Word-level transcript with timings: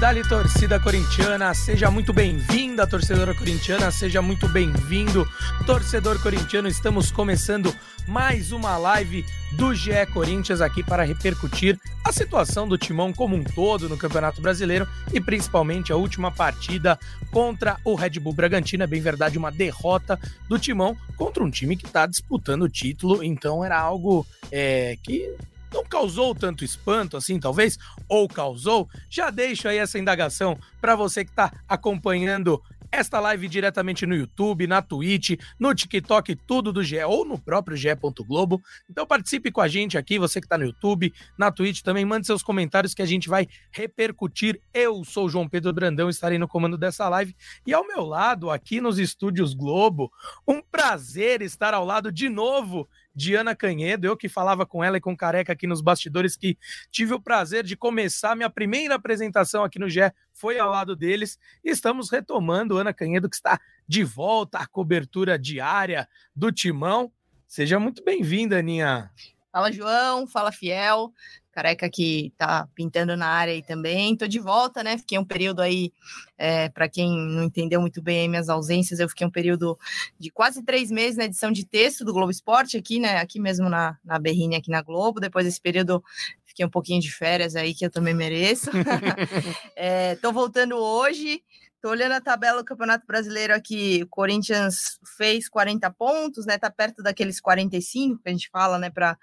Dali 0.00 0.26
torcida 0.26 0.80
corintiana, 0.80 1.52
seja 1.52 1.90
muito 1.90 2.10
bem-vinda, 2.10 2.86
torcedora 2.86 3.34
corintiana, 3.34 3.90
seja 3.90 4.22
muito 4.22 4.48
bem-vindo, 4.48 5.28
torcedor 5.66 6.18
corintiano. 6.22 6.68
Estamos 6.68 7.12
começando 7.12 7.70
mais 8.08 8.50
uma 8.50 8.78
live 8.78 9.26
do 9.52 9.74
GE 9.74 10.06
Corinthians 10.10 10.62
aqui 10.62 10.82
para 10.82 11.02
repercutir 11.02 11.78
a 12.02 12.10
situação 12.12 12.66
do 12.66 12.78
Timão 12.78 13.12
como 13.12 13.36
um 13.36 13.44
todo 13.44 13.90
no 13.90 13.98
Campeonato 13.98 14.40
Brasileiro 14.40 14.88
e 15.12 15.20
principalmente 15.20 15.92
a 15.92 15.96
última 15.96 16.30
partida 16.30 16.98
contra 17.30 17.76
o 17.84 17.94
Red 17.94 18.18
Bull 18.20 18.32
Bragantino. 18.32 18.82
É 18.82 18.86
bem 18.86 19.02
verdade, 19.02 19.36
uma 19.36 19.52
derrota 19.52 20.18
do 20.48 20.58
Timão 20.58 20.96
contra 21.14 21.44
um 21.44 21.50
time 21.50 21.76
que 21.76 21.84
está 21.84 22.06
disputando 22.06 22.62
o 22.62 22.70
título, 22.70 23.22
então 23.22 23.62
era 23.62 23.78
algo 23.78 24.26
é, 24.50 24.96
que 25.02 25.30
não 25.72 25.84
causou 25.84 26.34
tanto 26.34 26.64
espanto 26.64 27.16
assim, 27.16 27.38
talvez, 27.38 27.78
ou 28.08 28.28
causou, 28.28 28.88
já 29.08 29.30
deixo 29.30 29.68
aí 29.68 29.78
essa 29.78 29.98
indagação 29.98 30.58
para 30.80 30.96
você 30.96 31.24
que 31.24 31.30
está 31.30 31.52
acompanhando 31.68 32.62
esta 32.92 33.20
live 33.20 33.48
diretamente 33.48 34.04
no 34.04 34.14
YouTube, 34.14 34.66
na 34.66 34.82
Twitch, 34.82 35.38
no 35.58 35.74
TikTok, 35.74 36.34
tudo 36.34 36.72
do 36.72 36.82
GE 36.82 37.02
ou 37.04 37.24
no 37.24 37.38
próprio 37.38 37.76
GE. 37.76 37.90
Globo. 38.26 38.62
Então 38.88 39.06
participe 39.06 39.50
com 39.50 39.60
a 39.60 39.68
gente 39.68 39.96
aqui, 39.96 40.18
você 40.18 40.40
que 40.40 40.46
está 40.46 40.56
no 40.58 40.64
YouTube, 40.64 41.12
na 41.38 41.50
Twitch 41.50 41.82
também, 41.82 42.04
mande 42.04 42.26
seus 42.26 42.42
comentários 42.42 42.94
que 42.94 43.02
a 43.02 43.06
gente 43.06 43.28
vai 43.28 43.46
repercutir. 43.70 44.60
Eu 44.72 45.04
sou 45.04 45.28
João 45.28 45.48
Pedro 45.48 45.72
Brandão, 45.72 46.08
estarei 46.08 46.38
no 46.38 46.48
comando 46.48 46.76
dessa 46.76 47.08
live 47.08 47.34
e 47.66 47.72
ao 47.72 47.86
meu 47.86 48.04
lado, 48.04 48.50
aqui 48.50 48.80
nos 48.80 48.98
estúdios 48.98 49.54
Globo, 49.54 50.10
um 50.46 50.60
prazer 50.60 51.42
estar 51.42 51.74
ao 51.74 51.84
lado 51.84 52.10
de 52.10 52.28
novo 52.28 52.88
Diana 53.14 53.54
Canhedo, 53.54 54.06
eu 54.06 54.16
que 54.16 54.28
falava 54.28 54.64
com 54.64 54.82
ela 54.82 54.96
e 54.96 55.00
com 55.00 55.16
Careca 55.16 55.52
aqui 55.52 55.66
nos 55.66 55.80
bastidores, 55.80 56.36
que 56.36 56.56
tive 56.90 57.14
o 57.14 57.20
prazer 57.20 57.64
de 57.64 57.76
começar 57.76 58.36
minha 58.36 58.50
primeira 58.50 58.94
apresentação 58.94 59.64
aqui 59.64 59.78
no 59.78 59.88
GE, 59.88 60.12
foi 60.32 60.58
ao 60.58 60.70
lado 60.70 60.94
deles. 60.94 61.38
E 61.64 61.70
estamos 61.70 62.10
retomando 62.10 62.78
Ana 62.78 62.94
Canhedo, 62.94 63.28
que 63.28 63.36
está 63.36 63.60
de 63.86 64.04
volta 64.04 64.58
à 64.58 64.66
cobertura 64.66 65.38
diária 65.38 66.08
do 66.34 66.52
Timão. 66.52 67.12
Seja 67.46 67.80
muito 67.80 68.04
bem-vinda, 68.04 68.58
Aninha. 68.58 69.10
Fala, 69.52 69.72
João. 69.72 70.26
Fala, 70.28 70.52
Fiel. 70.52 71.12
Careca 71.52 71.88
que 71.90 72.32
tá 72.36 72.68
pintando 72.74 73.16
na 73.16 73.26
área 73.26 73.52
aí 73.52 73.62
também. 73.62 74.16
Tô 74.16 74.26
de 74.26 74.38
volta, 74.38 74.82
né? 74.82 74.96
Fiquei 74.98 75.18
um 75.18 75.24
período 75.24 75.60
aí, 75.60 75.92
é, 76.38 76.68
para 76.68 76.88
quem 76.88 77.10
não 77.10 77.44
entendeu 77.44 77.80
muito 77.80 78.00
bem 78.00 78.28
minhas 78.28 78.48
ausências, 78.48 79.00
eu 79.00 79.08
fiquei 79.08 79.26
um 79.26 79.30
período 79.30 79.78
de 80.18 80.30
quase 80.30 80.62
três 80.62 80.90
meses 80.90 81.16
na 81.16 81.24
edição 81.24 81.50
de 81.50 81.66
texto 81.66 82.04
do 82.04 82.12
Globo 82.12 82.30
Esporte 82.30 82.76
aqui, 82.76 83.00
né? 83.00 83.16
Aqui 83.16 83.40
mesmo 83.40 83.68
na, 83.68 83.96
na 84.04 84.18
Berrine, 84.18 84.56
aqui 84.56 84.70
na 84.70 84.82
Globo. 84.82 85.20
Depois 85.20 85.44
desse 85.44 85.60
período, 85.60 86.02
fiquei 86.44 86.64
um 86.64 86.70
pouquinho 86.70 87.00
de 87.00 87.10
férias 87.10 87.56
aí, 87.56 87.74
que 87.74 87.84
eu 87.84 87.90
também 87.90 88.14
mereço. 88.14 88.70
é, 89.74 90.14
tô 90.16 90.32
voltando 90.32 90.76
hoje. 90.76 91.42
Tô 91.80 91.88
olhando 91.88 92.12
a 92.12 92.20
tabela 92.20 92.58
do 92.58 92.64
Campeonato 92.64 93.06
Brasileiro 93.06 93.54
aqui, 93.54 94.02
o 94.02 94.06
Corinthians 94.06 94.98
fez 95.16 95.48
40 95.48 95.90
pontos, 95.92 96.44
né? 96.44 96.58
Tá 96.58 96.70
perto 96.70 97.02
daqueles 97.02 97.40
45 97.40 98.22
que 98.22 98.28
a 98.28 98.32
gente 98.32 98.50
fala, 98.50 98.78
né, 98.78 98.90
para 98.90 99.16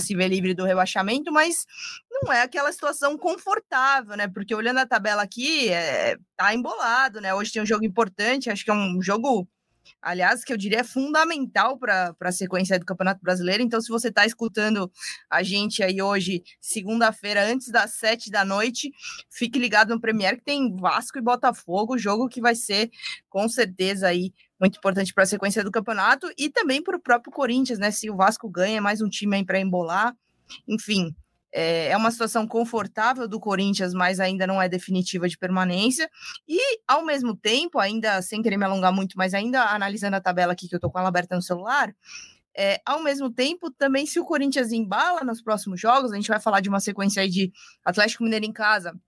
se 0.00 0.14
ver 0.14 0.28
livre 0.28 0.54
do 0.54 0.64
rebaixamento, 0.64 1.32
mas 1.32 1.66
não 2.08 2.32
é 2.32 2.42
aquela 2.42 2.70
situação 2.70 3.18
confortável, 3.18 4.16
né? 4.16 4.28
Porque 4.28 4.54
olhando 4.54 4.78
a 4.78 4.86
tabela 4.86 5.22
aqui, 5.22 5.68
é, 5.68 6.16
tá 6.36 6.54
embolado, 6.54 7.20
né? 7.20 7.34
Hoje 7.34 7.52
tem 7.52 7.62
um 7.62 7.66
jogo 7.66 7.84
importante, 7.84 8.50
acho 8.50 8.64
que 8.64 8.70
é 8.70 8.74
um 8.74 9.02
jogo 9.02 9.48
aliás, 10.00 10.44
que 10.44 10.52
eu 10.52 10.56
diria 10.56 10.80
é 10.80 10.84
fundamental 10.84 11.78
para 11.78 12.14
a 12.20 12.32
sequência 12.32 12.78
do 12.78 12.84
Campeonato 12.84 13.20
Brasileiro. 13.22 13.62
Então, 13.62 13.80
se 13.80 13.88
você 13.88 14.08
está 14.08 14.26
escutando 14.26 14.90
a 15.30 15.42
gente 15.42 15.82
aí 15.82 16.00
hoje, 16.00 16.42
segunda-feira, 16.60 17.44
antes 17.44 17.70
das 17.70 17.92
sete 17.92 18.30
da 18.30 18.44
noite, 18.44 18.90
fique 19.30 19.58
ligado 19.58 19.94
no 19.94 20.00
Premier 20.00 20.36
que 20.36 20.44
tem 20.44 20.74
Vasco 20.76 21.18
e 21.18 21.22
Botafogo, 21.22 21.98
jogo 21.98 22.28
que 22.28 22.40
vai 22.40 22.54
ser 22.54 22.90
com 23.28 23.48
certeza 23.48 24.08
aí 24.08 24.32
muito 24.58 24.78
importante 24.78 25.12
para 25.12 25.24
a 25.24 25.26
sequência 25.26 25.62
do 25.62 25.70
campeonato 25.70 26.30
e 26.38 26.48
também 26.48 26.82
para 26.82 26.96
o 26.96 27.00
próprio 27.00 27.32
Corinthians, 27.32 27.78
né? 27.78 27.90
Se 27.90 28.08
o 28.10 28.16
Vasco 28.16 28.48
ganha, 28.48 28.80
mais 28.80 29.00
um 29.00 29.08
time 29.08 29.36
aí 29.36 29.44
para 29.44 29.60
embolar. 29.60 30.16
Enfim, 30.66 31.14
é, 31.52 31.88
é 31.88 31.96
uma 31.96 32.10
situação 32.10 32.46
confortável 32.46 33.26
do 33.26 33.40
Corinthians, 33.40 33.94
mas 33.94 34.20
ainda 34.20 34.46
não 34.46 34.60
é 34.60 34.68
definitiva 34.68 35.28
de 35.28 35.38
permanência. 35.38 36.10
E, 36.48 36.60
ao 36.86 37.04
mesmo 37.04 37.36
tempo, 37.36 37.78
ainda 37.78 38.20
sem 38.22 38.42
querer 38.42 38.56
me 38.56 38.64
alongar 38.64 38.92
muito, 38.92 39.16
mas 39.16 39.34
ainda 39.34 39.62
analisando 39.62 40.16
a 40.16 40.20
tabela 40.20 40.52
aqui 40.52 40.68
que 40.68 40.74
eu 40.74 40.80
tô 40.80 40.90
com 40.90 40.98
ela 40.98 41.08
aberta 41.08 41.34
no 41.34 41.42
celular, 41.42 41.94
é, 42.58 42.80
ao 42.86 43.02
mesmo 43.02 43.30
tempo, 43.30 43.70
também 43.70 44.06
se 44.06 44.18
o 44.18 44.24
Corinthians 44.24 44.72
embala 44.72 45.22
nos 45.22 45.42
próximos 45.42 45.78
jogos, 45.78 46.10
a 46.10 46.16
gente 46.16 46.28
vai 46.28 46.40
falar 46.40 46.60
de 46.60 46.70
uma 46.70 46.80
sequência 46.80 47.22
aí 47.22 47.28
de 47.28 47.52
Atlético 47.84 48.24
Mineiro 48.24 48.46
em 48.46 48.52
casa, 48.52 48.98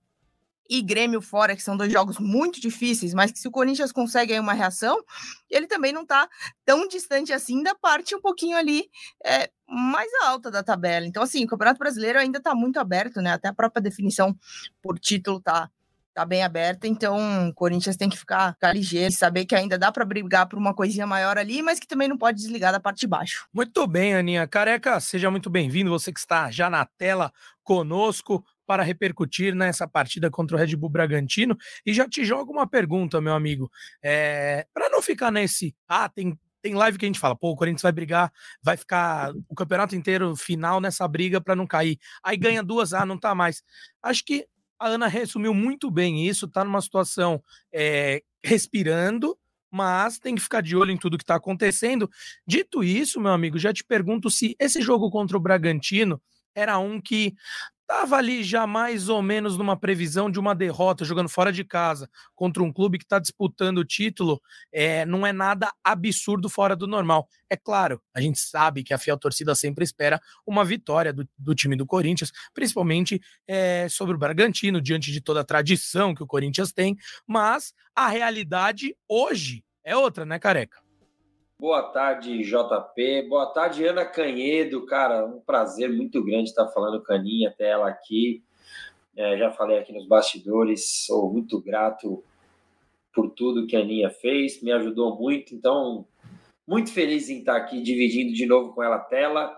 e 0.69 0.83
Grêmio 0.83 1.21
fora, 1.21 1.57
que 1.57 1.63
são 1.63 1.77
dois 1.77 1.91
jogos 1.91 2.19
muito 2.19 2.61
difíceis, 2.61 3.15
mas 3.15 3.33
que 3.33 3.39
se 3.39 3.49
o 3.49 3.51
Corinthians 3.51 3.91
consegue 3.91 4.33
aí 4.33 4.41
uma 4.41 4.53
reação, 4.53 5.03
ele 5.49 5.67
também 5.67 5.93
não 5.93 6.03
está 6.03 6.29
tão 6.65 6.87
distante 6.87 7.33
assim 7.33 7.63
da 7.63 7.75
parte 7.75 8.15
um 8.15 8.21
pouquinho 8.21 8.57
ali 8.57 8.85
é, 9.25 9.51
mais 9.67 10.11
alta 10.25 10.51
da 10.51 10.63
tabela. 10.63 11.07
Então, 11.07 11.23
assim, 11.23 11.45
o 11.45 11.49
Campeonato 11.49 11.79
Brasileiro 11.79 12.19
ainda 12.19 12.39
está 12.39 12.55
muito 12.55 12.79
aberto, 12.79 13.21
né? 13.21 13.33
Até 13.33 13.49
a 13.49 13.55
própria 13.55 13.83
definição 13.83 14.37
por 14.83 14.99
título 14.99 15.41
tá, 15.41 15.71
tá 16.13 16.25
bem 16.25 16.43
aberta, 16.43 16.87
então 16.87 17.49
o 17.49 17.55
Corinthians 17.55 17.97
tem 17.97 18.09
que 18.09 18.19
ficar, 18.19 18.55
ficar 18.55 18.73
ligeiro, 18.73 19.13
saber 19.13 19.47
que 19.47 19.55
ainda 19.55 19.79
dá 19.79 19.93
para 19.93 20.05
brigar 20.05 20.49
por 20.49 20.59
uma 20.59 20.75
coisinha 20.75 21.07
maior 21.07 21.39
ali, 21.39 21.63
mas 21.63 21.79
que 21.79 21.87
também 21.87 22.09
não 22.09 22.19
pode 22.19 22.39
desligar 22.39 22.73
da 22.73 22.81
parte 22.81 23.01
de 23.01 23.07
baixo. 23.07 23.47
Muito 23.53 23.87
bem, 23.87 24.15
Aninha. 24.15 24.47
Careca, 24.47 25.01
seja 25.01 25.31
muito 25.31 25.49
bem-vindo, 25.49 25.91
você 25.91 26.13
que 26.13 26.19
está 26.19 26.51
já 26.51 26.69
na 26.69 26.85
tela 26.85 27.33
conosco 27.63 28.45
para 28.69 28.83
repercutir 28.83 29.55
nessa 29.55 29.89
partida 29.89 30.31
contra 30.31 30.55
o 30.55 30.61
Red 30.61 30.77
Bull 30.77 30.91
Bragantino. 30.91 31.57
E 31.87 31.95
já 31.95 32.07
te 32.07 32.23
jogo 32.23 32.53
uma 32.53 32.69
pergunta, 32.69 33.19
meu 33.19 33.33
amigo. 33.33 33.71
É, 34.03 34.67
para 34.75 34.91
não 34.91 35.01
ficar 35.01 35.31
nesse, 35.31 35.75
ah, 35.89 36.07
tem 36.07 36.39
tem 36.61 36.75
live 36.75 36.99
que 36.99 37.05
a 37.05 37.09
gente 37.09 37.21
fala, 37.21 37.37
pô, 37.37 37.51
o 37.51 37.57
Corinthians 37.57 37.83
vai 37.83 37.93
brigar, 37.93 38.33
vai 38.61 38.77
ficar 38.77 39.33
o 39.49 39.55
campeonato 39.55 39.95
inteiro 39.95 40.35
final 40.35 40.81
nessa 40.81 41.07
briga 41.07 41.41
para 41.41 41.55
não 41.55 41.67
cair. 41.67 41.99
Aí 42.23 42.37
ganha 42.37 42.65
duas, 42.65 42.93
ah, 42.93 43.07
não 43.07 43.17
tá 43.17 43.33
mais. 43.33 43.63
Acho 44.03 44.25
que 44.25 44.45
a 44.79 44.89
Ana 44.89 45.07
resumiu 45.07 45.55
muito 45.55 45.89
bem 45.89 46.27
isso, 46.27 46.49
tá 46.49 46.65
numa 46.65 46.83
situação 46.83 47.41
é, 47.73 48.23
respirando, 48.45 49.39
mas 49.71 50.19
tem 50.19 50.35
que 50.35 50.43
ficar 50.43 50.61
de 50.61 50.77
olho 50.77 50.91
em 50.91 50.99
tudo 50.99 51.17
que 51.17 51.23
está 51.23 51.37
acontecendo. 51.37 52.11
Dito 52.45 52.83
isso, 52.83 53.21
meu 53.21 53.33
amigo, 53.33 53.57
já 53.57 53.73
te 53.73 53.85
pergunto 53.85 54.29
se 54.29 54.57
esse 54.59 54.83
jogo 54.83 55.11
contra 55.11 55.37
o 55.37 55.41
Bragantino 55.41 56.21
era 56.55 56.77
um 56.79 57.01
que 57.01 57.35
estava 57.89 58.17
ali 58.17 58.45
já 58.45 58.67
mais 58.67 59.09
ou 59.09 59.23
menos 59.23 59.57
numa 59.57 59.75
previsão 59.75 60.31
de 60.31 60.39
uma 60.39 60.55
derrota, 60.55 61.07
jogando 61.07 61.31
fora 61.31 61.51
de 61.51 61.65
casa, 61.65 62.09
contra 62.35 62.63
um 62.63 62.71
clube 62.71 62.99
que 62.99 63.05
está 63.05 63.19
disputando 63.19 63.79
o 63.79 63.85
título, 63.85 64.43
é, 64.71 65.07
não 65.07 65.27
é 65.27 65.33
nada 65.33 65.73
absurdo 65.83 66.51
fora 66.51 66.77
do 66.77 66.87
normal. 66.87 67.27
É 67.49 67.57
claro, 67.57 68.03
a 68.15 68.21
gente 68.21 68.39
sabe 68.39 68.85
que 68.85 68.93
a 68.93 68.99
fiel 68.99 69.17
torcida 69.17 69.55
sempre 69.55 69.85
espera 69.85 70.21
uma 70.47 70.67
vitória 70.67 71.15
do, 71.15 71.27
do 71.39 71.55
time 71.55 71.75
do 71.77 71.87
Corinthians, 71.87 72.31
principalmente 72.53 73.23
é, 73.47 73.89
sobre 73.89 74.15
o 74.15 74.19
Bragantino, 74.19 74.83
diante 74.83 75.11
de 75.11 75.23
toda 75.23 75.41
a 75.41 75.45
tradição 75.45 76.15
que 76.15 76.23
o 76.23 76.27
Corinthians 76.27 76.73
tem, 76.73 76.95
mas 77.27 77.73
a 77.97 78.09
realidade 78.09 78.95
hoje 79.09 79.65
é 79.83 79.97
outra, 79.97 80.27
né, 80.27 80.39
Careca? 80.39 80.88
Boa 81.61 81.83
tarde, 81.83 82.45
JP. 82.45 83.23
Boa 83.23 83.47
tarde, 83.47 83.85
Ana 83.85 84.07
Canhedo. 84.07 84.87
Cara, 84.87 85.27
um 85.27 85.41
prazer 85.41 85.91
muito 85.91 86.23
grande 86.23 86.51
estar 86.51 86.69
falando 86.69 87.03
com 87.03 87.13
a 87.13 87.17
Aninha, 87.17 87.49
até 87.49 87.71
ela 87.71 87.89
aqui. 87.89 88.45
É, 89.17 89.37
já 89.37 89.51
falei 89.51 89.77
aqui 89.77 89.93
nos 89.93 90.07
bastidores, 90.07 91.05
sou 91.05 91.33
muito 91.33 91.61
grato 91.61 92.23
por 93.13 93.31
tudo 93.31 93.67
que 93.67 93.75
a 93.75 93.81
Aninha 93.81 94.09
fez, 94.09 94.63
me 94.63 94.71
ajudou 94.71 95.19
muito, 95.19 95.53
então, 95.53 96.07
muito 96.65 96.93
feliz 96.93 97.29
em 97.29 97.41
estar 97.41 97.57
aqui 97.57 97.83
dividindo 97.83 98.33
de 98.33 98.47
novo 98.47 98.73
com 98.73 98.81
ela 98.81 98.95
a 98.95 99.01
tela. 99.01 99.53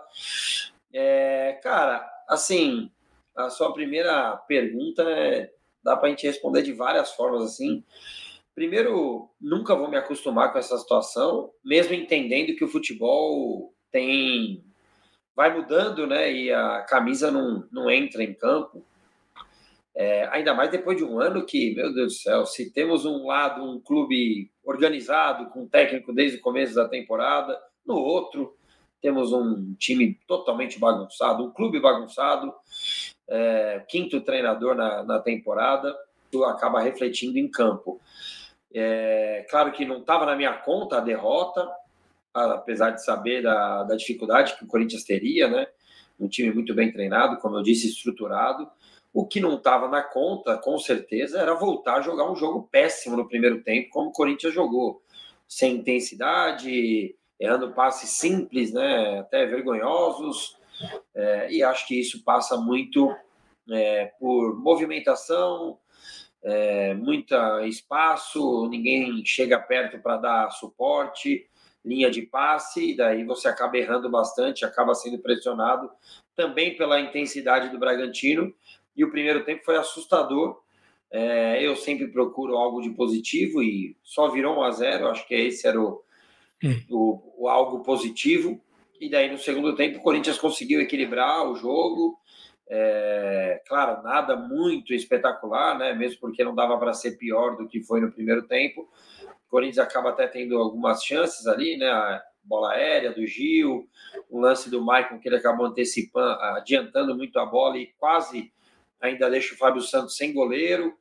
É, 0.91 1.59
cara, 1.61 2.03
assim, 2.27 2.89
a 3.35 3.51
sua 3.51 3.71
primeira 3.75 4.35
pergunta 4.47 5.03
é, 5.03 5.53
dá 5.83 5.95
para 5.95 6.07
a 6.07 6.09
gente 6.09 6.25
responder 6.25 6.63
de 6.63 6.73
várias 6.73 7.11
formas, 7.11 7.43
assim. 7.43 7.83
Primeiro, 8.53 9.29
nunca 9.39 9.75
vou 9.75 9.89
me 9.89 9.97
acostumar 9.97 10.51
com 10.51 10.59
essa 10.59 10.77
situação, 10.77 11.51
mesmo 11.63 11.93
entendendo 11.93 12.55
que 12.55 12.63
o 12.63 12.67
futebol 12.67 13.73
tem 13.91 14.63
vai 15.35 15.55
mudando, 15.55 16.05
né? 16.05 16.31
E 16.31 16.51
a 16.51 16.81
camisa 16.81 17.31
não, 17.31 17.67
não 17.71 17.89
entra 17.89 18.23
em 18.23 18.33
campo. 18.33 18.85
É, 19.95 20.27
ainda 20.31 20.53
mais 20.53 20.69
depois 20.69 20.97
de 20.97 21.03
um 21.03 21.19
ano 21.19 21.45
que, 21.45 21.73
meu 21.75 21.93
Deus 21.93 22.13
do 22.13 22.19
céu, 22.19 22.45
se 22.45 22.71
temos 22.71 23.05
um 23.05 23.25
lado 23.25 23.63
um 23.63 23.79
clube 23.79 24.49
organizado, 24.63 25.49
com 25.49 25.67
técnico 25.67 26.13
desde 26.13 26.37
o 26.37 26.41
começo 26.41 26.75
da 26.75 26.87
temporada, 26.87 27.59
no 27.85 27.95
outro 27.95 28.55
temos 29.01 29.33
um 29.33 29.73
time 29.75 30.17
totalmente 30.27 30.79
bagunçado, 30.79 31.43
um 31.43 31.51
clube 31.51 31.79
bagunçado, 31.79 32.53
é, 33.27 33.83
quinto 33.89 34.21
treinador 34.21 34.75
na, 34.75 35.03
na 35.03 35.19
temporada, 35.19 35.97
acaba 36.45 36.79
refletindo 36.79 37.37
em 37.37 37.49
campo. 37.49 37.99
É, 38.73 39.45
claro 39.49 39.71
que 39.71 39.85
não 39.85 39.99
estava 39.99 40.25
na 40.25 40.35
minha 40.35 40.53
conta 40.53 40.97
a 40.97 41.01
derrota, 41.01 41.69
apesar 42.33 42.91
de 42.91 43.03
saber 43.03 43.41
da, 43.41 43.83
da 43.83 43.95
dificuldade 43.95 44.55
que 44.57 44.63
o 44.63 44.67
Corinthians 44.67 45.03
teria, 45.03 45.47
né? 45.49 45.67
Um 46.19 46.27
time 46.27 46.53
muito 46.53 46.73
bem 46.73 46.91
treinado, 46.91 47.37
como 47.37 47.57
eu 47.57 47.63
disse, 47.63 47.87
estruturado. 47.87 48.69
O 49.13 49.25
que 49.25 49.41
não 49.41 49.55
estava 49.55 49.89
na 49.89 50.01
conta, 50.01 50.57
com 50.57 50.77
certeza, 50.77 51.39
era 51.39 51.53
voltar 51.53 51.95
a 51.95 52.01
jogar 52.01 52.31
um 52.31 52.35
jogo 52.35 52.69
péssimo 52.71 53.17
no 53.17 53.27
primeiro 53.27 53.61
tempo, 53.61 53.89
como 53.89 54.09
o 54.09 54.13
Corinthians 54.13 54.53
jogou, 54.53 55.01
sem 55.47 55.75
intensidade, 55.77 57.13
errando 57.37 57.73
passes 57.73 58.11
simples, 58.11 58.71
né, 58.71 59.19
até 59.19 59.45
vergonhosos. 59.45 60.55
É, 61.13 61.51
e 61.51 61.61
acho 61.61 61.85
que 61.87 61.99
isso 61.99 62.23
passa 62.23 62.55
muito 62.55 63.13
é, 63.69 64.05
por 64.19 64.57
movimentação, 64.57 65.77
é, 66.43 66.93
muita 66.93 67.65
espaço, 67.67 68.67
ninguém 68.67 69.23
chega 69.25 69.59
perto 69.59 69.99
para 69.99 70.17
dar 70.17 70.51
suporte, 70.51 71.45
linha 71.83 72.09
de 72.09 72.23
passe, 72.23 72.91
e 72.91 72.95
daí 72.95 73.23
você 73.23 73.47
acaba 73.47 73.77
errando 73.77 74.09
bastante, 74.09 74.65
acaba 74.65 74.93
sendo 74.93 75.19
pressionado 75.19 75.89
também 76.35 76.75
pela 76.75 76.99
intensidade 76.99 77.69
do 77.69 77.79
Bragantino. 77.79 78.53
E 78.95 79.03
o 79.03 79.11
primeiro 79.11 79.43
tempo 79.43 79.63
foi 79.63 79.77
assustador. 79.77 80.61
É, 81.11 81.61
eu 81.65 81.75
sempre 81.75 82.07
procuro 82.07 82.55
algo 82.55 82.81
de 82.81 82.89
positivo 82.91 83.61
e 83.61 83.97
só 84.03 84.29
virou 84.29 84.57
1 84.59 84.63
a 84.63 84.71
0 84.71 85.07
Acho 85.09 85.27
que 85.27 85.35
esse 85.35 85.67
era 85.67 85.79
o, 85.79 86.01
hum. 86.63 86.81
o, 86.89 87.43
o 87.43 87.49
algo 87.49 87.83
positivo. 87.83 88.61
E 88.99 89.09
daí 89.09 89.31
no 89.31 89.37
segundo 89.37 89.75
tempo 89.75 89.97
o 89.97 90.01
Corinthians 90.01 90.37
conseguiu 90.37 90.79
equilibrar 90.79 91.49
o 91.49 91.55
jogo, 91.55 92.17
é, 92.73 93.61
claro, 93.67 94.01
nada 94.01 94.37
muito 94.37 94.93
espetacular, 94.93 95.77
né? 95.77 95.93
Mesmo 95.93 96.21
porque 96.21 96.41
não 96.41 96.55
dava 96.55 96.77
para 96.77 96.93
ser 96.93 97.17
pior 97.17 97.57
do 97.57 97.67
que 97.67 97.83
foi 97.83 97.99
no 97.99 98.09
primeiro 98.09 98.43
tempo. 98.47 98.89
O 99.45 99.49
Corinthians 99.49 99.79
acaba 99.79 100.11
até 100.11 100.25
tendo 100.25 100.57
algumas 100.57 101.03
chances 101.03 101.45
ali, 101.47 101.75
né? 101.75 101.89
A 101.89 102.23
bola 102.41 102.71
aérea 102.71 103.11
do 103.11 103.27
Gil, 103.27 103.89
o 104.29 104.39
lance 104.39 104.69
do 104.69 104.81
Maicon 104.81 105.19
que 105.19 105.27
ele 105.27 105.35
acabou 105.35 105.65
antecipando, 105.65 106.39
adiantando 106.41 107.13
muito 107.13 107.37
a 107.39 107.45
bola 107.45 107.77
e 107.77 107.87
quase 107.99 108.53
ainda 109.01 109.29
deixa 109.29 109.53
o 109.53 109.57
Fábio 109.57 109.81
Santos 109.81 110.15
sem 110.15 110.31
goleiro, 110.31 110.95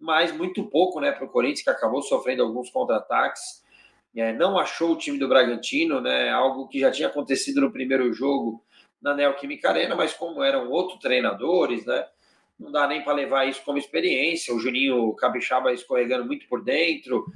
mas 0.00 0.34
muito 0.34 0.64
pouco, 0.64 0.98
né? 0.98 1.12
Para 1.12 1.26
o 1.26 1.28
Corinthians 1.28 1.62
que 1.62 1.70
acabou 1.70 2.00
sofrendo 2.00 2.42
alguns 2.42 2.70
contra-ataques. 2.70 3.62
É, 4.16 4.32
não 4.32 4.58
achou 4.58 4.92
o 4.92 4.96
time 4.96 5.18
do 5.18 5.28
Bragantino, 5.28 6.00
né? 6.00 6.30
Algo 6.30 6.68
que 6.68 6.80
já 6.80 6.90
tinha 6.90 7.08
acontecido 7.08 7.60
no 7.60 7.70
primeiro 7.70 8.10
jogo 8.14 8.64
na 9.02 9.14
Neoquímica 9.14 9.68
Arena, 9.68 9.96
mas 9.96 10.14
como 10.14 10.42
eram 10.42 10.70
outros 10.70 11.00
treinadores, 11.00 11.84
né? 11.84 12.06
Não 12.58 12.70
dá 12.70 12.86
nem 12.86 13.02
para 13.02 13.14
levar 13.14 13.48
isso 13.48 13.62
como 13.64 13.76
experiência. 13.76 14.54
O 14.54 14.60
Juninho 14.60 15.12
Capixaba 15.14 15.72
escorregando 15.72 16.24
muito 16.24 16.46
por 16.48 16.62
dentro, 16.62 17.26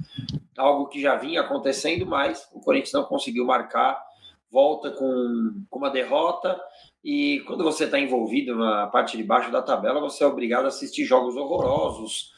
algo 0.57 0.87
que 0.87 1.01
já 1.01 1.15
vinha 1.15 1.41
acontecendo, 1.41 2.05
mas 2.05 2.47
o 2.53 2.61
Corinthians 2.61 2.93
não 2.93 3.03
conseguiu 3.03 3.45
marcar, 3.45 4.01
volta 4.49 4.91
com, 4.91 5.65
com 5.69 5.79
uma 5.79 5.89
derrota. 5.89 6.57
E 7.03 7.41
quando 7.41 7.63
você 7.63 7.83
está 7.83 7.99
envolvido 7.99 8.55
na 8.55 8.87
parte 8.87 9.17
de 9.17 9.23
baixo 9.23 9.51
da 9.51 9.61
tabela, 9.61 9.99
você 9.99 10.23
é 10.23 10.27
obrigado 10.27 10.65
a 10.65 10.69
assistir 10.69 11.03
jogos 11.03 11.35
horrorosos, 11.35 12.33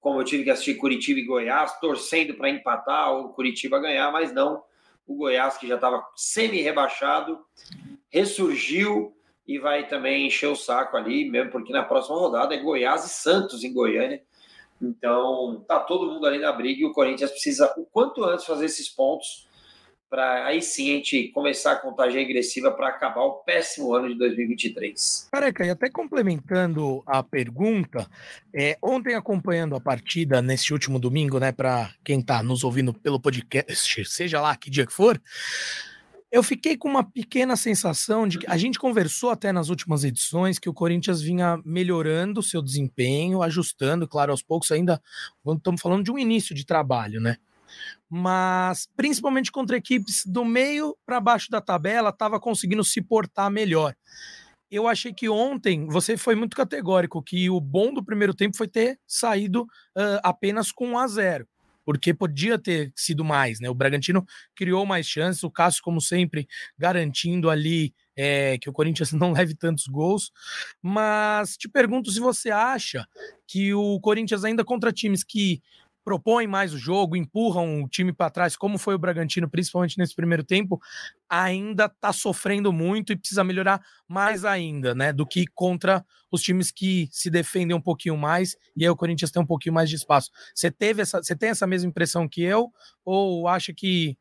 como 0.00 0.20
eu 0.20 0.24
tive 0.24 0.42
que 0.42 0.50
assistir 0.50 0.74
Curitiba 0.74 1.20
e 1.20 1.24
Goiás, 1.24 1.78
torcendo 1.78 2.34
para 2.34 2.50
empatar 2.50 3.12
ou 3.12 3.28
Curitiba 3.28 3.78
ganhar, 3.78 4.10
mas 4.10 4.34
não. 4.34 4.62
O 5.06 5.14
Goiás, 5.14 5.56
que 5.56 5.66
já 5.68 5.76
estava 5.76 6.04
semi-rebaixado, 6.16 7.38
ressurgiu 8.12 9.16
e 9.46 9.58
vai 9.58 9.88
também 9.88 10.26
encher 10.26 10.48
o 10.48 10.56
saco 10.56 10.96
ali, 10.96 11.28
mesmo 11.28 11.50
porque 11.50 11.72
na 11.72 11.82
próxima 11.82 12.16
rodada 12.16 12.54
é 12.54 12.58
Goiás 12.58 13.04
e 13.04 13.08
Santos 13.08 13.64
em 13.64 13.72
Goiânia. 13.72 14.22
Então, 14.80 15.64
tá 15.66 15.80
todo 15.80 16.12
mundo 16.12 16.26
ali 16.26 16.38
na 16.38 16.52
briga 16.52 16.82
e 16.82 16.84
o 16.84 16.92
Corinthians 16.92 17.30
precisa 17.30 17.72
o 17.76 17.84
quanto 17.84 18.24
antes 18.24 18.44
fazer 18.44 18.66
esses 18.66 18.88
pontos 18.88 19.48
para 20.12 20.44
aí 20.44 20.60
sim 20.60 20.90
a 20.90 20.96
gente 20.96 21.28
começar 21.28 21.72
a 21.72 21.76
contagem 21.76 22.20
regressiva 22.20 22.70
para 22.70 22.88
acabar 22.88 23.22
o 23.22 23.36
péssimo 23.36 23.94
ano 23.94 24.08
de 24.08 24.18
2023. 24.18 25.28
Careca, 25.32 25.64
e 25.64 25.70
até 25.70 25.88
complementando 25.88 27.02
a 27.06 27.22
pergunta, 27.22 28.06
é, 28.54 28.76
ontem 28.82 29.14
acompanhando 29.14 29.74
a 29.74 29.80
partida 29.80 30.42
nesse 30.42 30.70
último 30.70 30.98
domingo, 30.98 31.40
né, 31.40 31.50
para 31.50 31.94
quem 32.04 32.20
está 32.20 32.42
nos 32.42 32.62
ouvindo 32.62 32.92
pelo 32.92 33.18
podcast, 33.18 34.04
seja 34.04 34.38
lá 34.38 34.54
que 34.54 34.68
dia 34.68 34.84
que 34.84 34.92
for, 34.92 35.18
eu 36.32 36.42
fiquei 36.42 36.78
com 36.78 36.88
uma 36.88 37.04
pequena 37.04 37.56
sensação 37.56 38.26
de 38.26 38.38
que 38.38 38.46
a 38.50 38.56
gente 38.56 38.78
conversou 38.78 39.28
até 39.28 39.52
nas 39.52 39.68
últimas 39.68 40.02
edições 40.02 40.58
que 40.58 40.68
o 40.68 40.72
Corinthians 40.72 41.20
vinha 41.20 41.60
melhorando 41.62 42.40
o 42.40 42.42
seu 42.42 42.62
desempenho, 42.62 43.42
ajustando, 43.42 44.08
claro, 44.08 44.32
aos 44.32 44.42
poucos 44.42 44.72
ainda 44.72 44.98
estamos 45.46 45.82
falando 45.82 46.02
de 46.02 46.10
um 46.10 46.18
início 46.18 46.54
de 46.54 46.64
trabalho, 46.64 47.20
né? 47.20 47.36
Mas 48.08 48.88
principalmente 48.96 49.52
contra 49.52 49.76
equipes 49.76 50.24
do 50.24 50.42
meio 50.42 50.96
para 51.04 51.20
baixo 51.20 51.50
da 51.50 51.60
tabela, 51.60 52.08
estava 52.08 52.40
conseguindo 52.40 52.82
se 52.82 53.02
portar 53.02 53.50
melhor. 53.50 53.94
Eu 54.70 54.88
achei 54.88 55.12
que 55.12 55.28
ontem 55.28 55.86
você 55.86 56.16
foi 56.16 56.34
muito 56.34 56.56
categórico 56.56 57.22
que 57.22 57.50
o 57.50 57.60
bom 57.60 57.92
do 57.92 58.02
primeiro 58.02 58.32
tempo 58.32 58.56
foi 58.56 58.68
ter 58.68 58.98
saído 59.06 59.64
uh, 59.64 60.18
apenas 60.22 60.72
com 60.72 60.92
1 60.92 60.98
a 60.98 61.06
0 61.06 61.48
porque 61.84 62.14
podia 62.14 62.58
ter 62.58 62.92
sido 62.96 63.24
mais, 63.24 63.60
né? 63.60 63.68
O 63.68 63.74
Bragantino 63.74 64.24
criou 64.54 64.86
mais 64.86 65.06
chances, 65.06 65.42
o 65.42 65.50
Cássio, 65.50 65.82
como 65.82 66.00
sempre, 66.00 66.46
garantindo 66.78 67.50
ali 67.50 67.94
é, 68.16 68.58
que 68.58 68.68
o 68.68 68.72
Corinthians 68.72 69.12
não 69.12 69.32
leve 69.32 69.54
tantos 69.54 69.86
gols. 69.86 70.30
Mas 70.80 71.56
te 71.56 71.68
pergunto 71.68 72.10
se 72.10 72.20
você 72.20 72.50
acha 72.50 73.06
que 73.46 73.74
o 73.74 74.00
Corinthians, 74.00 74.44
ainda 74.44 74.64
contra 74.64 74.92
times 74.92 75.24
que 75.24 75.60
propõem 76.04 76.46
mais 76.46 76.72
o 76.72 76.78
jogo, 76.78 77.16
empurram 77.16 77.82
o 77.82 77.88
time 77.88 78.12
para 78.12 78.30
trás, 78.30 78.56
como 78.56 78.78
foi 78.78 78.94
o 78.94 78.98
Bragantino, 78.98 79.48
principalmente 79.48 79.98
nesse 79.98 80.14
primeiro 80.14 80.42
tempo, 80.42 80.80
ainda 81.28 81.86
está 81.86 82.12
sofrendo 82.12 82.72
muito 82.72 83.12
e 83.12 83.16
precisa 83.16 83.44
melhorar 83.44 83.80
mais 84.08 84.44
ainda, 84.44 84.94
né? 84.94 85.12
Do 85.12 85.26
que 85.26 85.46
contra 85.54 86.04
os 86.30 86.42
times 86.42 86.70
que 86.70 87.08
se 87.10 87.30
defendem 87.30 87.76
um 87.76 87.80
pouquinho 87.80 88.16
mais 88.16 88.56
e 88.76 88.84
aí 88.84 88.90
o 88.90 88.96
Corinthians 88.96 89.30
tem 89.30 89.42
um 89.42 89.46
pouquinho 89.46 89.74
mais 89.74 89.88
de 89.88 89.96
espaço. 89.96 90.30
Você 90.54 90.70
teve 90.70 91.02
essa, 91.02 91.22
você 91.22 91.36
tem 91.36 91.50
essa 91.50 91.66
mesma 91.66 91.88
impressão 91.88 92.28
que 92.28 92.42
eu 92.42 92.70
ou 93.04 93.46
acha 93.46 93.72
que 93.72 94.16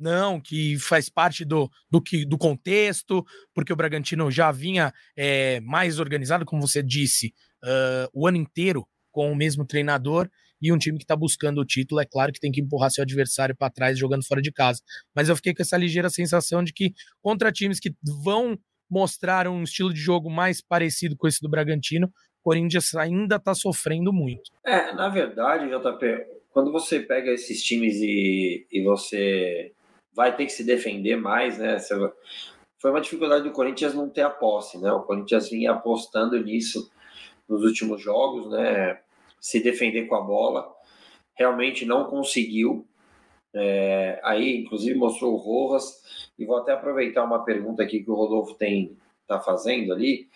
não, 0.00 0.40
que 0.40 0.78
faz 0.78 1.08
parte 1.08 1.44
do, 1.44 1.70
do, 1.90 2.00
que, 2.00 2.24
do 2.24 2.38
contexto, 2.38 3.26
porque 3.52 3.72
o 3.72 3.76
Bragantino 3.76 4.30
já 4.30 4.52
vinha 4.52 4.92
é, 5.16 5.60
mais 5.60 5.98
organizado, 5.98 6.44
como 6.44 6.66
você 6.66 6.82
disse, 6.82 7.34
uh, 7.64 8.08
o 8.12 8.26
ano 8.26 8.36
inteiro 8.36 8.86
com 9.10 9.32
o 9.32 9.36
mesmo 9.36 9.64
treinador 9.64 10.30
e 10.60 10.72
um 10.72 10.78
time 10.78 10.98
que 10.98 11.04
está 11.04 11.16
buscando 11.16 11.60
o 11.60 11.64
título, 11.64 12.00
é 12.00 12.04
claro 12.04 12.32
que 12.32 12.40
tem 12.40 12.50
que 12.50 12.60
empurrar 12.60 12.90
seu 12.90 13.02
adversário 13.02 13.56
para 13.56 13.70
trás 13.70 13.98
jogando 13.98 14.26
fora 14.26 14.42
de 14.42 14.52
casa. 14.52 14.82
Mas 15.14 15.28
eu 15.28 15.36
fiquei 15.36 15.54
com 15.54 15.62
essa 15.62 15.76
ligeira 15.76 16.10
sensação 16.10 16.62
de 16.62 16.72
que 16.72 16.92
contra 17.22 17.52
times 17.52 17.78
que 17.80 17.94
vão 18.24 18.58
mostrar 18.90 19.46
um 19.48 19.62
estilo 19.62 19.92
de 19.92 20.00
jogo 20.00 20.30
mais 20.30 20.62
parecido 20.62 21.16
com 21.16 21.28
esse 21.28 21.40
do 21.40 21.48
Bragantino, 21.48 22.06
o 22.06 22.42
Corinthians 22.42 22.94
ainda 22.94 23.36
está 23.36 23.54
sofrendo 23.54 24.12
muito. 24.12 24.50
É, 24.64 24.92
na 24.92 25.08
verdade, 25.08 25.68
JP, 25.68 26.26
quando 26.50 26.72
você 26.72 27.00
pega 27.00 27.30
esses 27.30 27.62
times 27.62 27.96
e, 27.96 28.66
e 28.70 28.82
você 28.82 29.72
vai 30.14 30.34
ter 30.34 30.46
que 30.46 30.52
se 30.52 30.64
defender 30.64 31.16
mais, 31.16 31.58
né? 31.58 31.78
Você, 31.78 31.94
foi 32.80 32.90
uma 32.90 33.00
dificuldade 33.00 33.44
do 33.44 33.52
Corinthians 33.52 33.94
não 33.94 34.08
ter 34.08 34.22
a 34.22 34.30
posse, 34.30 34.78
né? 34.78 34.90
O 34.92 35.02
Corinthians 35.02 35.50
vinha 35.50 35.72
apostando 35.72 36.40
nisso 36.42 36.90
nos 37.48 37.62
últimos 37.64 38.00
jogos, 38.00 38.50
né? 38.50 39.00
Se 39.40 39.60
defender 39.60 40.06
com 40.06 40.14
a 40.14 40.20
bola. 40.20 40.72
Realmente 41.34 41.84
não 41.84 42.04
conseguiu. 42.04 42.86
É, 43.54 44.20
aí, 44.22 44.58
inclusive, 44.58 44.98
mostrou 44.98 45.34
o 45.34 45.36
Rojas. 45.36 46.02
E 46.38 46.44
vou 46.44 46.56
até 46.56 46.72
aproveitar 46.72 47.24
uma 47.24 47.44
pergunta 47.44 47.82
aqui 47.82 48.02
que 48.02 48.10
o 48.10 48.14
Rodolfo 48.14 48.54
tem 48.54 48.96
está 49.28 49.38
fazendo 49.38 49.92
ali, 49.92 50.26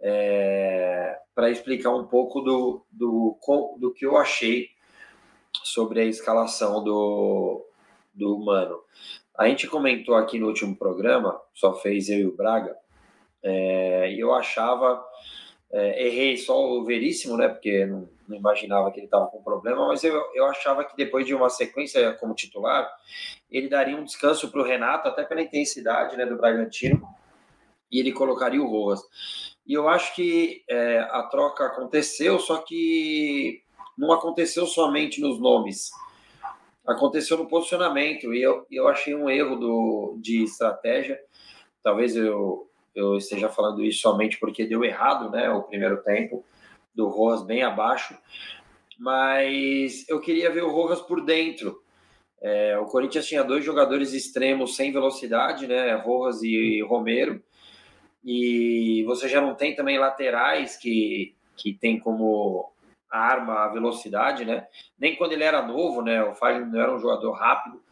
é, 0.00 1.18
para 1.34 1.50
explicar 1.50 1.90
um 1.90 2.06
pouco 2.06 2.40
do, 2.40 2.86
do, 2.90 3.36
do 3.78 3.92
que 3.92 4.06
eu 4.06 4.16
achei 4.16 4.68
sobre 5.64 6.00
a 6.00 6.04
escalação 6.04 6.82
do, 6.84 7.66
do 8.14 8.38
Mano. 8.38 8.78
A 9.36 9.48
gente 9.48 9.66
comentou 9.66 10.14
aqui 10.14 10.38
no 10.38 10.46
último 10.46 10.76
programa, 10.76 11.40
só 11.52 11.74
fez 11.74 12.08
eu 12.08 12.18
e 12.18 12.26
o 12.26 12.36
Braga, 12.36 12.76
é, 13.42 14.12
e 14.12 14.20
eu 14.20 14.32
achava, 14.32 15.04
é, 15.72 16.06
errei 16.06 16.36
só 16.36 16.56
o 16.60 16.84
Veríssimo, 16.84 17.36
né? 17.36 17.48
Porque 17.48 17.86
não, 17.86 18.08
não 18.28 18.36
imaginava 18.36 18.90
que 18.90 19.00
ele 19.00 19.06
estava 19.06 19.26
com 19.26 19.42
problema, 19.42 19.88
mas 19.88 20.04
eu, 20.04 20.22
eu 20.34 20.46
achava 20.46 20.84
que 20.84 20.96
depois 20.96 21.26
de 21.26 21.34
uma 21.34 21.48
sequência 21.48 22.12
como 22.14 22.34
titular, 22.34 22.88
ele 23.50 23.68
daria 23.68 23.96
um 23.96 24.04
descanso 24.04 24.50
para 24.50 24.60
o 24.60 24.64
Renato, 24.64 25.08
até 25.08 25.24
pela 25.24 25.40
intensidade 25.40 26.16
né, 26.16 26.26
do 26.26 26.36
Bragantino, 26.36 27.02
e 27.90 27.98
ele 27.98 28.12
colocaria 28.12 28.62
o 28.62 28.68
Rojas. 28.68 29.02
E 29.66 29.72
eu 29.72 29.88
acho 29.88 30.14
que 30.14 30.62
é, 30.68 30.98
a 31.10 31.22
troca 31.24 31.64
aconteceu, 31.64 32.38
só 32.38 32.58
que 32.58 33.62
não 33.96 34.12
aconteceu 34.12 34.66
somente 34.66 35.20
nos 35.20 35.40
nomes, 35.40 35.90
aconteceu 36.86 37.36
no 37.36 37.48
posicionamento, 37.48 38.32
e 38.32 38.42
eu, 38.42 38.66
eu 38.70 38.88
achei 38.88 39.14
um 39.14 39.28
erro 39.28 39.56
do, 39.56 40.18
de 40.20 40.44
estratégia. 40.44 41.18
Talvez 41.82 42.14
eu, 42.14 42.70
eu 42.94 43.16
esteja 43.16 43.48
falando 43.48 43.82
isso 43.82 44.00
somente 44.00 44.38
porque 44.38 44.66
deu 44.66 44.84
errado 44.84 45.30
né, 45.30 45.50
o 45.50 45.62
primeiro 45.62 46.02
tempo 46.02 46.44
do 46.98 47.06
Rojas 47.06 47.46
bem 47.46 47.62
abaixo, 47.62 48.18
mas 48.98 50.04
eu 50.08 50.20
queria 50.20 50.50
ver 50.50 50.64
o 50.64 50.72
Rojas 50.72 51.00
por 51.00 51.24
dentro. 51.24 51.80
É, 52.42 52.76
o 52.76 52.86
Corinthians 52.86 53.26
tinha 53.26 53.44
dois 53.44 53.64
jogadores 53.64 54.12
extremos 54.12 54.74
sem 54.74 54.92
velocidade, 54.92 55.68
né, 55.68 55.94
Rojas 55.94 56.42
e 56.42 56.82
Romero, 56.82 57.40
e 58.24 59.04
você 59.06 59.28
já 59.28 59.40
não 59.40 59.54
tem 59.54 59.76
também 59.76 59.98
laterais 59.98 60.76
que 60.76 61.36
que 61.56 61.72
tem 61.72 61.98
como 61.98 62.72
arma 63.10 63.64
a 63.64 63.68
velocidade, 63.68 64.44
né? 64.44 64.68
Nem 64.96 65.16
quando 65.16 65.32
ele 65.32 65.42
era 65.42 65.60
novo, 65.60 66.02
né? 66.02 66.22
O 66.22 66.36
Fagner 66.36 66.68
não 66.68 66.80
era 66.80 66.94
um 66.94 67.00
jogador 67.00 67.32
rápido, 67.32 67.82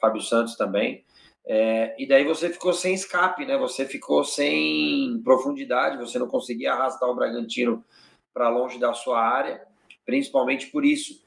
Fábio 0.00 0.20
Santos 0.20 0.54
também. 0.54 1.04
É, 1.44 1.96
e 1.98 2.06
daí 2.06 2.24
você 2.24 2.48
ficou 2.48 2.72
sem 2.72 2.94
escape, 2.94 3.44
né? 3.44 3.56
Você 3.58 3.86
ficou 3.86 4.22
sem 4.22 5.20
profundidade, 5.24 5.98
você 5.98 6.16
não 6.16 6.28
conseguia 6.28 6.72
arrastar 6.72 7.08
o 7.08 7.14
Bragantino 7.16 7.84
para 8.32 8.48
longe 8.48 8.78
da 8.78 8.92
sua 8.92 9.20
área, 9.20 9.62
principalmente 10.04 10.66
por 10.66 10.84
isso. 10.84 11.22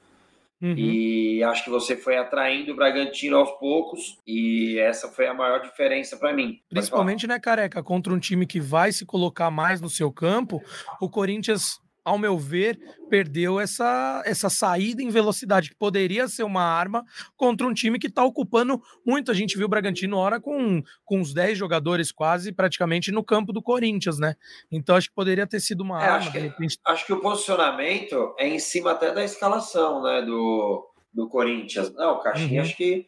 Uhum. 0.62 0.74
E 0.78 1.44
acho 1.44 1.64
que 1.66 1.70
você 1.70 1.98
foi 1.98 2.18
atraindo 2.18 2.72
o 2.72 2.76
Bragantino 2.76 3.38
aos 3.38 3.52
poucos, 3.60 4.18
e 4.26 4.80
essa 4.80 5.10
foi 5.10 5.28
a 5.28 5.34
maior 5.34 5.62
diferença 5.62 6.18
para 6.18 6.34
mim. 6.34 6.60
Principalmente, 6.70 7.28
né, 7.28 7.40
Careca, 7.40 7.84
contra 7.84 8.14
um 8.14 8.20
time 8.20 8.48
que 8.48 8.60
vai 8.60 8.92
se 8.92 9.06
colocar 9.06 9.52
mais 9.52 9.82
no 9.82 9.90
seu 9.90 10.12
campo, 10.12 10.64
o 11.02 11.10
Corinthians 11.10 11.80
ao 12.06 12.20
meu 12.20 12.38
ver, 12.38 12.80
perdeu 13.10 13.60
essa, 13.60 14.22
essa 14.26 14.48
saída 14.48 15.02
em 15.02 15.10
velocidade, 15.10 15.70
que 15.70 15.76
poderia 15.76 16.28
ser 16.28 16.44
uma 16.44 16.62
arma 16.62 17.04
contra 17.36 17.66
um 17.66 17.74
time 17.74 17.98
que 17.98 18.06
está 18.06 18.24
ocupando 18.24 18.80
muito. 19.04 19.32
A 19.32 19.34
gente 19.34 19.58
viu 19.58 19.66
o 19.66 19.70
Bragantino 19.70 20.16
hora 20.18 20.40
com, 20.40 20.84
com 21.04 21.20
uns 21.20 21.34
10 21.34 21.58
jogadores 21.58 22.12
quase 22.12 22.52
praticamente 22.52 23.12
no 23.12 23.24
campo 23.24 23.52
do 23.52 23.62
Corinthians, 23.62 24.20
né? 24.20 24.36
Então 24.72 24.96
acho 24.96 25.10
que 25.10 25.16
poderia 25.16 25.48
ter 25.48 25.60
sido 25.60 25.82
uma 25.82 26.00
é, 26.02 26.06
arma. 26.06 26.18
Acho 26.18 26.32
que, 26.32 26.54
acho 26.86 27.06
que, 27.08 27.14
o 27.14 27.20
posicionamento 27.20 28.36
é 28.38 28.48
em 28.48 28.60
cima 28.60 28.92
até 28.92 29.12
da 29.12 29.24
escalação, 29.24 30.04
né? 30.04 30.22
Do, 30.22 30.88
do 31.12 31.28
Corinthians. 31.28 31.92
Não, 31.96 32.14
o 32.14 32.20
Caixinha, 32.20 32.62
uhum. 32.62 32.68
acho 32.68 32.78
que 32.78 33.08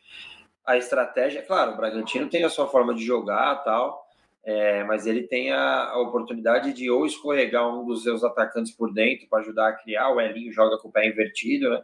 a 0.65 0.75
estratégia, 0.75 1.43
claro, 1.43 1.73
o 1.73 1.77
Bragantino 1.77 2.27
tem 2.27 2.43
a 2.43 2.49
sua 2.49 2.67
forma 2.67 2.95
de 2.95 3.05
jogar 3.05 3.63
tal 3.63 4.06
é, 4.47 4.81
mas 4.85 5.05
ele 5.05 5.23
tem 5.23 5.51
a, 5.51 5.89
a, 5.89 5.99
oportunidade 5.99 6.71
de 6.71 6.89
ou 6.89 7.05
escorregar 7.05 7.67
um 7.67 7.85
dos 7.85 8.03
seus 8.03 8.23
atacantes 8.23 8.71
por 8.71 8.93
dentro 8.93 9.27
para 9.27 9.39
ajudar 9.39 9.67
a 9.67 9.73
criar. 9.73 10.09
O 10.09 10.21
Elinho 10.21 10.53
joga 10.53 10.77
com 10.77 10.87
o 10.87 10.91
pé 10.91 11.05
invertido, 11.05 11.69
né? 11.69 11.83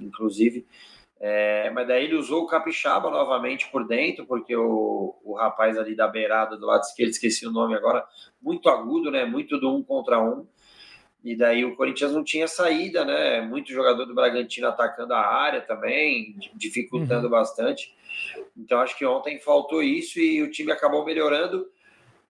Inclusive. 0.00 0.66
É, 1.20 1.68
mas 1.68 1.86
daí 1.86 2.04
ele 2.04 2.16
usou 2.16 2.44
o 2.44 2.46
Capixaba 2.46 3.10
novamente 3.10 3.70
por 3.70 3.86
dentro, 3.86 4.24
porque 4.24 4.56
o, 4.56 5.16
o 5.22 5.34
rapaz 5.34 5.76
ali 5.76 5.94
da 5.94 6.08
beirada 6.08 6.56
do 6.56 6.64
lado 6.64 6.80
esquerdo, 6.80 7.10
esqueci 7.10 7.46
o 7.46 7.52
nome 7.52 7.74
agora, 7.74 8.02
muito 8.40 8.70
agudo, 8.70 9.10
né? 9.10 9.26
Muito 9.26 9.60
do 9.60 9.76
um 9.76 9.82
contra 9.82 10.18
um. 10.18 10.46
E 11.22 11.36
daí 11.36 11.62
o 11.62 11.76
Corinthians 11.76 12.12
não 12.12 12.24
tinha 12.24 12.48
saída, 12.48 13.04
né? 13.04 13.42
Muito 13.42 13.70
jogador 13.70 14.06
do 14.06 14.14
Bragantino 14.14 14.68
atacando 14.68 15.12
a 15.12 15.26
área 15.26 15.60
também, 15.60 16.34
dificultando 16.54 17.24
uhum. 17.24 17.32
bastante. 17.32 17.94
Então 18.56 18.80
acho 18.80 18.96
que 18.96 19.04
ontem 19.04 19.38
faltou 19.38 19.82
isso 19.82 20.18
e 20.18 20.40
o 20.40 20.50
time 20.50 20.72
acabou 20.72 21.04
melhorando 21.04 21.68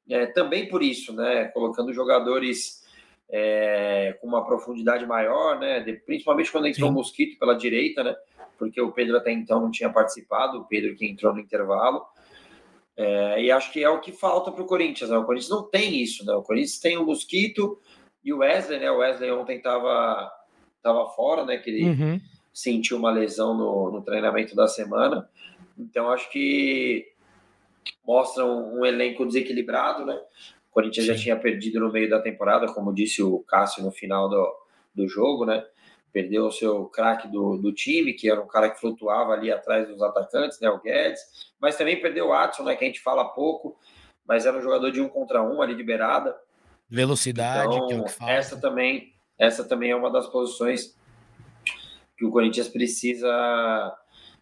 é, 0.09 0.27
também 0.27 0.69
por 0.69 0.83
isso, 0.83 1.13
né? 1.13 1.47
Colocando 1.47 1.93
jogadores 1.93 2.87
é, 3.31 4.17
com 4.21 4.27
uma 4.27 4.45
profundidade 4.45 5.07
maior, 5.07 5.59
né? 5.59 5.81
De, 5.81 5.93
principalmente 5.95 6.51
quando 6.51 6.67
entrou 6.67 6.89
Sim. 6.89 6.95
o 6.95 6.97
Mosquito 6.97 7.39
pela 7.39 7.55
direita, 7.55 8.03
né? 8.03 8.17
Porque 8.59 8.81
o 8.81 8.91
Pedro 8.91 9.17
até 9.17 9.31
então 9.31 9.61
não 9.61 9.71
tinha 9.71 9.91
participado, 9.91 10.59
o 10.59 10.65
Pedro 10.65 10.97
que 10.97 11.07
entrou 11.07 11.33
no 11.33 11.41
intervalo. 11.41 12.05
É, 12.97 13.43
e 13.43 13.51
acho 13.53 13.73
que 13.73 13.85
é 13.85 13.89
o 13.89 14.01
que 14.01 14.11
falta 14.11 14.51
para 14.51 14.63
o 14.63 14.67
Corinthians. 14.67 15.11
Né? 15.11 15.17
O 15.17 15.25
Corinthians 15.25 15.51
não 15.51 15.63
tem 15.63 16.03
isso, 16.03 16.25
né? 16.27 16.33
O 16.35 16.43
Corinthians 16.43 16.81
tem 16.81 16.97
o 16.97 17.07
Mosquito 17.07 17.79
e 18.25 18.33
o 18.33 18.39
Wesley, 18.39 18.81
né? 18.81 18.91
O 18.91 18.99
Wesley 18.99 19.31
ontem 19.31 19.59
estava 19.59 20.33
tava 20.83 21.09
fora, 21.11 21.45
né? 21.45 21.59
Que 21.59 21.71
ele 21.71 21.85
uhum. 21.85 22.21
sentiu 22.53 22.97
uma 22.97 23.13
lesão 23.13 23.55
no, 23.55 23.93
no 23.93 24.03
treinamento 24.03 24.57
da 24.57 24.67
semana. 24.67 25.29
Então 25.79 26.11
acho 26.11 26.29
que 26.31 27.07
mostra 28.09 28.43
um, 28.43 28.87
elenco 28.87 29.27
desequilibrado, 29.27 30.07
né? 30.07 30.19
O 30.71 30.73
Corinthians 30.73 31.05
já 31.05 31.15
tinha 31.15 31.37
perdido 31.37 31.79
no 31.79 31.93
meio 31.93 32.09
da 32.09 32.19
temporada, 32.19 32.73
como 32.73 32.95
disse 32.95 33.23
o 33.23 33.41
Cássio 33.41 33.85
no 33.85 33.93
final 33.93 34.31
do, 34.31 34.57
do 34.95 35.07
jogo, 35.07 35.45
né? 35.45 35.63
Perdeu 36.11 36.47
o 36.47 36.51
seu 36.51 36.87
craque 36.87 37.29
do, 37.29 37.59
do 37.59 37.71
time, 37.71 38.15
que 38.15 38.31
era 38.31 38.41
um 38.41 38.47
cara 38.47 38.71
que 38.71 38.81
flutuava 38.81 39.35
ali 39.35 39.53
atrás 39.53 39.87
dos 39.87 40.01
atacantes, 40.01 40.59
né? 40.59 40.71
O 40.71 40.81
Guedes. 40.81 41.21
Mas 41.61 41.77
também 41.77 42.01
perdeu 42.01 42.29
o 42.29 42.33
Adson, 42.33 42.63
né? 42.63 42.75
Que 42.75 42.85
a 42.85 42.87
gente 42.87 43.01
fala 43.01 43.27
pouco, 43.27 43.79
mas 44.27 44.47
era 44.47 44.57
um 44.57 44.63
jogador 44.63 44.91
de 44.91 45.03
um 45.03 45.09
contra 45.09 45.43
um 45.43 45.61
ali 45.61 45.77
de 45.77 45.83
beirada. 45.83 46.35
Velocidade, 46.89 47.75
então, 47.75 47.89
que 47.89 47.93
é 47.93 48.01
o 48.01 48.05
que 48.05 48.11
fala. 48.11 48.31
Essa 48.31 48.59
também, 48.59 49.13
essa 49.39 49.65
também 49.65 49.91
é 49.91 49.97
uma 49.97 50.11
das 50.11 50.27
posições 50.29 50.97
que 52.17 52.25
o 52.25 52.31
Corinthians 52.31 52.69
precisa 52.69 53.95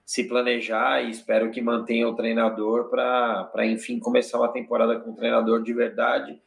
se 0.07 0.23
planejar 0.23 1.03
e 1.03 1.11
espero 1.11 1.51
que 1.51 1.61
mantenha 1.61 2.09
o 2.09 2.15
treinador 2.15 2.89
para, 2.89 3.67
enfim, 3.67 3.99
começar 3.99 4.39
uma 4.39 4.53
temporada 4.53 5.01
com 5.01 5.11
um 5.11 5.15
treinador 5.17 5.65
de 5.65 5.75
verdade 5.75 6.41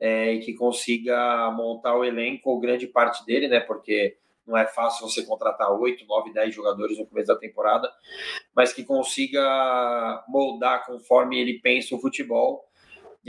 é, 0.00 0.32
e 0.32 0.40
que 0.40 0.52
consiga 0.54 1.48
montar 1.52 1.96
o 1.96 2.04
elenco, 2.04 2.50
ou 2.50 2.58
grande 2.58 2.88
parte 2.88 3.24
dele, 3.24 3.46
né? 3.46 3.60
Porque 3.60 4.16
não 4.44 4.58
é 4.58 4.66
fácil 4.66 5.08
você 5.08 5.24
contratar 5.24 5.70
8, 5.70 6.04
9, 6.06 6.32
10 6.32 6.52
jogadores 6.52 6.98
no 6.98 7.06
começo 7.06 7.28
da 7.28 7.36
temporada, 7.36 7.88
mas 8.52 8.72
que 8.72 8.82
consiga 8.82 10.24
moldar 10.26 10.84
conforme 10.84 11.38
ele 11.38 11.60
pensa 11.60 11.94
o 11.94 12.00
futebol 12.00 12.67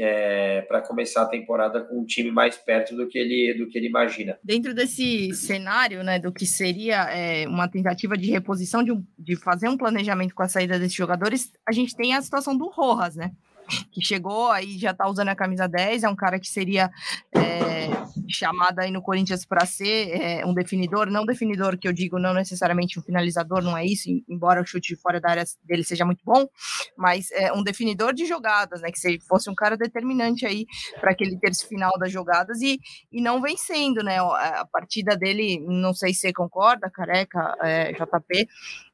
é, 0.02 0.62
para 0.62 0.82
começar 0.82 1.24
a 1.24 1.28
temporada 1.28 1.82
com 1.82 2.00
um 2.00 2.06
time 2.06 2.32
mais 2.32 2.58
perto 2.58 2.96
do 2.96 3.08
que 3.08 3.18
ele, 3.18 3.54
do 3.54 3.68
que 3.68 3.78
ele 3.78 3.88
imagina. 3.88 4.38
Dentro 4.44 4.74
desse 4.74 5.34
cenário, 5.34 6.04
né, 6.04 6.20
do 6.20 6.32
que 6.32 6.46
seria 6.46 7.04
é, 7.12 7.48
uma 7.48 7.68
tentativa 7.68 8.18
de 8.18 8.32
reposição, 8.32 8.84
de, 8.84 8.92
de 9.18 9.36
fazer 9.36 9.68
um 9.70 9.78
planejamento 9.78 10.34
com 10.34 10.44
a 10.44 10.48
saída 10.48 10.80
desses 10.80 10.96
jogadores, 10.96 11.52
a 11.68 11.72
gente 11.72 11.96
tem 11.96 12.14
a 12.14 12.22
situação 12.22 12.58
do 12.58 12.70
Rojas, 12.70 13.16
né? 13.16 13.32
que 13.92 14.02
chegou 14.04 14.50
aí 14.50 14.78
já 14.78 14.94
tá 14.94 15.08
usando 15.08 15.30
a 15.30 15.36
camisa 15.36 15.68
10, 15.68 16.04
é 16.04 16.10
um 16.10 16.16
cara 16.16 16.40
que 16.40 16.48
seria 16.48 16.90
é, 17.32 17.69
chamado 18.28 18.80
aí 18.80 18.92
no 18.92 19.02
Corinthians 19.02 19.46
para 19.46 19.66
ser 19.66 20.10
é, 20.10 20.46
um 20.46 20.54
definidor, 20.54 21.10
não 21.10 21.26
definidor 21.26 21.78
que 21.78 21.88
eu 21.88 21.94
digo, 21.94 22.20
não 22.20 22.34
necessariamente 22.34 23.00
um 23.00 23.02
finalizador, 23.02 23.62
não 23.62 23.78
é 23.78 23.86
isso, 23.86 24.10
embora 24.28 24.62
o 24.62 24.66
chute 24.66 24.96
fora 24.96 25.20
da 25.20 25.30
área 25.30 25.44
dele 25.64 25.84
seja 25.84 26.06
muito 26.06 26.24
bom, 26.24 26.48
mas 26.98 27.32
é 27.32 27.52
um 27.54 27.64
definidor 27.64 28.14
de 28.14 28.26
jogadas, 28.26 28.82
né, 28.82 28.92
que 28.92 29.00
se 29.00 29.20
fosse 29.28 29.50
um 29.50 29.56
cara 29.56 29.78
determinante 29.78 30.46
aí 30.46 30.66
para 31.00 31.12
aquele 31.12 31.38
terço 31.40 31.68
final 31.68 31.92
das 32.00 32.12
jogadas 32.12 32.62
e, 32.62 32.80
e 33.12 33.22
não 33.22 33.42
vencendo, 33.42 34.04
né, 34.04 34.20
a 34.20 34.68
partida 34.72 35.16
dele, 35.16 35.60
não 35.68 35.94
sei 35.94 36.14
se 36.14 36.22
você 36.22 36.34
concorda, 36.34 36.90
careca, 36.90 37.56
é, 37.62 37.94
JP, 37.94 38.48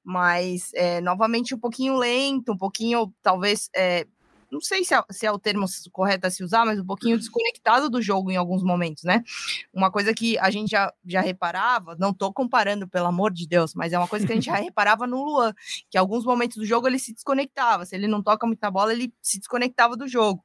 mas 0.03 0.71
é, 0.75 1.01
novamente 1.01 1.55
um 1.55 1.59
pouquinho 1.59 1.97
lento, 1.97 2.51
um 2.51 2.57
pouquinho 2.57 3.11
talvez 3.23 3.69
é, 3.75 4.05
não 4.51 4.61
sei 4.61 4.83
se 4.83 4.93
é, 4.93 5.03
se 5.09 5.25
é, 5.25 5.31
o 5.31 5.39
termo 5.39 5.65
correto 5.91 6.27
a 6.27 6.29
se 6.29 6.43
usar, 6.43 6.65
mas 6.65 6.79
um 6.79 6.85
pouquinho 6.85 7.17
desconectado 7.17 7.89
do 7.89 8.01
jogo 8.01 8.31
em 8.31 8.37
alguns 8.37 8.63
momentos, 8.63 9.03
né? 9.03 9.23
Uma 9.73 9.91
coisa 9.91 10.13
que 10.13 10.37
a 10.39 10.49
gente 10.49 10.71
já, 10.71 10.93
já 11.05 11.21
reparava, 11.21 11.95
não 11.99 12.13
tô 12.13 12.31
comparando, 12.31 12.87
pelo 12.87 13.07
amor 13.07 13.31
de 13.31 13.47
Deus, 13.47 13.73
mas 13.73 13.93
é 13.93 13.97
uma 13.97 14.07
coisa 14.07 14.25
que 14.25 14.31
a 14.31 14.35
gente 14.35 14.45
já 14.45 14.55
reparava 14.57 15.07
no 15.07 15.23
Luan, 15.23 15.53
que 15.89 15.97
em 15.97 15.99
alguns 15.99 16.25
momentos 16.25 16.57
do 16.57 16.65
jogo 16.65 16.87
ele 16.87 16.99
se 16.99 17.13
desconectava, 17.13 17.85
se 17.85 17.95
ele 17.95 18.07
não 18.07 18.21
toca 18.21 18.47
muita 18.47 18.69
bola, 18.71 18.93
ele 18.93 19.13
se 19.21 19.39
desconectava 19.39 19.95
do 19.95 20.07
jogo. 20.07 20.43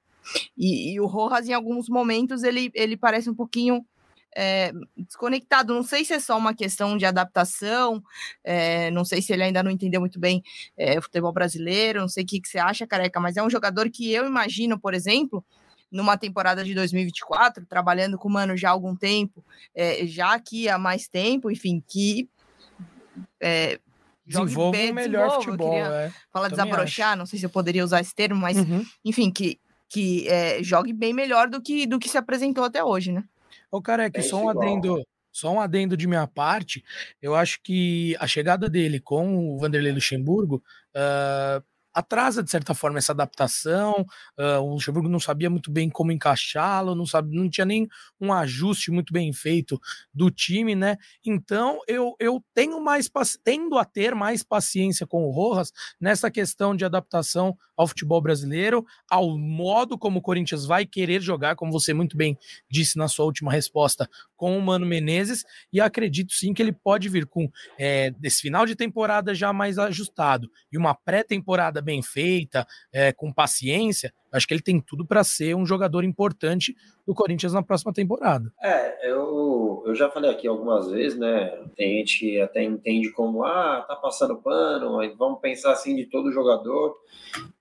E, 0.57 0.93
e 0.93 1.01
o 1.01 1.07
Rojas, 1.07 1.49
em 1.49 1.53
alguns 1.53 1.89
momentos, 1.89 2.43
ele, 2.43 2.71
ele 2.75 2.97
parece 2.97 3.31
um 3.31 3.35
pouquinho 3.35 3.85
é, 4.37 4.73
desconectado. 4.97 5.75
Não 5.75 5.83
sei 5.83 6.05
se 6.05 6.13
é 6.13 6.21
só 6.21 6.37
uma 6.37 6.55
questão 6.55 6.97
de 6.97 7.05
adaptação, 7.05 8.03
é, 8.45 8.91
não 8.91 9.05
sei 9.05 9.23
se 9.23 9.33
ele 9.33 9.43
ainda 9.43 9.63
não 9.63 9.71
entendeu 9.71 10.01
muito 10.01 10.19
bem 10.19 10.43
é, 10.77 10.99
o 10.99 11.03
futebol 11.03 11.33
brasileiro, 11.33 12.01
não 12.01 12.09
sei 12.09 12.25
o 12.25 12.27
que, 12.27 12.41
que 12.41 12.49
você 12.49 12.59
acha, 12.59 12.87
careca, 12.87 13.21
mas 13.21 13.37
é 13.37 13.43
um 13.43 13.51
jogador 13.51 13.91
que 13.91 14.13
eu 14.13 14.27
imagino, 14.27 14.79
por 14.79 14.95
exemplo, 14.95 15.45
numa 15.91 16.17
temporada 16.17 16.65
de 16.65 16.75
2024, 16.75 17.67
trabalhando 17.67 18.17
com 18.17 18.29
o 18.29 18.33
Mano 18.33 18.57
já 18.57 18.69
há 18.69 18.73
algum 18.73 18.95
tempo, 18.95 19.45
já 20.05 20.35
aqui 20.35 20.69
há 20.69 20.79
mais 20.79 21.09
tempo, 21.09 21.51
enfim, 21.51 21.83
que 21.85 22.29
é, 23.41 23.81
desenvolva 24.27 24.79
um 24.79 24.93
melhor 24.93 25.43
futebol. 25.43 25.75
É. 25.75 26.13
Falar 26.33 26.49
desabrochar, 26.49 27.11
acho. 27.11 27.19
não 27.19 27.27
sei 27.27 27.39
se 27.39 27.47
eu 27.47 27.51
poderia 27.51 27.85
usar 27.85 28.01
esse 28.01 28.15
termo, 28.15 28.41
mas 28.41 28.57
uhum. 28.57 28.85
enfim, 29.05 29.31
que, 29.31 29.59
que 29.89 30.29
é, 30.29 30.63
jogue 30.63 30.93
bem 30.93 31.13
melhor 31.13 31.49
do 31.49 31.61
que, 31.61 31.87
do 31.87 31.99
que 31.99 32.09
se 32.09 32.19
apresentou 32.19 32.65
até 32.65 32.83
hoje, 32.83 33.13
né? 33.13 33.25
Ô, 33.71 33.81
Careca, 33.81 34.21
é 34.21 34.23
só 34.23 34.43
um 34.43 34.49
adendo. 34.49 35.03
Só 35.33 35.53
um 35.53 35.61
adendo 35.61 35.97
de 35.97 36.09
minha 36.09 36.27
parte, 36.27 36.85
eu 37.23 37.37
acho 37.37 37.61
que 37.63 38.17
a 38.19 38.27
chegada 38.27 38.69
dele 38.69 38.99
com 38.99 39.55
o 39.55 39.59
Vanderlei 39.59 39.93
Luxemburgo 39.93 40.61
uh, 40.93 41.65
atrasa, 41.95 42.43
de 42.43 42.51
certa 42.51 42.75
forma, 42.75 42.99
essa 42.99 43.13
adaptação. 43.13 44.07
Uh, 44.39 44.61
o 44.61 44.75
Luxemburgo 44.75 45.09
não 45.09 45.21
sabia 45.21 45.51
muito 45.51 45.71
bem 45.71 45.91
como 45.91 46.13
encaixá-lo, 46.13 46.95
não, 46.95 47.05
não 47.31 47.49
tinha 47.49 47.65
nem 47.65 47.89
um 48.21 48.33
ajuste 48.33 48.91
muito 48.91 49.13
bem 49.13 49.33
feito 49.33 49.81
do 50.13 50.31
time, 50.31 50.75
né? 50.75 50.97
Então 51.25 51.81
eu, 51.87 52.15
eu 52.19 52.43
tenho 52.55 52.83
mais 52.83 53.11
tendo 53.43 53.79
a 53.79 53.85
ter 53.85 54.15
mais 54.15 54.43
paciência 54.43 55.07
com 55.07 55.25
o 55.25 55.31
Rojas 55.31 55.73
nessa 56.01 56.31
questão 56.31 56.75
de 56.75 56.85
adaptação 56.85 57.57
ao 57.81 57.89
futebol 57.89 58.21
brasileiro, 58.21 58.85
ao 59.11 59.39
modo 59.39 59.97
como 59.97 60.19
o 60.19 60.23
Corinthians 60.23 60.67
vai 60.67 60.85
querer 60.85 61.23
jogar, 61.23 61.57
como 61.57 61.73
você 61.73 61.95
muito 61.95 62.15
bem 62.15 62.37
disse 62.71 62.99
na 62.99 63.09
sua 63.09 63.25
última 63.25 63.51
resposta, 63.51 64.07
com 64.37 64.57
o 64.57 64.61
Mano 64.61 64.85
Menezes, 64.85 65.45
e 65.73 65.81
acredito 65.81 66.35
sim 66.35 66.53
que 66.53 66.61
ele 66.61 66.73
pode 66.73 67.09
vir 67.09 67.25
com 67.25 67.51
é, 67.79 68.13
esse 68.23 68.43
final 68.43 68.67
de 68.67 68.77
temporada 68.77 69.35
já 69.35 69.51
mais 69.51 69.79
ajustado 69.79 70.51
e 70.71 70.77
uma 70.77 70.95
pré-temporada 70.95 71.80
bem 71.81 72.03
feita, 72.03 72.67
é, 72.93 73.13
com 73.13 73.33
paciência, 73.33 74.13
acho 74.33 74.47
que 74.47 74.55
ele 74.55 74.63
tem 74.63 74.81
tudo 74.81 75.07
para 75.07 75.25
ser 75.25 75.55
um 75.57 75.67
jogador 75.67 76.05
importante 76.05 76.75
do 77.07 77.15
Corinthians 77.15 77.53
na 77.53 77.63
próxima 77.63 77.93
temporada. 77.93 78.53
É, 78.63 79.11
eu, 79.11 79.83
eu 79.87 79.95
já 79.95 80.09
falei 80.11 80.31
aqui 80.31 80.47
algumas 80.47 80.91
vezes, 80.91 81.19
né? 81.19 81.47
Tem 81.77 81.99
gente 81.99 82.19
que 82.19 82.41
até 82.41 82.63
entende 82.63 83.11
como, 83.11 83.45
ah, 83.45 83.85
tá 83.87 83.97
passando 83.97 84.37
pano, 84.37 84.99
vamos 85.17 85.41
pensar 85.41 85.73
assim 85.73 85.97
de 85.97 86.07
todo 86.07 86.33
jogador, 86.33 86.97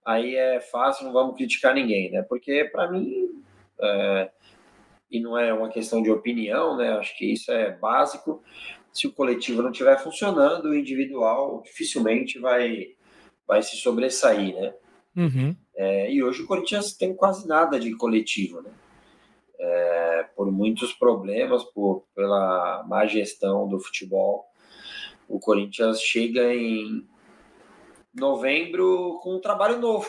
aí 0.05 0.35
é 0.35 0.59
fácil, 0.59 1.05
não 1.05 1.13
vamos 1.13 1.35
criticar 1.35 1.73
ninguém, 1.73 2.11
né? 2.11 2.21
Porque 2.23 2.65
para 2.65 2.91
mim, 2.91 3.29
é, 3.81 4.29
e 5.11 5.19
não 5.19 5.37
é 5.37 5.53
uma 5.53 5.69
questão 5.69 6.01
de 6.01 6.11
opinião, 6.11 6.77
né? 6.77 6.91
Acho 6.93 7.17
que 7.17 7.33
isso 7.33 7.51
é 7.51 7.71
básico. 7.71 8.43
Se 8.93 9.07
o 9.07 9.11
coletivo 9.11 9.61
não 9.61 9.71
estiver 9.71 9.97
funcionando, 9.99 10.65
o 10.65 10.75
individual 10.75 11.61
dificilmente 11.63 12.39
vai, 12.39 12.89
vai 13.49 13.63
se 13.63 13.75
sobressair, 13.77 14.53
né? 14.53 14.73
Uhum. 15.17 15.55
É, 15.75 16.13
e 16.13 16.21
hoje 16.21 16.43
o 16.43 16.45
Corinthians 16.45 16.93
tem 16.93 17.15
quase 17.15 17.47
nada 17.47 17.79
de 17.79 17.95
coletivo, 17.97 18.61
né? 18.61 18.69
É, 19.59 20.25
por 20.35 20.51
muitos 20.51 20.93
problemas, 20.93 21.63
por, 21.63 22.05
pela 22.15 22.85
má 22.87 23.07
gestão 23.07 23.67
do 23.67 23.79
futebol, 23.79 24.45
o 25.27 25.39
Corinthians 25.39 25.99
chega 25.99 26.53
em 26.53 27.03
novembro 28.13 29.19
com 29.23 29.37
um 29.37 29.41
trabalho 29.41 29.79
novo. 29.79 30.07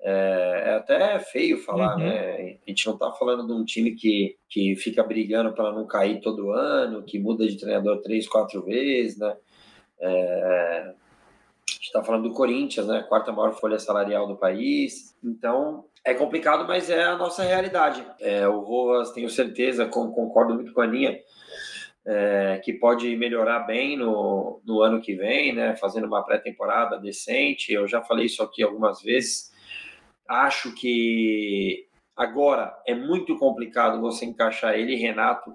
É, 0.00 0.62
é 0.66 0.74
até 0.74 1.18
feio 1.18 1.58
falar, 1.58 1.96
uhum. 1.96 2.04
né? 2.04 2.58
A 2.64 2.70
gente 2.70 2.86
não 2.86 2.94
está 2.94 3.10
falando 3.10 3.44
de 3.44 3.52
um 3.52 3.64
time 3.64 3.96
que, 3.96 4.36
que 4.48 4.76
fica 4.76 5.02
brigando 5.02 5.52
para 5.52 5.72
não 5.72 5.84
cair 5.84 6.20
todo 6.20 6.52
ano, 6.52 7.02
que 7.02 7.18
muda 7.18 7.44
de 7.44 7.58
treinador 7.58 8.00
três, 8.02 8.28
quatro 8.28 8.62
vezes, 8.62 9.18
né? 9.18 9.36
É, 9.98 10.94
está 11.86 12.02
falando 12.02 12.28
do 12.28 12.34
Corinthians, 12.34 12.86
né? 12.86 13.04
Quarta 13.08 13.32
maior 13.32 13.52
folha 13.52 13.78
salarial 13.78 14.26
do 14.26 14.36
país. 14.36 15.16
Então, 15.22 15.84
é 16.04 16.14
complicado, 16.14 16.66
mas 16.66 16.90
é 16.90 17.04
a 17.04 17.16
nossa 17.16 17.42
realidade. 17.42 18.06
É, 18.20 18.46
o 18.46 18.60
Roas, 18.60 19.12
tenho 19.12 19.30
certeza, 19.30 19.86
concordo 19.86 20.54
muito 20.54 20.72
com 20.72 20.80
a 20.80 20.84
Aninha, 20.84 21.18
é, 22.04 22.60
que 22.64 22.72
pode 22.72 23.16
melhorar 23.16 23.60
bem 23.60 23.96
no, 23.96 24.60
no 24.64 24.82
ano 24.82 25.00
que 25.00 25.14
vem, 25.14 25.54
né? 25.54 25.76
Fazendo 25.76 26.06
uma 26.06 26.24
pré-temporada 26.24 26.98
decente. 26.98 27.72
Eu 27.72 27.86
já 27.86 28.02
falei 28.02 28.26
isso 28.26 28.42
aqui 28.42 28.62
algumas 28.62 29.00
vezes. 29.02 29.52
Acho 30.28 30.74
que 30.74 31.86
agora 32.16 32.76
é 32.86 32.94
muito 32.94 33.36
complicado 33.38 34.00
você 34.00 34.24
encaixar 34.24 34.74
ele 34.74 34.94
e 34.94 34.96
Renato 34.96 35.54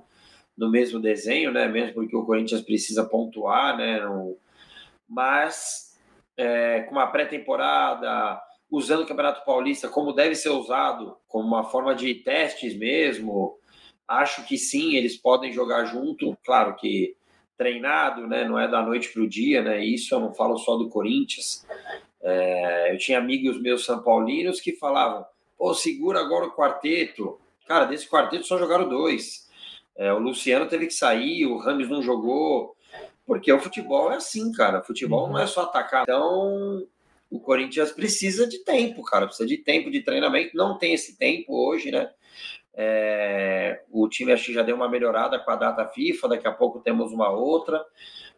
no 0.57 0.69
mesmo 0.69 0.99
desenho, 0.99 1.51
né? 1.51 1.67
Mesmo 1.67 1.93
porque 1.93 2.15
o 2.15 2.25
Corinthians 2.25 2.61
precisa 2.61 3.03
pontuar, 3.03 3.77
né? 3.77 3.99
No... 4.01 4.37
Mas 5.07 5.90
é, 6.41 6.81
com 6.81 6.93
uma 6.93 7.05
pré-temporada, 7.05 8.41
usando 8.69 9.03
o 9.03 9.05
Campeonato 9.05 9.45
Paulista 9.45 9.87
como 9.87 10.11
deve 10.11 10.33
ser 10.33 10.49
usado, 10.49 11.15
como 11.27 11.47
uma 11.47 11.63
forma 11.63 11.93
de 11.93 12.15
testes 12.15 12.75
mesmo, 12.75 13.59
acho 14.07 14.43
que 14.47 14.57
sim, 14.57 14.95
eles 14.95 15.15
podem 15.15 15.53
jogar 15.53 15.85
junto. 15.85 16.35
Claro 16.43 16.75
que 16.75 17.15
treinado, 17.55 18.25
né? 18.25 18.43
Não 18.43 18.57
é 18.57 18.67
da 18.67 18.81
noite 18.81 19.09
para 19.13 19.21
o 19.21 19.29
dia, 19.29 19.61
né? 19.61 19.85
Isso 19.85 20.15
eu 20.15 20.19
não 20.19 20.33
falo 20.33 20.57
só 20.57 20.75
do 20.75 20.89
Corinthians. 20.89 21.63
É, 22.23 22.91
eu 22.91 22.97
tinha 22.97 23.19
amigos 23.19 23.61
meus 23.61 23.85
são 23.85 24.01
paulinos 24.01 24.59
que 24.59 24.71
falavam: 24.73 25.23
pô, 25.55 25.75
segura 25.75 26.19
agora 26.19 26.47
o 26.47 26.55
quarteto. 26.55 27.39
Cara, 27.67 27.85
desse 27.85 28.09
quarteto 28.09 28.47
só 28.47 28.57
jogaram 28.57 28.89
dois. 28.89 29.47
É, 29.95 30.11
o 30.11 30.17
Luciano 30.17 30.65
teve 30.65 30.87
que 30.87 30.93
sair, 30.93 31.45
o 31.45 31.59
Rames 31.59 31.87
não 31.87 32.01
jogou. 32.01 32.75
Porque 33.25 33.51
o 33.51 33.59
futebol 33.59 34.11
é 34.11 34.15
assim, 34.15 34.51
cara. 34.51 34.79
O 34.79 34.83
futebol 34.83 35.25
uhum. 35.25 35.33
não 35.33 35.39
é 35.39 35.47
só 35.47 35.63
atacar. 35.63 36.03
Então, 36.03 36.85
o 37.29 37.39
Corinthians 37.39 37.91
precisa 37.91 38.47
de 38.47 38.59
tempo, 38.63 39.03
cara. 39.03 39.25
Precisa 39.27 39.47
de 39.47 39.57
tempo 39.57 39.89
de 39.89 40.01
treinamento. 40.01 40.55
Não 40.55 40.77
tem 40.77 40.93
esse 40.93 41.17
tempo 41.17 41.53
hoje, 41.53 41.91
né? 41.91 42.09
É, 42.73 43.83
o 43.91 44.07
time 44.07 44.31
acho 44.31 44.45
que 44.45 44.53
já 44.53 44.63
deu 44.63 44.75
uma 44.75 44.89
melhorada 44.89 45.39
com 45.39 45.51
a 45.51 45.55
data 45.55 45.87
FIFA. 45.87 46.29
Daqui 46.29 46.47
a 46.47 46.51
pouco 46.51 46.79
temos 46.79 47.11
uma 47.11 47.29
outra. 47.29 47.83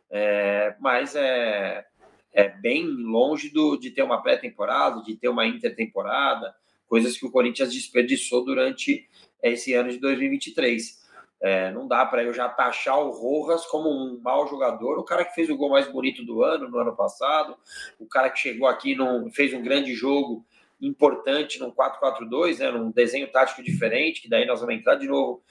É, 0.09 0.75
mas 0.79 1.15
é, 1.15 1.85
é 2.33 2.49
bem 2.49 2.85
longe 2.85 3.49
do, 3.49 3.77
de 3.77 3.91
ter 3.91 4.03
uma 4.03 4.21
pré-temporada, 4.21 5.01
de 5.03 5.15
ter 5.15 5.29
uma 5.29 5.45
intertemporada, 5.45 6.53
coisas 6.87 7.17
que 7.17 7.25
o 7.25 7.31
Corinthians 7.31 7.73
desperdiçou 7.73 8.43
durante 8.43 9.07
esse 9.41 9.73
ano 9.73 9.89
de 9.89 9.99
2023. 9.99 11.02
É, 11.43 11.71
não 11.71 11.87
dá 11.87 12.05
para 12.05 12.23
eu 12.23 12.31
já 12.31 12.47
taxar 12.47 12.97
o 12.97 13.11
Rojas 13.11 13.65
como 13.65 13.89
um 13.89 14.17
mau 14.21 14.47
jogador, 14.47 14.97
o 14.97 15.03
cara 15.03 15.25
que 15.25 15.35
fez 15.35 15.49
o 15.49 15.57
gol 15.57 15.69
mais 15.69 15.91
bonito 15.91 16.23
do 16.23 16.41
ano, 16.41 16.69
no 16.69 16.79
ano 16.79 16.95
passado, 16.95 17.57
o 17.99 18.07
cara 18.07 18.29
que 18.29 18.39
chegou 18.39 18.65
aqui 18.65 18.95
e 18.95 19.31
fez 19.31 19.53
um 19.53 19.61
grande 19.61 19.93
jogo 19.93 20.45
importante 20.81 21.59
num 21.59 21.71
4-4-2, 21.71 22.59
né, 22.59 22.71
num 22.71 22.91
desenho 22.91 23.29
tático 23.29 23.61
diferente, 23.61 24.21
que 24.21 24.29
daí 24.29 24.45
nós 24.45 24.61
vamos 24.61 24.75
entrar 24.75 24.95
de 24.95 25.07
novo, 25.07 25.43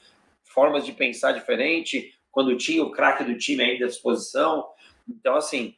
formas 0.42 0.86
de 0.86 0.92
pensar 0.92 1.32
diferente, 1.32 2.18
quando 2.30 2.56
tinha 2.56 2.82
o 2.82 2.90
craque 2.90 3.24
do 3.24 3.36
time 3.36 3.62
ainda 3.62 3.84
à 3.84 3.88
disposição. 3.88 4.66
Então, 5.06 5.36
assim, 5.36 5.74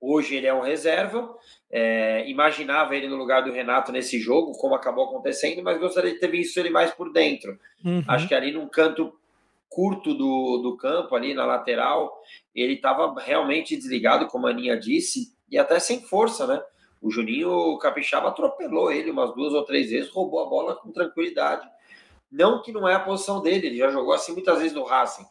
Hoje 0.00 0.36
ele 0.36 0.46
é 0.46 0.54
um 0.54 0.60
reserva. 0.60 1.34
É, 1.70 2.28
imaginava 2.28 2.94
ele 2.94 3.08
no 3.08 3.16
lugar 3.16 3.42
do 3.42 3.52
Renato 3.52 3.90
nesse 3.90 4.20
jogo, 4.20 4.52
como 4.52 4.74
acabou 4.74 5.06
acontecendo, 5.06 5.62
mas 5.62 5.80
gostaria 5.80 6.12
de 6.12 6.20
ter 6.20 6.28
visto 6.30 6.58
ele 6.58 6.70
mais 6.70 6.92
por 6.92 7.12
dentro. 7.12 7.58
Uhum. 7.84 8.04
Acho 8.06 8.28
que 8.28 8.34
ali 8.34 8.52
num 8.52 8.68
canto 8.68 9.12
curto 9.68 10.14
do, 10.14 10.58
do 10.58 10.76
campo, 10.76 11.14
ali 11.14 11.34
na 11.34 11.44
lateral, 11.44 12.12
ele 12.54 12.74
estava 12.74 13.14
realmente 13.20 13.76
desligado, 13.76 14.26
como 14.26 14.46
a 14.46 14.50
Aninha 14.50 14.78
disse, 14.78 15.34
e 15.50 15.58
até 15.58 15.78
sem 15.78 16.00
força, 16.00 16.46
né? 16.46 16.62
O 17.00 17.10
Juninho 17.10 17.78
Capixaba 17.78 18.28
atropelou 18.28 18.90
ele 18.90 19.10
umas 19.10 19.34
duas 19.34 19.52
ou 19.52 19.64
três 19.64 19.90
vezes, 19.90 20.10
roubou 20.10 20.40
a 20.40 20.48
bola 20.48 20.76
com 20.76 20.90
tranquilidade. 20.90 21.68
Não 22.30 22.62
que 22.62 22.72
não 22.72 22.88
é 22.88 22.94
a 22.94 23.00
posição 23.00 23.40
dele, 23.42 23.68
ele 23.68 23.76
já 23.76 23.90
jogou 23.90 24.12
assim 24.12 24.32
muitas 24.32 24.58
vezes 24.58 24.72
no 24.72 24.82
Racing, 24.82 25.26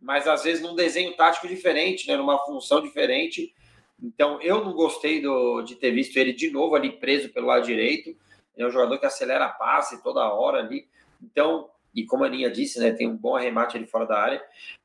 mas 0.00 0.26
às 0.26 0.44
vezes 0.44 0.62
num 0.62 0.74
desenho 0.74 1.16
tático 1.16 1.48
diferente, 1.48 2.06
né? 2.08 2.16
numa 2.16 2.38
função 2.44 2.82
diferente, 2.82 3.54
então, 4.02 4.40
eu 4.42 4.64
não 4.64 4.72
gostei 4.72 5.20
do, 5.22 5.62
de 5.62 5.76
ter 5.76 5.90
visto 5.90 6.16
ele 6.16 6.32
de 6.32 6.50
novo 6.50 6.74
ali 6.74 6.92
preso 6.92 7.30
pelo 7.30 7.46
lado 7.46 7.64
direito. 7.64 8.14
é 8.56 8.66
um 8.66 8.70
jogador 8.70 8.98
que 8.98 9.06
acelera 9.06 9.48
passe 9.48 10.02
toda 10.02 10.32
hora 10.32 10.58
ali. 10.58 10.86
Então, 11.22 11.70
e 11.94 12.04
como 12.04 12.24
a 12.24 12.26
Aninha 12.26 12.50
disse, 12.50 12.80
né, 12.80 12.90
tem 12.90 13.08
um 13.08 13.16
bom 13.16 13.36
arremate 13.36 13.76
ali 13.76 13.86
fora 13.86 14.06
da 14.06 14.18
área. 14.18 14.42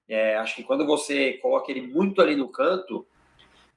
É, 0.08 0.38
acho 0.38 0.56
que 0.56 0.64
quando 0.64 0.86
você 0.86 1.34
coloca 1.34 1.72
ele 1.72 1.82
muito 1.82 2.22
ali 2.22 2.36
no 2.36 2.50
canto, 2.50 3.06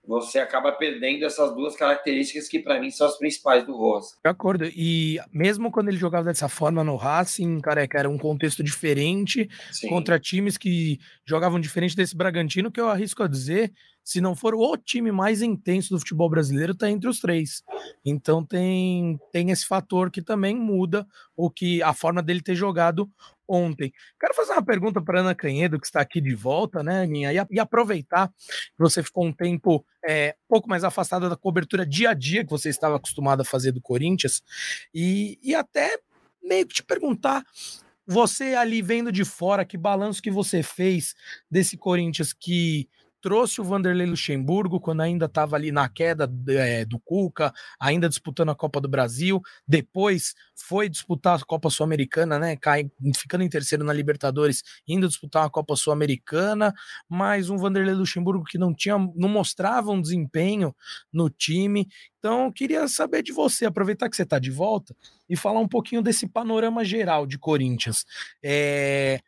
você 0.05 0.41
acaba 0.41 0.73
perdendo 0.73 1.25
essas 1.25 1.55
duas 1.55 1.77
características 1.77 2.49
que 2.49 2.59
para 2.59 2.81
mim 2.81 2.91
são 2.91 3.07
as 3.07 3.17
principais 3.17 3.65
do 3.65 3.77
Rosa. 3.77 4.17
De 4.25 4.29
acordo. 4.29 4.65
E 4.65 5.19
mesmo 5.33 5.71
quando 5.71 5.89
ele 5.89 5.97
jogava 5.97 6.25
dessa 6.25 6.49
forma 6.49 6.83
no 6.83 6.97
Racing, 6.97 7.61
cara, 7.61 7.87
era 7.95 8.11
um 8.11 8.19
contexto 8.19 8.65
diferente 8.65 9.49
Sim. 9.71 9.89
contra 9.89 10.19
times 10.19 10.59
que 10.59 10.99
jogavam 11.25 11.61
diferente 11.61 11.95
desse 11.95 12.17
Bragantino, 12.17 12.71
que 12.71 12.81
eu 12.81 12.89
arrisco 12.89 13.23
a 13.23 13.29
dizer 13.29 13.73
se 14.05 14.21
não 14.21 14.35
for 14.35 14.55
o 14.55 14.77
time 14.77 15.13
mais 15.13 15.43
intenso 15.43 15.91
do 15.91 15.99
futebol 15.99 16.29
brasileiro, 16.29 16.73
está 16.73 16.91
entre 16.91 17.09
os 17.09 17.21
três. 17.21 17.63
Então 18.05 18.45
tem, 18.45 19.19
tem 19.33 19.51
esse 19.51 19.67
fator 19.67 20.11
que 20.11 20.23
também 20.23 20.57
muda 20.57 21.07
o 21.37 21.51
que 21.51 21.83
a 21.83 21.93
forma 21.95 22.23
dele 22.23 22.43
ter 22.43 22.55
jogado 22.55 23.11
ontem. 23.47 23.93
Quero 24.19 24.35
fazer 24.35 24.53
uma 24.53 24.65
pergunta 24.65 25.01
para 25.01 25.21
Ana 25.21 25.35
Canhedo, 25.35 25.79
que 25.79 25.87
está 25.87 26.01
aqui 26.01 26.21
de 26.21 26.35
volta, 26.35 26.83
né, 26.83 27.03
Aninha? 27.03 27.33
E, 27.33 27.47
e 27.51 27.61
aproveitar 27.61 28.29
que 28.29 28.79
você 28.79 29.03
ficou 29.03 29.27
um 29.27 29.33
tempo 29.33 29.85
é, 30.05 30.35
um 30.45 30.49
pouco 30.49 30.69
mais 30.69 30.85
afastada 30.85 31.29
da 31.29 31.37
cobertura 31.37 31.87
dia 31.87 32.11
a 32.11 32.15
dia 32.15 32.45
que 32.45 32.51
você 32.51 32.69
estava 32.69 32.97
acostumado 32.97 33.43
a 33.43 33.45
fazer 33.45 33.73
do 33.73 33.81
Corinthians, 33.81 34.43
e, 34.95 35.39
e 35.43 35.55
até 35.55 35.99
meio 36.43 36.67
que 36.67 36.75
te 36.75 36.83
perguntar 36.83 37.45
você 38.07 38.55
ali 38.55 38.83
vendo 38.83 39.13
de 39.13 39.25
fora, 39.25 39.65
que 39.65 39.79
balanço 39.79 40.23
que 40.23 40.31
você 40.31 40.63
fez 40.63 41.15
desse 41.51 41.77
Corinthians 41.77 42.33
que 42.33 42.89
trouxe 43.23 43.61
o 43.61 43.65
Vanderlei 43.65 44.07
Luxemburgo 44.07 44.81
quando 44.81 45.01
ainda 45.01 45.27
estava 45.27 45.55
ali 45.55 45.71
na 45.71 45.89
queda 45.89 46.31
é, 46.49 46.85
do 46.85 46.99
Cuca, 46.99 47.55
ainda 47.81 48.09
disputando 48.09 48.51
a 48.51 48.55
Copa 48.55 48.81
do 48.81 48.89
Brasil, 48.89 49.41
depois 49.67 50.35
foi 50.55 50.89
disputar 50.89 51.39
a 51.41 51.45
Copa 51.45 51.71
Sul-Americana, 51.71 52.39
né, 52.39 52.57
cai, 52.57 52.91
ficando 53.17 53.45
em 53.45 53.49
terceiro 53.49 53.85
na 53.85 53.93
Libertadores, 53.93 54.63
indo 54.87 55.09
disputar 55.09 55.47
a 55.47 55.51
Copa 55.51 55.77
Sul-Americana, 55.77 56.75
mas 57.09 57.49
um 57.49 57.57
Vanderlei 57.57 57.95
Luxemburgo 57.95 58.45
que 58.45 58.59
não 58.59 58.75
tinha, 58.75 58.99
não 59.15 59.29
mostrava 59.29 59.93
um 59.93 60.03
desempenho 60.03 60.75
no 61.13 61.31
time, 61.31 61.89
então 62.19 62.47
eu 62.47 62.53
queria 62.53 62.89
saber 62.89 63.23
de 63.23 63.33
você, 63.33 63.67
aproveitar 63.67 64.09
que 64.09 64.17
você 64.17 64.25
está 64.25 64.39
de 64.39 64.51
volta 64.51 64.97
e 65.29 65.37
falar 65.37 65.61
um 65.61 65.69
pouquinho 65.69 66.03
desse 66.03 66.27
panorama 66.27 66.85
geral 66.85 67.27
de 67.27 67.39
Corinthians. 67.39 68.05
É 68.43 69.21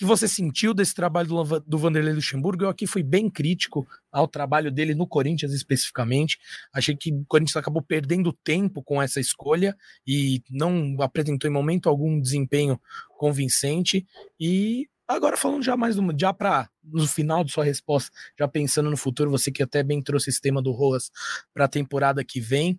que 0.00 0.04
você 0.06 0.26
sentiu 0.26 0.72
desse 0.72 0.94
trabalho 0.94 1.28
do, 1.28 1.60
do 1.60 1.76
Vanderlei 1.76 2.14
Luxemburgo? 2.14 2.64
Eu 2.64 2.70
aqui 2.70 2.86
fui 2.86 3.02
bem 3.02 3.28
crítico 3.28 3.86
ao 4.10 4.26
trabalho 4.26 4.72
dele 4.72 4.94
no 4.94 5.06
Corinthians 5.06 5.52
especificamente. 5.52 6.38
Achei 6.72 6.96
que 6.96 7.12
o 7.12 7.22
Corinthians 7.28 7.56
acabou 7.56 7.82
perdendo 7.82 8.32
tempo 8.32 8.82
com 8.82 9.02
essa 9.02 9.20
escolha 9.20 9.76
e 10.06 10.42
não 10.48 10.96
apresentou 11.00 11.50
em 11.50 11.52
momento 11.52 11.86
algum 11.86 12.18
desempenho 12.18 12.80
convincente. 13.18 14.06
E 14.40 14.88
Agora 15.06 15.36
falando 15.36 15.62
já 15.62 15.76
mais 15.76 15.96
do, 15.96 16.14
já 16.18 16.32
para 16.32 16.70
no 16.84 17.06
final 17.06 17.42
de 17.42 17.52
sua 17.52 17.64
resposta, 17.64 18.10
já 18.38 18.46
pensando 18.46 18.88
no 18.88 18.96
futuro, 18.96 19.28
você 19.28 19.50
que 19.50 19.62
até 19.62 19.82
bem 19.82 20.00
trouxe 20.00 20.30
esse 20.30 20.40
tema 20.40 20.62
do 20.62 20.70
Roas 20.70 21.10
para 21.52 21.64
a 21.64 21.68
temporada 21.68 22.24
que 22.24 22.40
vem, 22.40 22.78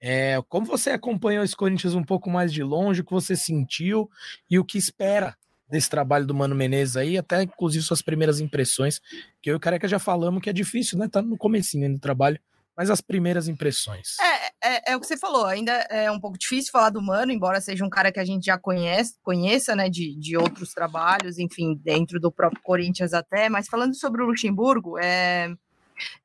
é, 0.00 0.40
como 0.48 0.64
você 0.64 0.90
acompanhou 0.90 1.44
esse 1.44 1.56
Corinthians 1.56 1.94
um 1.94 2.04
pouco 2.04 2.30
mais 2.30 2.52
de 2.52 2.62
longe, 2.62 3.00
o 3.00 3.04
que 3.04 3.12
você 3.12 3.34
sentiu 3.34 4.08
e 4.48 4.60
o 4.60 4.64
que 4.64 4.78
espera 4.78 5.36
desse 5.72 5.88
trabalho 5.88 6.26
do 6.26 6.34
Mano 6.34 6.54
Menezes 6.54 6.98
aí, 6.98 7.16
até 7.16 7.42
inclusive 7.42 7.82
suas 7.82 8.02
primeiras 8.02 8.40
impressões, 8.40 9.00
que 9.40 9.48
eu 9.48 9.54
e 9.54 9.56
o 9.56 9.60
Careca 9.60 9.88
já 9.88 9.98
falamos 9.98 10.42
que 10.42 10.50
é 10.50 10.52
difícil, 10.52 10.98
né? 10.98 11.08
Tá 11.08 11.22
no 11.22 11.38
comecinho 11.38 11.90
do 11.90 11.98
trabalho, 11.98 12.38
mas 12.76 12.90
as 12.90 13.00
primeiras 13.00 13.48
impressões. 13.48 14.18
É, 14.20 14.74
é, 14.74 14.92
é, 14.92 14.96
o 14.96 15.00
que 15.00 15.06
você 15.06 15.16
falou, 15.16 15.46
ainda 15.46 15.72
é 15.90 16.10
um 16.10 16.20
pouco 16.20 16.36
difícil 16.36 16.70
falar 16.70 16.90
do 16.90 17.00
Mano, 17.00 17.32
embora 17.32 17.58
seja 17.58 17.86
um 17.86 17.88
cara 17.88 18.12
que 18.12 18.20
a 18.20 18.24
gente 18.24 18.44
já 18.44 18.58
conhece, 18.58 19.14
conheça, 19.22 19.74
né, 19.74 19.88
de, 19.88 20.14
de 20.18 20.36
outros 20.36 20.74
trabalhos, 20.74 21.38
enfim, 21.38 21.74
dentro 21.82 22.20
do 22.20 22.30
próprio 22.30 22.60
Corinthians 22.62 23.14
até, 23.14 23.48
mas 23.48 23.66
falando 23.66 23.94
sobre 23.94 24.22
o 24.22 24.26
Luxemburgo, 24.26 24.98
é, 24.98 25.48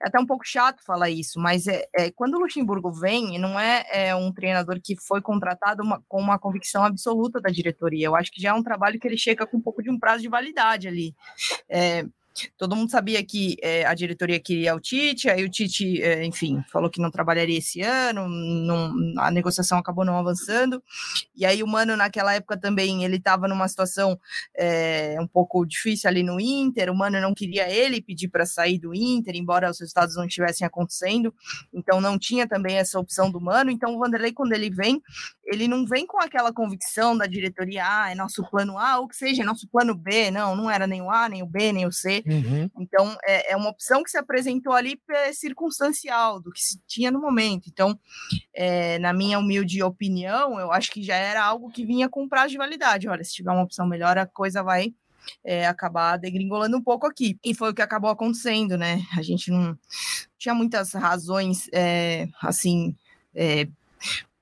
é 0.01 0.07
até 0.07 0.19
um 0.19 0.25
pouco 0.25 0.45
chato 0.45 0.83
falar 0.83 1.09
isso, 1.09 1.39
mas 1.39 1.67
é, 1.67 1.87
é 1.95 2.11
quando 2.11 2.35
o 2.35 2.39
Luxemburgo 2.39 2.91
vem, 2.91 3.39
não 3.39 3.59
é, 3.59 3.85
é 3.91 4.15
um 4.15 4.31
treinador 4.31 4.79
que 4.83 4.95
foi 4.95 5.21
contratado 5.21 5.83
uma, 5.83 6.01
com 6.07 6.19
uma 6.19 6.39
convicção 6.39 6.83
absoluta 6.83 7.39
da 7.39 7.49
diretoria. 7.49 8.07
Eu 8.07 8.15
acho 8.15 8.31
que 8.31 8.41
já 8.41 8.49
é 8.49 8.53
um 8.53 8.63
trabalho 8.63 8.99
que 8.99 9.07
ele 9.07 9.17
chega 9.17 9.45
com 9.45 9.57
um 9.57 9.61
pouco 9.61 9.81
de 9.81 9.89
um 9.89 9.99
prazo 9.99 10.21
de 10.21 10.29
validade 10.29 10.87
ali. 10.87 11.15
É, 11.69 12.05
Todo 12.57 12.75
mundo 12.75 12.91
sabia 12.91 13.23
que 13.23 13.57
é, 13.61 13.85
a 13.85 13.93
diretoria 13.93 14.39
queria 14.39 14.75
o 14.75 14.79
Tite, 14.79 15.29
aí 15.29 15.43
o 15.43 15.49
Tite, 15.49 16.01
é, 16.01 16.25
enfim, 16.25 16.63
falou 16.71 16.89
que 16.89 17.01
não 17.01 17.11
trabalharia 17.11 17.57
esse 17.57 17.81
ano, 17.81 18.27
não, 18.27 18.93
a 19.17 19.31
negociação 19.31 19.77
acabou 19.77 20.05
não 20.05 20.17
avançando. 20.17 20.81
E 21.35 21.45
aí 21.45 21.63
o 21.63 21.67
Mano, 21.67 21.95
naquela 21.95 22.33
época 22.33 22.57
também, 22.57 23.03
ele 23.03 23.17
estava 23.17 23.47
numa 23.47 23.67
situação 23.67 24.19
é, 24.55 25.17
um 25.19 25.27
pouco 25.27 25.65
difícil 25.65 26.09
ali 26.09 26.23
no 26.23 26.39
Inter, 26.39 26.91
o 26.91 26.95
Mano 26.95 27.19
não 27.21 27.33
queria 27.33 27.69
ele 27.69 28.01
pedir 28.01 28.27
para 28.27 28.45
sair 28.45 28.79
do 28.79 28.93
Inter, 28.93 29.35
embora 29.35 29.69
os 29.69 29.79
resultados 29.79 30.15
não 30.15 30.25
estivessem 30.25 30.65
acontecendo, 30.65 31.33
então 31.73 31.99
não 31.99 32.17
tinha 32.17 32.47
também 32.47 32.77
essa 32.77 32.99
opção 32.99 33.31
do 33.31 33.41
Mano. 33.41 33.71
Então 33.71 33.95
o 33.95 33.99
Vanderlei, 33.99 34.31
quando 34.31 34.53
ele 34.53 34.69
vem, 34.69 35.01
ele 35.47 35.67
não 35.67 35.85
vem 35.85 36.05
com 36.05 36.21
aquela 36.21 36.51
convicção 36.51 37.17
da 37.17 37.25
diretoria, 37.25 37.83
ah, 37.85 38.11
é 38.11 38.15
nosso 38.15 38.43
plano 38.49 38.77
A, 38.77 38.99
ou 38.99 39.07
que 39.07 39.15
seja, 39.15 39.41
é 39.41 39.45
nosso 39.45 39.67
plano 39.69 39.95
B, 39.95 40.29
não, 40.29 40.55
não 40.55 40.69
era 40.69 40.85
nem 40.85 41.01
o 41.01 41.09
A, 41.09 41.29
nem 41.29 41.41
o 41.41 41.45
B, 41.45 41.71
nem 41.71 41.85
o 41.85 41.91
C. 41.91 42.23
Uhum. 42.27 42.69
Então, 42.79 43.17
é, 43.25 43.53
é, 43.53 43.55
uma 43.55 43.69
opção 43.69 44.03
que 44.03 44.11
se 44.11 44.17
apresentou 44.17 44.73
ali 44.73 44.99
circunstancial, 45.33 46.41
do 46.41 46.51
que 46.51 46.61
se 46.61 46.79
tinha 46.85 47.09
no 47.09 47.21
momento. 47.21 47.69
Então, 47.69 47.97
é, 48.53 48.99
na 48.99 49.13
minha 49.13 49.39
humilde 49.39 49.81
opinião, 49.81 50.59
eu 50.59 50.71
acho 50.71 50.91
que 50.91 51.01
já 51.01 51.15
era 51.15 51.43
algo 51.43 51.71
que 51.71 51.85
vinha 51.85 52.09
com 52.09 52.27
prazo 52.27 52.49
de 52.49 52.57
validade. 52.57 53.07
Olha, 53.07 53.23
se 53.23 53.33
tiver 53.33 53.51
uma 53.51 53.63
opção 53.63 53.87
melhor, 53.87 54.17
a 54.17 54.25
coisa 54.25 54.61
vai 54.61 54.93
é, 55.43 55.65
acabar 55.65 56.17
degringolando 56.17 56.75
um 56.75 56.83
pouco 56.83 57.07
aqui. 57.07 57.39
E 57.43 57.53
foi 57.53 57.71
o 57.71 57.73
que 57.73 57.81
acabou 57.81 58.09
acontecendo, 58.09 58.77
né? 58.77 59.01
A 59.17 59.21
gente 59.21 59.49
não 59.49 59.77
tinha 60.37 60.53
muitas 60.53 60.93
razões, 60.93 61.69
é, 61.73 62.27
assim, 62.41 62.95
é, 63.33 63.67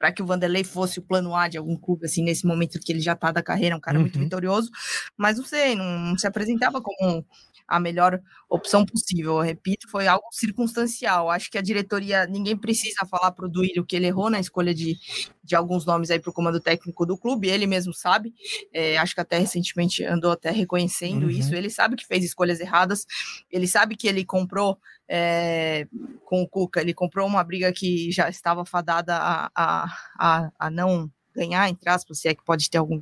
para 0.06 0.12
que 0.12 0.22
o 0.22 0.26
Vanderlei 0.26 0.64
fosse 0.64 1.00
o 1.00 1.02
plano 1.02 1.36
A 1.36 1.48
de 1.48 1.58
algum 1.58 1.76
clube, 1.76 2.06
assim, 2.06 2.24
nesse 2.24 2.46
momento 2.46 2.80
que 2.80 2.92
ele 2.92 3.00
já 3.00 3.16
tá 3.16 3.32
da 3.32 3.42
carreira, 3.42 3.76
um 3.76 3.80
cara 3.80 3.98
uhum. 3.98 4.04
muito 4.04 4.20
vitorioso, 4.20 4.70
mas 5.18 5.40
não 5.40 5.46
sei, 5.46 5.74
não, 5.74 5.84
não, 5.84 6.16
se 6.16 6.28
apresentava 6.28 6.80
como 6.80 7.26
a 7.68 7.80
melhor 7.80 8.22
opção 8.50 8.86
possível. 8.86 9.38
Eu 9.38 9.42
repito, 9.42 9.90
foi 9.90 10.08
algo 10.08 10.26
circunstancial. 10.32 11.30
Acho 11.30 11.50
que 11.50 11.58
a 11.58 11.62
diretoria, 11.62 12.26
ninguém 12.26 12.56
precisa 12.56 13.06
falar 13.06 13.32
para 13.32 13.46
o 13.46 13.50
Duílio 13.50 13.86
que 13.86 13.96
ele 13.96 14.08
errou 14.08 14.30
na 14.30 14.40
escolha 14.40 14.74
de, 14.74 14.98
de 15.44 15.56
alguns 15.56 15.86
nomes 15.86 16.12
aí 16.12 16.20
para 16.20 16.30
o 16.30 16.34
comando 16.34 16.60
técnico 16.60 17.06
do 17.06 17.18
clube, 17.18 17.48
ele 17.48 17.68
mesmo 17.68 17.94
sabe. 17.94 18.34
É, 18.74 18.98
acho 18.98 19.16
que 19.16 19.22
até 19.22 19.38
recentemente 19.38 20.04
andou 20.04 20.32
até 20.32 20.52
reconhecendo 20.52 21.24
uhum. 21.24 21.30
isso. 21.30 21.56
Ele 21.56 21.70
sabe 21.70 21.96
que 21.96 22.06
fez 22.06 22.24
escolhas 22.24 22.60
erradas, 22.60 23.06
ele 23.52 23.68
sabe 23.68 23.96
que 23.96 24.08
ele 24.08 24.24
comprou 24.24 24.78
é, 25.08 25.88
com 26.26 26.42
o 26.42 26.48
Cuca, 26.48 26.82
ele 26.82 26.94
comprou 26.94 27.28
uma 27.28 27.44
briga 27.44 27.72
que 27.72 28.12
já 28.12 28.30
estava 28.30 28.66
fadada 28.66 29.16
a, 29.16 29.52
a, 29.56 29.98
a, 30.18 30.52
a 30.60 30.70
não 30.70 31.10
ganhar, 31.34 31.70
entre 31.70 31.90
aspas, 31.90 32.20
se 32.20 32.30
é 32.30 32.34
que 32.34 32.44
pode 32.44 32.70
ter 32.70 32.78
algum 32.78 33.02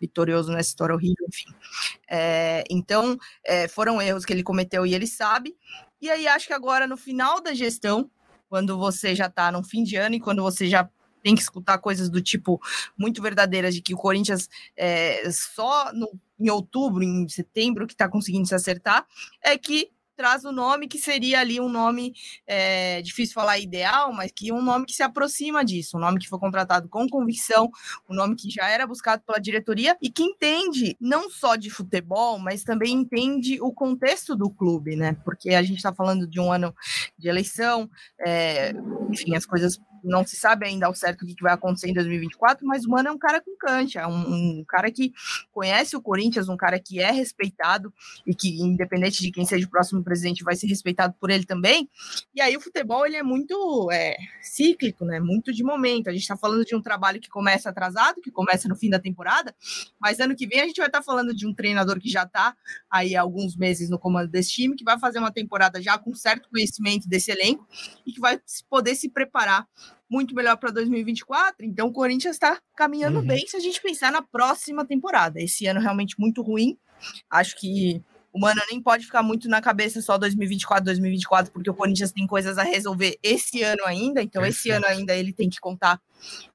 vitorioso 0.00 0.50
nessa 0.50 0.70
história 0.70 0.94
horrível, 0.94 1.26
enfim. 1.28 1.54
É, 2.08 2.64
então, 2.70 3.18
é, 3.44 3.68
foram 3.68 4.00
erros 4.00 4.24
que 4.24 4.32
ele 4.32 4.42
cometeu 4.42 4.86
e 4.86 4.94
ele 4.94 5.06
sabe. 5.06 5.56
E 6.00 6.10
aí, 6.10 6.26
acho 6.28 6.46
que 6.46 6.52
agora, 6.52 6.86
no 6.86 6.96
final 6.96 7.40
da 7.40 7.54
gestão, 7.54 8.10
quando 8.48 8.78
você 8.78 9.14
já 9.14 9.26
está 9.26 9.52
no 9.52 9.62
fim 9.62 9.82
de 9.82 9.96
ano 9.96 10.14
e 10.14 10.20
quando 10.20 10.42
você 10.42 10.68
já 10.68 10.88
tem 11.22 11.34
que 11.34 11.42
escutar 11.42 11.78
coisas 11.78 12.08
do 12.08 12.22
tipo 12.22 12.60
muito 12.96 13.20
verdadeiras 13.20 13.74
de 13.74 13.82
que 13.82 13.92
o 13.92 13.98
Corinthians 13.98 14.48
é, 14.76 15.28
só 15.30 15.92
no, 15.92 16.08
em 16.38 16.48
outubro, 16.48 17.02
em 17.02 17.28
setembro, 17.28 17.86
que 17.86 17.92
está 17.94 18.08
conseguindo 18.08 18.46
se 18.46 18.54
acertar, 18.54 19.06
é 19.42 19.58
que 19.58 19.90
traz 20.18 20.44
o 20.44 20.50
nome 20.50 20.88
que 20.88 20.98
seria 20.98 21.38
ali 21.38 21.60
um 21.60 21.68
nome 21.68 22.12
é, 22.44 23.00
difícil 23.02 23.32
falar 23.32 23.56
ideal, 23.60 24.12
mas 24.12 24.32
que 24.32 24.52
um 24.52 24.60
nome 24.60 24.84
que 24.84 24.92
se 24.92 25.02
aproxima 25.04 25.64
disso, 25.64 25.96
um 25.96 26.00
nome 26.00 26.18
que 26.18 26.28
foi 26.28 26.40
contratado 26.40 26.88
com 26.88 27.08
convicção, 27.08 27.70
um 28.10 28.14
nome 28.14 28.34
que 28.34 28.50
já 28.50 28.68
era 28.68 28.84
buscado 28.84 29.22
pela 29.24 29.38
diretoria 29.38 29.96
e 30.02 30.10
que 30.10 30.24
entende 30.24 30.96
não 31.00 31.30
só 31.30 31.54
de 31.54 31.70
futebol, 31.70 32.36
mas 32.40 32.64
também 32.64 32.94
entende 32.94 33.60
o 33.60 33.72
contexto 33.72 34.34
do 34.34 34.50
clube, 34.50 34.96
né? 34.96 35.16
Porque 35.24 35.50
a 35.50 35.62
gente 35.62 35.76
está 35.76 35.94
falando 35.94 36.26
de 36.26 36.40
um 36.40 36.52
ano 36.52 36.74
de 37.16 37.28
eleição, 37.28 37.88
é, 38.18 38.72
enfim, 39.08 39.36
as 39.36 39.46
coisas 39.46 39.80
não 40.08 40.26
se 40.26 40.36
sabe 40.36 40.66
ainda 40.66 40.86
ao 40.86 40.94
certo 40.94 41.22
o 41.22 41.26
que 41.26 41.42
vai 41.42 41.52
acontecer 41.52 41.88
em 41.88 41.94
2024, 41.94 42.66
mas 42.66 42.84
o 42.84 42.90
Mano 42.90 43.08
é 43.08 43.12
um 43.12 43.18
cara 43.18 43.40
com 43.40 43.56
cancha, 43.56 44.06
um, 44.08 44.60
um, 44.60 44.64
cara 44.66 44.90
que 44.90 45.12
conhece 45.52 45.96
o 45.96 46.02
Corinthians, 46.02 46.48
um 46.48 46.56
cara 46.56 46.78
que 46.78 47.00
é 47.00 47.10
respeitado 47.10 47.92
e 48.26 48.34
que, 48.34 48.60
independente 48.60 49.22
de 49.22 49.30
quem 49.30 49.44
seja 49.44 49.66
o 49.66 49.70
próximo 49.70 50.02
presidente, 50.02 50.42
vai 50.42 50.56
ser 50.56 50.66
respeitado 50.66 51.14
por 51.20 51.30
ele 51.30 51.44
também. 51.44 51.88
E 52.34 52.40
aí 52.40 52.56
o 52.56 52.60
futebol 52.60 53.06
ele 53.06 53.16
é 53.16 53.22
muito 53.22 53.88
é, 53.92 54.16
cíclico, 54.42 55.04
né? 55.04 55.20
Muito 55.20 55.52
de 55.52 55.62
momento. 55.62 56.08
A 56.08 56.12
gente 56.12 56.22
está 56.22 56.36
falando 56.36 56.64
de 56.64 56.74
um 56.74 56.82
trabalho 56.82 57.20
que 57.20 57.28
começa 57.28 57.68
atrasado, 57.68 58.20
que 58.20 58.30
começa 58.30 58.68
no 58.68 58.76
fim 58.76 58.90
da 58.90 58.98
temporada, 58.98 59.54
mas 60.00 60.20
ano 60.20 60.34
que 60.34 60.46
vem 60.46 60.60
a 60.60 60.66
gente 60.66 60.78
vai 60.78 60.86
estar 60.86 61.00
tá 61.00 61.04
falando 61.04 61.34
de 61.34 61.46
um 61.46 61.54
treinador 61.54 61.98
que 62.00 62.08
já 62.08 62.22
está 62.22 62.56
aí 62.90 63.14
há 63.14 63.20
alguns 63.20 63.56
meses 63.56 63.90
no 63.90 63.98
comando 63.98 64.30
desse 64.30 64.50
time, 64.50 64.76
que 64.76 64.84
vai 64.84 64.98
fazer 64.98 65.18
uma 65.18 65.32
temporada 65.32 65.80
já 65.82 65.98
com 65.98 66.14
certo 66.14 66.48
conhecimento 66.48 67.08
desse 67.08 67.30
elenco 67.30 67.66
e 68.06 68.12
que 68.12 68.20
vai 68.20 68.40
poder 68.68 68.94
se 68.94 69.08
preparar 69.08 69.66
muito 70.10 70.34
melhor 70.34 70.56
para 70.56 70.70
2024. 70.70 71.64
Então 71.64 71.88
o 71.88 71.92
Corinthians 71.92 72.36
está 72.36 72.60
caminhando 72.76 73.18
uhum. 73.18 73.26
bem 73.26 73.46
se 73.46 73.56
a 73.56 73.60
gente 73.60 73.80
pensar 73.80 74.10
na 74.10 74.22
próxima 74.22 74.84
temporada. 74.84 75.40
Esse 75.40 75.66
ano 75.66 75.80
realmente 75.80 76.18
muito 76.18 76.42
ruim. 76.42 76.76
Acho 77.30 77.56
que 77.56 78.02
o 78.32 78.38
Mano 78.38 78.60
nem 78.70 78.80
pode 78.80 79.04
ficar 79.04 79.22
muito 79.22 79.48
na 79.48 79.60
cabeça 79.60 80.00
só 80.02 80.18
2024, 80.18 80.84
2024, 80.84 81.52
porque 81.52 81.70
o 81.70 81.74
Corinthians 81.74 82.12
tem 82.12 82.26
coisas 82.26 82.58
a 82.58 82.62
resolver 82.62 83.18
esse 83.22 83.62
ano 83.62 83.82
ainda. 83.84 84.22
Então, 84.22 84.44
esse 84.44 84.70
ano 84.70 84.86
ainda 84.86 85.14
ele 85.14 85.32
tem 85.32 85.48
que 85.48 85.58
contar 85.58 86.00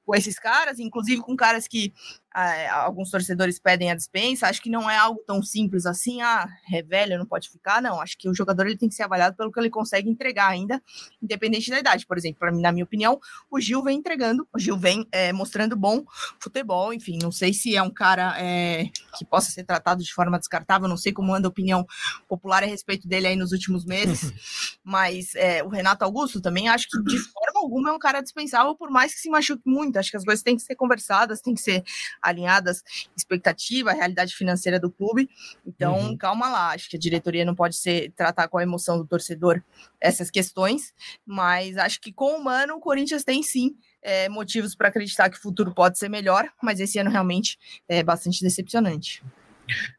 com 0.06 0.16
esses 0.16 0.38
caras, 0.38 0.80
inclusive 0.80 1.22
com 1.22 1.36
caras 1.36 1.68
que 1.68 1.94
ah, 2.34 2.82
alguns 2.84 3.12
torcedores 3.12 3.60
pedem 3.60 3.92
a 3.92 3.96
dispensa. 3.96 4.48
Acho 4.48 4.62
que 4.62 4.70
não 4.70 4.90
é 4.90 4.98
algo 4.98 5.22
tão 5.26 5.42
simples 5.42 5.86
assim, 5.86 6.22
ah, 6.22 6.48
é 6.72 6.82
velho, 6.82 7.18
não 7.18 7.26
pode 7.26 7.50
ficar. 7.50 7.82
Não, 7.82 8.02
acho 8.02 8.18
que 8.18 8.28
o 8.28 8.34
jogador 8.34 8.66
ele 8.66 8.78
tem 8.78 8.90
que 8.90 8.96
ser 8.96 9.04
avaliado 9.04 9.36
pelo 9.36 9.52
que 9.52 9.60
ele 9.60 9.70
consegue 9.70 10.10
entregar 10.10 10.48
ainda, 10.48 10.82
independente 11.22 11.70
da 11.70 11.80
idade. 11.80 12.06
Por 12.06 12.18
exemplo, 12.18 12.52
mim, 12.52 12.62
na 12.62 12.72
minha 12.72 12.84
opinião, 12.84 13.20
o 13.50 13.60
Gil 13.60 13.84
vem 13.84 14.00
entregando, 14.00 14.48
o 14.54 14.60
Gil 14.60 14.78
vem 14.78 15.08
é, 15.12 15.32
mostrando 15.32 15.76
bom 15.76 16.04
futebol. 16.40 16.94
Enfim, 16.94 17.20
não 17.22 17.32
sei 17.32 17.54
se 17.54 17.76
é 17.76 17.82
um 17.82 17.92
cara 17.92 18.36
é, 18.40 18.90
que 19.18 19.24
possa 19.26 19.52
ser 19.52 19.64
tratado 19.64 20.04
de 20.04 20.14
forma 20.14 20.40
descartável, 20.40 20.88
não 20.88 20.98
sei 20.98 21.14
como 21.14 21.34
anda 21.34 21.48
a 21.48 21.52
opinião 21.52 21.86
popular 22.28 22.64
a 22.64 22.66
respeito 22.66 23.08
dele 23.08 23.28
aí 23.28 23.36
nos 23.36 23.52
últimos 23.52 23.86
meses, 23.86 24.34
mas 24.84 25.36
é, 25.36 25.64
o 25.64 25.70
Renato 25.70 26.04
Augusto 26.04 26.42
também 26.42 26.68
acho 26.68 26.88
que 26.90 27.02
de 27.04 27.20
forma 27.20 27.53
alguma 27.64 27.90
é 27.90 27.94
um 27.94 28.00
cara 28.00 28.22
dispensável, 28.22 28.76
por 28.76 28.90
mais 28.90 29.14
que 29.14 29.20
se 29.20 29.30
machuque 29.30 29.64
muito. 29.66 29.98
Acho 29.98 30.12
que 30.12 30.18
as 30.18 30.24
coisas 30.24 30.44
têm 30.44 30.56
que 30.56 30.62
ser 30.62 30.76
conversadas, 30.76 31.42
têm 31.42 31.54
que 31.54 31.62
ser 31.62 31.84
alinhadas, 32.22 32.84
expectativa, 33.16 33.92
realidade 33.92 34.36
financeira 34.36 34.80
do 34.80 34.92
clube. 34.92 35.30
Então, 35.66 35.98
uhum. 36.00 36.18
calma 36.18 36.50
lá. 36.50 36.72
Acho 36.72 36.90
que 36.90 36.98
a 36.98 37.00
diretoria 37.00 37.46
não 37.46 37.56
pode 37.56 37.76
ser 37.76 38.12
tratar 38.16 38.48
com 38.48 38.58
a 38.58 38.64
emoção 38.64 38.98
do 38.98 39.08
torcedor 39.08 39.62
essas 40.00 40.30
questões, 40.30 40.94
mas 41.26 41.78
acho 41.78 42.00
que 42.02 42.12
com 42.12 42.38
o 42.38 42.44
Mano, 42.44 42.76
o 42.76 42.80
Corinthians 42.80 43.24
tem 43.24 43.42
sim 43.42 43.76
é, 44.02 44.28
motivos 44.28 44.76
para 44.76 44.90
acreditar 44.90 45.30
que 45.30 45.38
o 45.38 45.42
futuro 45.42 45.74
pode 45.74 45.98
ser 45.98 46.10
melhor, 46.10 46.50
mas 46.62 46.80
esse 46.80 47.00
ano 47.00 47.10
realmente 47.10 47.58
é 47.88 48.04
bastante 48.04 48.42
decepcionante. 48.42 49.24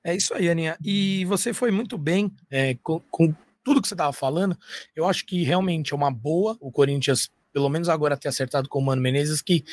É 0.04 0.14
isso 0.14 0.34
aí, 0.34 0.48
Aninha. 0.48 0.76
E 0.84 1.24
você 1.24 1.54
foi 1.54 1.70
muito 1.70 1.96
bem 1.96 2.30
é, 2.50 2.74
com, 2.82 3.00
com 3.10 3.34
tudo 3.64 3.80
que 3.80 3.88
você 3.88 3.94
estava 3.94 4.12
falando. 4.12 4.56
Eu 4.94 5.08
acho 5.08 5.24
que 5.24 5.42
realmente 5.42 5.92
é 5.92 5.96
uma 5.96 6.10
boa 6.10 6.56
o 6.60 6.70
Corinthians 6.70 7.30
pelo 7.54 7.68
menos 7.68 7.88
agora 7.88 8.16
ter 8.16 8.26
acertado 8.26 8.68
com 8.68 8.80
o 8.80 8.82
Mano 8.84 9.00
Menezes, 9.00 9.40
que 9.40 9.64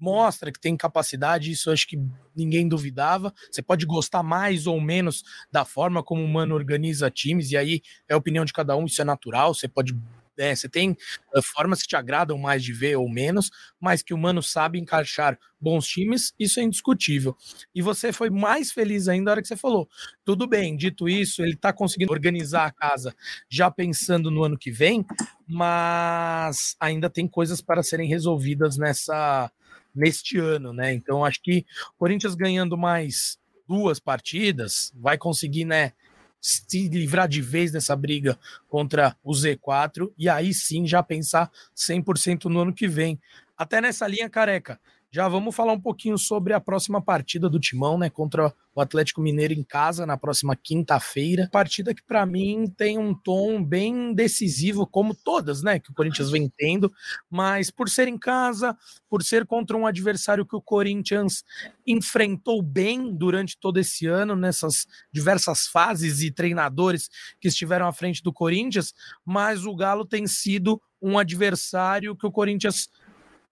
mostra 0.00 0.50
que 0.50 0.60
tem 0.60 0.76
capacidade, 0.76 1.52
isso 1.52 1.70
acho 1.70 1.86
que 1.86 1.96
ninguém 2.34 2.68
duvidava. 2.68 3.32
Você 3.48 3.62
pode 3.62 3.86
gostar 3.86 4.24
mais 4.24 4.66
ou 4.66 4.80
menos 4.80 5.22
da 5.50 5.64
forma 5.64 6.02
como 6.02 6.22
o 6.24 6.28
Mano 6.28 6.56
organiza 6.56 7.08
times, 7.08 7.52
e 7.52 7.56
aí 7.56 7.80
é 8.08 8.14
a 8.14 8.16
opinião 8.16 8.44
de 8.44 8.52
cada 8.52 8.76
um, 8.76 8.86
isso 8.86 9.00
é 9.00 9.04
natural, 9.04 9.54
você 9.54 9.68
pode 9.68 9.96
É, 10.38 10.54
você 10.54 10.68
tem 10.68 10.92
uh, 11.34 11.42
formas 11.42 11.82
que 11.82 11.88
te 11.88 11.96
agradam 11.96 12.38
mais 12.38 12.62
de 12.62 12.72
ver 12.72 12.96
ou 12.96 13.08
menos, 13.08 13.50
mas 13.80 14.02
que 14.02 14.14
o 14.14 14.18
Mano 14.18 14.42
sabe 14.42 14.78
encaixar 14.78 15.38
bons 15.60 15.86
times, 15.86 16.32
isso 16.38 16.60
é 16.60 16.62
indiscutível. 16.62 17.36
E 17.74 17.82
você 17.82 18.12
foi 18.12 18.30
mais 18.30 18.70
feliz 18.70 19.08
ainda 19.08 19.24
na 19.24 19.30
hora 19.32 19.42
que 19.42 19.48
você 19.48 19.56
falou. 19.56 19.88
Tudo 20.24 20.46
bem, 20.46 20.76
dito 20.76 21.08
isso, 21.08 21.42
ele 21.42 21.54
está 21.54 21.72
conseguindo 21.72 22.12
organizar 22.12 22.66
a 22.66 22.72
casa 22.72 23.14
já 23.48 23.70
pensando 23.70 24.30
no 24.30 24.44
ano 24.44 24.56
que 24.56 24.70
vem, 24.70 25.04
mas 25.46 26.76
ainda 26.78 27.10
tem 27.10 27.26
coisas 27.26 27.60
para 27.60 27.82
serem 27.82 28.08
resolvidas 28.08 28.76
nessa 28.76 29.50
neste 29.94 30.38
ano, 30.38 30.72
né? 30.72 30.92
Então 30.92 31.24
acho 31.24 31.42
que 31.42 31.66
Corinthians 31.96 32.36
ganhando 32.36 32.76
mais 32.76 33.38
duas 33.66 33.98
partidas 33.98 34.92
vai 34.94 35.18
conseguir, 35.18 35.64
né? 35.64 35.92
Se 36.40 36.88
livrar 36.88 37.28
de 37.28 37.40
vez 37.40 37.72
dessa 37.72 37.94
briga 37.96 38.38
contra 38.68 39.16
o 39.22 39.32
Z4 39.32 40.12
e 40.16 40.28
aí 40.28 40.54
sim 40.54 40.86
já 40.86 41.02
pensar 41.02 41.50
100% 41.76 42.44
no 42.44 42.60
ano 42.60 42.72
que 42.72 42.86
vem. 42.86 43.20
Até 43.56 43.80
nessa 43.80 44.06
linha 44.06 44.30
careca, 44.30 44.80
já 45.10 45.26
vamos 45.26 45.54
falar 45.54 45.72
um 45.72 45.80
pouquinho 45.80 46.18
sobre 46.18 46.52
a 46.52 46.60
próxima 46.60 47.00
partida 47.00 47.48
do 47.48 47.58
Timão, 47.58 47.96
né, 47.96 48.10
contra 48.10 48.52
o 48.74 48.80
Atlético 48.80 49.22
Mineiro 49.22 49.54
em 49.54 49.64
casa 49.64 50.04
na 50.04 50.16
próxima 50.16 50.54
quinta-feira. 50.54 51.48
Partida 51.50 51.94
que 51.94 52.02
para 52.02 52.26
mim 52.26 52.72
tem 52.76 52.98
um 52.98 53.14
tom 53.14 53.64
bem 53.64 54.12
decisivo, 54.12 54.86
como 54.86 55.14
todas, 55.14 55.62
né, 55.62 55.78
que 55.78 55.90
o 55.90 55.94
Corinthians 55.94 56.30
vem 56.30 56.52
tendo, 56.56 56.92
mas 57.30 57.70
por 57.70 57.88
ser 57.88 58.06
em 58.06 58.18
casa, 58.18 58.76
por 59.08 59.22
ser 59.22 59.46
contra 59.46 59.76
um 59.76 59.86
adversário 59.86 60.44
que 60.44 60.54
o 60.54 60.62
Corinthians 60.62 61.42
enfrentou 61.86 62.62
bem 62.62 63.12
durante 63.14 63.58
todo 63.58 63.78
esse 63.78 64.06
ano 64.06 64.36
nessas 64.36 64.86
diversas 65.10 65.66
fases 65.66 66.22
e 66.22 66.30
treinadores 66.30 67.08
que 67.40 67.48
estiveram 67.48 67.86
à 67.86 67.92
frente 67.92 68.22
do 68.22 68.32
Corinthians, 68.32 68.94
mas 69.24 69.64
o 69.64 69.74
Galo 69.74 70.04
tem 70.04 70.26
sido 70.26 70.80
um 71.00 71.18
adversário 71.18 72.14
que 72.14 72.26
o 72.26 72.32
Corinthians 72.32 72.88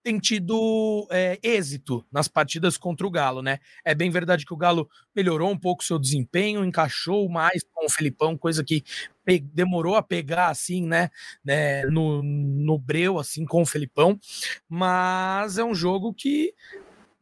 tem 0.07 0.17
tido 0.19 1.05
é, 1.11 1.37
êxito 1.43 2.05
nas 2.09 2.29
partidas 2.29 2.77
contra 2.77 3.05
o 3.05 3.11
Galo, 3.11 3.41
né? 3.41 3.59
É 3.83 3.93
bem 3.93 4.09
verdade 4.09 4.45
que 4.45 4.53
o 4.53 4.57
Galo 4.57 4.89
melhorou 5.13 5.51
um 5.51 5.57
pouco 5.57 5.83
seu 5.83 5.99
desempenho, 5.99 6.63
encaixou 6.63 7.27
mais 7.27 7.61
com 7.73 7.85
o 7.85 7.89
Felipão, 7.89 8.37
coisa 8.37 8.63
que 8.63 8.85
demorou 9.53 9.95
a 9.95 10.01
pegar 10.01 10.47
assim, 10.47 10.87
né, 10.87 11.09
né 11.43 11.85
no, 11.87 12.23
no 12.23 12.79
breu, 12.79 13.19
assim, 13.19 13.43
com 13.43 13.63
o 13.63 13.65
Felipão, 13.65 14.17
mas 14.69 15.57
é 15.57 15.63
um 15.65 15.75
jogo 15.75 16.13
que 16.13 16.53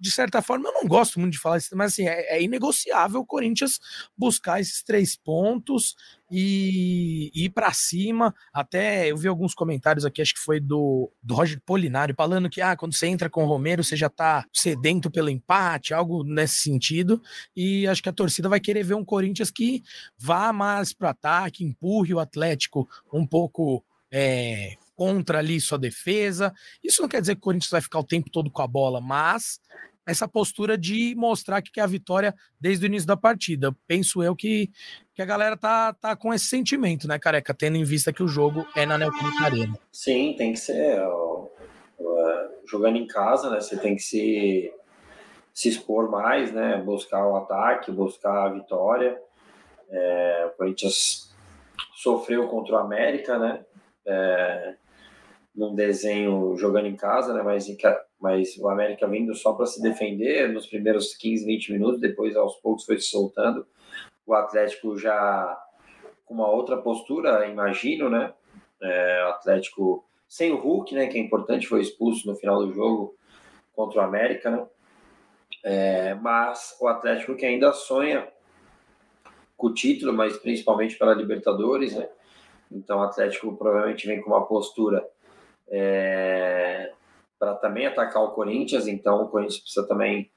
de 0.06 0.12
certa 0.12 0.40
forma, 0.40 0.70
eu 0.70 0.74
não 0.74 0.86
gosto 0.88 1.20
muito 1.20 1.34
de 1.34 1.40
falar 1.40 1.58
isso, 1.58 1.76
mas 1.76 1.94
assim, 1.94 2.08
é, 2.08 2.38
é 2.38 2.42
inegociável 2.44 3.22
o 3.22 3.26
Corinthians 3.26 3.80
buscar 4.16 4.62
esses 4.62 4.84
três 4.84 5.16
pontos 5.16 5.96
e, 6.30 7.32
e 7.34 7.46
ir 7.46 7.50
para 7.50 7.74
cima. 7.74 8.32
Até 8.54 9.10
eu 9.10 9.18
vi 9.18 9.28
alguns 9.28 9.56
comentários 9.56 10.06
aqui, 10.06 10.22
acho 10.22 10.36
que 10.36 10.40
foi 10.40 10.60
do, 10.60 11.12
do 11.24 11.34
Roger 11.34 11.60
Polinário, 11.66 12.14
falando 12.16 12.52
que 12.52 12.62
ah, 12.62 12.76
quando 12.76 12.94
você 12.94 13.08
entra 13.08 13.32
com 13.32 13.44
o 13.44 13.48
Romero, 13.48 13.84
você 13.84 13.96
já 13.96 14.08
tá 14.08 14.46
sedento 14.54 15.10
pelo 15.10 15.28
empate, 15.28 15.92
algo 15.92 16.24
nesse 16.24 16.60
sentido. 16.60 17.20
E 17.56 17.88
acho 17.88 18.04
que 18.04 18.10
a 18.10 18.14
torcida 18.14 18.48
vai 18.48 18.60
querer 18.60 18.84
ver 18.84 18.94
um 18.94 19.04
Corinthians 19.04 19.50
que 19.50 19.82
vá 20.20 20.54
mais 20.54 20.94
para 20.94 21.10
ataque, 21.10 21.66
empurre 21.66 22.14
o 22.14 22.20
Atlético 22.20 22.88
um 23.12 23.26
pouco. 23.26 23.84
É, 24.12 24.78
contra 24.96 25.40
ali 25.40 25.60
sua 25.60 25.78
defesa. 25.78 26.54
Isso 26.84 27.02
não 27.02 27.10
quer 27.10 27.22
dizer 27.22 27.36
que 27.36 27.40
o 27.40 27.44
Corinthians 27.44 27.70
vai 27.70 27.82
ficar 27.82 28.00
o 28.00 28.04
tempo 28.04 28.30
todo 28.30 28.50
com 28.50 28.62
a 28.62 28.68
bola, 28.68 29.02
mas 29.02 29.60
essa 30.06 30.28
postura 30.28 30.78
de 30.78 31.16
mostrar 31.16 31.62
que 31.62 31.72
quer 31.72 31.82
a 31.82 31.88
vitória 31.88 32.34
desde 32.60 32.86
o 32.86 32.88
início 32.88 33.08
da 33.08 33.18
partida. 33.18 33.76
Penso 33.88 34.24
eu 34.24 34.36
que, 34.36 34.70
que 35.14 35.22
a 35.22 35.26
galera 35.26 35.58
tá, 35.58 35.94
tá 35.94 36.16
com 36.16 36.34
esse 36.34 36.46
sentimento, 36.46 37.08
né, 37.08 37.18
careca? 37.18 37.54
Tendo 37.54 37.78
em 37.78 37.84
vista 37.84 38.14
que 38.14 38.24
o 38.24 38.28
jogo 38.28 38.66
é 38.76 38.86
na 38.86 38.98
Neoquímica 38.98 39.44
Arena. 39.44 39.80
Sim, 39.92 40.36
tem 40.38 40.54
que 40.54 40.60
ser. 40.60 41.00
Ó, 41.02 41.48
ó, 42.00 42.48
jogando 42.70 42.98
em 42.98 43.08
casa, 43.08 43.50
né? 43.50 43.60
Você 43.60 43.78
tem 43.78 43.96
que 43.96 44.02
se, 44.02 44.72
se 45.54 45.70
expor 45.70 46.10
mais, 46.10 46.52
né? 46.52 46.78
Buscar 46.78 47.28
o 47.28 47.36
ataque, 47.36 47.92
buscar 47.92 48.46
a 48.46 48.50
vitória. 48.50 49.20
É, 49.90 50.50
o 50.52 50.58
Corinthians 50.58 51.36
sofreu 51.96 52.48
contra 52.48 52.76
o 52.76 52.78
América, 52.78 53.38
né? 53.40 53.66
É, 54.06 54.76
num 55.56 55.74
desenho 55.74 56.56
jogando 56.58 56.88
em 56.88 56.96
casa, 56.96 57.34
né? 57.34 57.42
Mas, 57.42 57.66
mas 58.20 58.58
o 58.58 58.70
América 58.70 59.08
vindo 59.08 59.34
só 59.34 59.54
para 59.54 59.66
se 59.66 59.82
defender 59.82 60.52
nos 60.52 60.68
primeiros 60.68 61.16
15, 61.16 61.46
20 61.46 61.72
minutos, 61.72 62.02
depois 62.02 62.36
aos 62.36 62.56
poucos 62.58 62.86
foi 62.86 63.00
se 63.00 63.10
soltando. 63.10 63.66
O 64.28 64.34
Atlético 64.34 64.98
já 64.98 65.58
com 66.26 66.34
uma 66.34 66.50
outra 66.50 66.78
postura, 66.78 67.48
imagino, 67.48 68.10
né? 68.10 68.34
É, 68.82 69.26
o 69.26 69.30
Atlético 69.30 70.06
sem 70.28 70.52
o 70.52 70.58
Hulk, 70.58 70.94
né? 70.94 71.08
Que 71.08 71.18
é 71.18 71.22
importante, 71.22 71.68
foi 71.68 71.80
expulso 71.80 72.28
no 72.28 72.36
final 72.36 72.66
do 72.66 72.74
jogo 72.74 73.16
contra 73.74 74.02
o 74.02 74.04
América, 74.04 74.50
né? 74.52 74.66
É, 75.64 76.14
mas 76.16 76.76
o 76.82 76.88
Atlético 76.88 77.36
que 77.36 77.46
ainda 77.46 77.72
sonha 77.72 78.28
com 79.56 79.68
o 79.68 79.74
título, 79.74 80.12
mas 80.12 80.38
principalmente 80.38 80.98
pela 80.98 81.14
Libertadores, 81.14 81.96
né? 81.96 82.10
Então 82.70 83.00
o 83.00 83.04
Atlético 83.04 83.56
provavelmente 83.56 84.06
vem 84.06 84.22
com 84.22 84.32
uma 84.32 84.46
postura 84.46 85.08
é, 85.70 86.92
para 87.40 87.56
também 87.56 87.88
atacar 87.88 88.24
o 88.24 88.32
Corinthians, 88.32 88.88
então 88.88 89.24
o 89.24 89.30
Corinthians 89.30 89.60
precisa 89.60 89.88
também 89.88 90.32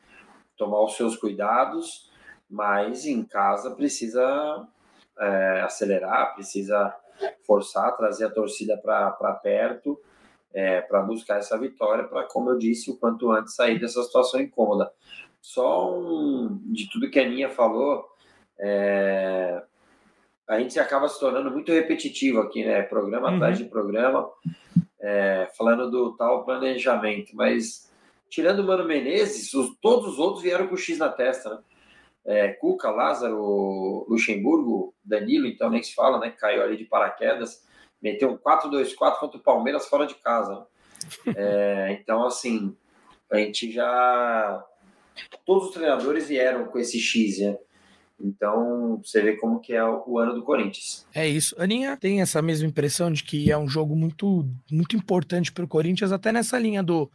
tomar 0.57 0.83
os 0.83 0.97
seus 0.97 1.17
cuidados, 1.17 2.11
mas 2.51 3.07
em 3.07 3.23
casa 3.25 3.71
precisa 3.71 4.67
é, 5.19 5.61
acelerar, 5.63 6.35
precisa 6.35 6.95
forçar, 7.47 7.97
trazer 7.97 8.27
a 8.27 8.31
torcida 8.31 8.77
para 8.77 9.33
perto 9.43 10.01
é, 10.53 10.81
para 10.81 11.03
buscar 11.03 11.39
essa 11.39 11.59
vitória, 11.59 12.05
para, 12.05 12.25
como 12.25 12.51
eu 12.51 12.59
disse, 12.59 12.91
o 12.91 12.97
quanto 12.97 13.31
antes 13.31 13.55
sair 13.55 13.79
dessa 13.79 14.03
situação 14.03 14.41
incômoda. 14.41 14.91
Só 15.41 15.97
um, 15.97 16.61
de 16.65 16.91
tudo 16.91 17.11
que 17.11 17.19
a 17.19 17.23
Aninha 17.23 17.51
falou, 17.51 18.09
é, 18.59 19.63
a 20.47 20.59
gente 20.59 20.79
acaba 20.81 21.09
se 21.09 21.21
tornando 21.21 21.51
muito 21.51 21.71
repetitivo 21.71 22.41
aqui, 22.41 22.65
né? 22.65 22.83
Programa 22.83 23.29
uhum. 23.29 23.37
atrás 23.37 23.59
de 23.59 23.65
programa 23.65 24.29
é, 25.01 25.49
falando 25.57 25.91
do 25.91 26.17
tal 26.17 26.45
planejamento, 26.45 27.35
mas 27.35 27.91
tirando 28.29 28.61
o 28.61 28.67
Mano 28.67 28.85
Menezes, 28.85 29.55
os, 29.55 29.77
todos 29.81 30.15
os 30.15 30.19
outros 30.19 30.43
vieram 30.43 30.67
com 30.67 30.75
o 30.75 30.79
X 30.79 30.99
na 30.99 31.09
testa, 31.09 31.51
né? 31.51 31.59
É, 32.25 32.49
Cuca, 32.49 32.91
Lázaro, 32.91 34.05
Luxemburgo, 34.07 34.95
Danilo, 35.03 35.47
então 35.47 35.71
nem 35.71 35.83
se 35.83 35.95
fala, 35.95 36.19
né? 36.19 36.31
Caiu 36.31 36.63
ali 36.63 36.77
de 36.77 36.85
paraquedas, 36.85 37.67
meteu 38.03 38.31
um 38.31 38.37
4-2-4 38.37 39.19
contra 39.19 39.39
o 39.39 39.43
Palmeiras 39.43 39.89
fora 39.89 40.07
de 40.07 40.15
casa. 40.17 40.67
Né? 41.25 41.35
É, 41.35 41.93
então, 41.93 42.27
assim, 42.27 42.77
a 43.31 43.39
gente 43.39 43.71
já. 43.71 44.65
Todos 45.45 45.69
os 45.69 45.75
treinadores 45.75 46.29
vieram 46.29 46.67
com 46.67 46.79
esse 46.79 46.99
X, 46.99 47.39
né? 47.39 47.59
Então, 48.21 49.01
você 49.03 49.23
vê 49.23 49.37
como 49.37 49.61
que 49.61 49.73
é 49.73 49.85
o 49.85 50.19
ano 50.19 50.35
do 50.35 50.43
Corinthians. 50.43 51.07
É 51.15 51.27
isso. 51.27 51.55
Aninha 51.59 51.97
tem 51.97 52.21
essa 52.21 52.43
mesma 52.43 52.67
impressão 52.67 53.13
de 53.13 53.23
que 53.23 53.51
é 53.51 53.57
um 53.57 53.69
jogo 53.69 53.95
muito, 53.95 54.49
muito 54.71 54.97
importante 54.97 55.53
para 55.53 55.65
o 55.65 55.69
Corinthians, 55.69 56.11
até 56.11 56.33
nessa 56.33 56.59
linha 56.59 56.83
do 56.83 57.09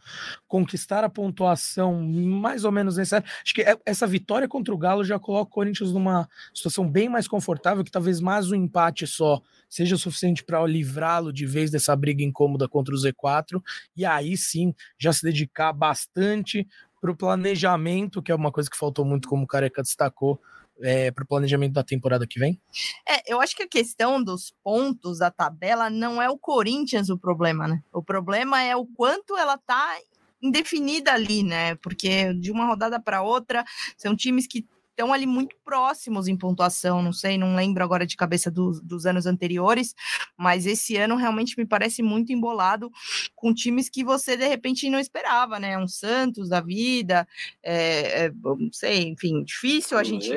conquistar 0.48 1.04
a 1.04 1.10
pontuação 1.10 2.00
mais 2.00 2.64
ou 2.64 2.72
menos 2.72 2.96
necessária. 2.96 3.26
Acho 3.42 3.54
que 3.54 3.62
é, 3.62 3.76
essa 3.84 4.06
vitória 4.06 4.48
contra 4.48 4.74
o 4.74 4.78
Galo 4.78 5.04
já 5.04 5.18
coloca 5.18 5.50
o 5.50 5.54
Corinthians 5.54 5.92
numa 5.92 6.28
situação 6.54 6.88
bem 6.88 7.08
mais 7.08 7.28
confortável, 7.28 7.84
que 7.84 7.90
talvez 7.90 8.20
mais 8.20 8.50
um 8.50 8.54
empate 8.54 9.06
só 9.06 9.42
seja 9.68 9.96
suficiente 9.98 10.42
para 10.42 10.64
livrá-lo 10.66 11.32
de 11.32 11.44
vez 11.44 11.70
dessa 11.70 11.94
briga 11.94 12.22
incômoda 12.22 12.66
contra 12.66 12.94
o 12.94 12.98
Z4, 12.98 13.60
e 13.96 14.06
aí 14.06 14.36
sim 14.36 14.74
já 14.98 15.12
se 15.12 15.22
dedicar 15.22 15.72
bastante 15.72 16.66
para 17.00 17.10
o 17.10 17.16
planejamento, 17.16 18.22
que 18.22 18.32
é 18.32 18.34
uma 18.34 18.50
coisa 18.50 18.70
que 18.70 18.78
faltou 18.78 19.04
muito, 19.04 19.28
como 19.28 19.44
o 19.44 19.46
Careca 19.46 19.82
destacou, 19.82 20.40
é, 20.80 21.10
para 21.10 21.24
o 21.24 21.26
planejamento 21.26 21.72
da 21.72 21.82
temporada 21.82 22.26
que 22.26 22.38
vem? 22.38 22.60
É, 23.08 23.32
eu 23.32 23.40
acho 23.40 23.56
que 23.56 23.62
a 23.62 23.68
questão 23.68 24.22
dos 24.22 24.52
pontos 24.62 25.18
da 25.18 25.30
tabela 25.30 25.88
não 25.90 26.20
é 26.20 26.28
o 26.28 26.38
Corinthians 26.38 27.08
o 27.10 27.18
problema, 27.18 27.68
né? 27.68 27.82
O 27.92 28.02
problema 28.02 28.62
é 28.62 28.74
o 28.76 28.86
quanto 28.86 29.36
ela 29.36 29.56
tá 29.56 29.98
indefinida 30.42 31.12
ali, 31.12 31.42
né? 31.42 31.74
Porque 31.76 32.34
de 32.34 32.50
uma 32.50 32.66
rodada 32.66 33.00
para 33.00 33.22
outra 33.22 33.64
são 33.96 34.14
times 34.14 34.46
que 34.46 34.66
estão 34.94 35.12
ali 35.12 35.26
muito 35.26 35.56
próximos 35.64 36.28
em 36.28 36.36
pontuação, 36.36 37.02
não 37.02 37.12
sei, 37.12 37.36
não 37.36 37.56
lembro 37.56 37.82
agora 37.82 38.06
de 38.06 38.16
cabeça 38.16 38.50
do, 38.50 38.80
dos 38.80 39.04
anos 39.04 39.26
anteriores, 39.26 39.94
mas 40.38 40.66
esse 40.66 40.96
ano 40.96 41.16
realmente 41.16 41.58
me 41.58 41.66
parece 41.66 42.00
muito 42.02 42.32
embolado 42.32 42.90
com 43.34 43.52
times 43.52 43.88
que 43.88 44.04
você 44.04 44.36
de 44.36 44.46
repente 44.46 44.88
não 44.88 45.00
esperava, 45.00 45.58
né? 45.58 45.76
Um 45.76 45.88
Santos 45.88 46.48
da 46.48 46.60
vida, 46.60 47.26
é, 47.62 48.26
é, 48.26 48.32
não 48.32 48.72
sei, 48.72 49.08
enfim, 49.08 49.42
difícil 49.42 49.98
a 49.98 50.04
gente. 50.04 50.30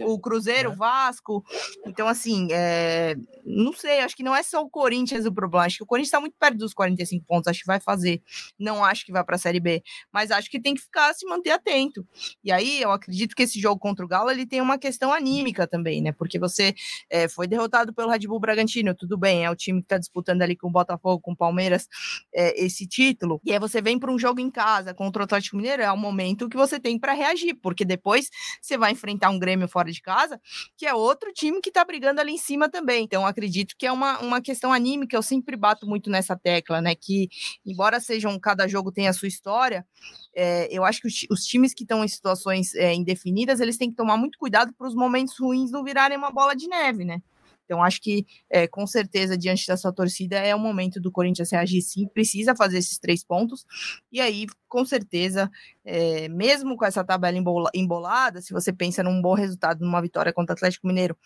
O, 0.00 0.14
o 0.14 0.18
Cruzeiro, 0.20 0.70
o 0.70 0.76
Vasco. 0.76 1.44
Então, 1.84 2.06
assim, 2.06 2.48
é, 2.52 3.16
não 3.44 3.72
sei, 3.72 4.00
acho 4.00 4.16
que 4.16 4.22
não 4.22 4.34
é 4.34 4.42
só 4.42 4.62
o 4.62 4.70
Corinthians 4.70 5.26
o 5.26 5.32
problema, 5.32 5.66
acho 5.66 5.78
que 5.78 5.82
o 5.82 5.86
Corinthians 5.86 6.08
está 6.08 6.20
muito 6.20 6.36
perto 6.38 6.58
dos 6.58 6.72
45 6.72 7.26
pontos, 7.26 7.48
acho 7.48 7.60
que 7.60 7.66
vai 7.66 7.80
fazer. 7.80 8.22
Não 8.58 8.84
acho 8.84 9.04
que 9.04 9.12
vai 9.12 9.24
para 9.24 9.34
a 9.34 9.38
Série 9.38 9.58
B, 9.58 9.82
mas 10.12 10.30
acho 10.30 10.48
que 10.48 10.60
tem 10.60 10.74
que 10.74 10.80
ficar 10.80 11.12
se 11.14 11.26
manter 11.26 11.50
atento. 11.50 12.06
E 12.44 12.52
aí 12.52 12.80
eu 12.80 12.92
acredito 12.92 13.34
que 13.34 13.42
esse 13.42 13.60
jogo 13.60 13.79
contra 13.80 14.04
o 14.04 14.08
Galo 14.08 14.30
ele 14.30 14.46
tem 14.46 14.60
uma 14.60 14.78
questão 14.78 15.12
anímica 15.12 15.66
também, 15.66 16.00
né? 16.00 16.12
Porque 16.12 16.38
você 16.38 16.74
é, 17.08 17.28
foi 17.28 17.48
derrotado 17.48 17.92
pelo 17.92 18.10
Red 18.10 18.20
Bull 18.20 18.38
Bragantino, 18.38 18.94
tudo 18.94 19.18
bem, 19.18 19.44
é 19.44 19.50
o 19.50 19.56
time 19.56 19.80
que 19.80 19.86
está 19.86 19.98
disputando 19.98 20.42
ali 20.42 20.54
com 20.54 20.68
o 20.68 20.70
Botafogo, 20.70 21.20
com 21.20 21.32
o 21.32 21.36
Palmeiras, 21.36 21.88
é, 22.32 22.62
esse 22.62 22.86
título. 22.86 23.40
E 23.44 23.52
aí 23.52 23.58
você 23.58 23.82
vem 23.82 23.98
para 23.98 24.12
um 24.12 24.18
jogo 24.18 24.40
em 24.40 24.50
casa 24.50 24.94
contra 24.94 25.22
o 25.22 25.24
Atlético 25.24 25.56
Mineiro, 25.56 25.82
é 25.82 25.90
o 25.90 25.96
momento 25.96 26.48
que 26.48 26.56
você 26.56 26.78
tem 26.78 26.98
para 26.98 27.12
reagir, 27.12 27.54
porque 27.54 27.84
depois 27.84 28.28
você 28.60 28.76
vai 28.76 28.92
enfrentar 28.92 29.30
um 29.30 29.38
Grêmio 29.38 29.66
fora 29.68 29.90
de 29.90 30.00
casa, 30.00 30.40
que 30.76 30.86
é 30.86 30.94
outro 30.94 31.32
time 31.32 31.60
que 31.60 31.70
está 31.70 31.84
brigando 31.84 32.20
ali 32.20 32.32
em 32.32 32.38
cima 32.38 32.68
também. 32.68 33.04
Então 33.04 33.26
acredito 33.26 33.74
que 33.78 33.86
é 33.86 33.92
uma, 33.92 34.18
uma 34.20 34.40
questão 34.40 34.72
anímica, 34.72 35.16
eu 35.16 35.22
sempre 35.22 35.56
bato 35.56 35.86
muito 35.86 36.10
nessa 36.10 36.36
tecla, 36.36 36.80
né? 36.80 36.94
Que 36.94 37.28
embora 37.64 37.98
sejam 38.00 38.38
cada 38.38 38.68
jogo 38.68 38.92
tenha 38.92 39.10
a 39.10 39.14
sua 39.14 39.28
história, 39.28 39.86
é, 40.34 40.68
eu 40.70 40.84
acho 40.84 41.00
que 41.00 41.08
os, 41.08 41.26
os 41.30 41.44
times 41.44 41.74
que 41.74 41.82
estão 41.82 42.04
em 42.04 42.08
situações 42.08 42.74
é, 42.74 42.94
indefinidas, 42.94 43.60
eles 43.60 43.76
têm 43.76 43.90
que 43.90 43.96
tomar 43.96 44.16
muito 44.16 44.38
cuidado 44.38 44.72
para 44.72 44.86
os 44.86 44.94
momentos 44.94 45.38
ruins 45.38 45.70
não 45.70 45.84
virarem 45.84 46.16
uma 46.16 46.30
bola 46.30 46.54
de 46.54 46.68
neve, 46.68 47.04
né? 47.04 47.20
Então, 47.70 47.84
acho 47.84 48.02
que, 48.02 48.26
é, 48.50 48.66
com 48.66 48.84
certeza, 48.84 49.38
diante 49.38 49.64
dessa 49.64 49.92
torcida, 49.92 50.36
é 50.38 50.52
o 50.52 50.58
momento 50.58 51.00
do 51.00 51.12
Corinthians 51.12 51.52
reagir 51.52 51.80
sim, 51.82 52.08
precisa 52.08 52.52
fazer 52.52 52.78
esses 52.78 52.98
três 52.98 53.22
pontos. 53.22 53.64
E 54.10 54.20
aí, 54.20 54.46
com 54.66 54.84
certeza, 54.84 55.48
é, 55.84 56.28
mesmo 56.28 56.76
com 56.76 56.84
essa 56.84 57.04
tabela 57.04 57.38
embolada, 57.72 58.42
se 58.42 58.52
você 58.52 58.72
pensa 58.72 59.04
num 59.04 59.22
bom 59.22 59.34
resultado, 59.34 59.84
numa 59.84 60.02
vitória 60.02 60.32
contra 60.32 60.52
o 60.52 60.56
Atlético 60.56 60.88
Mineiro 60.88 61.16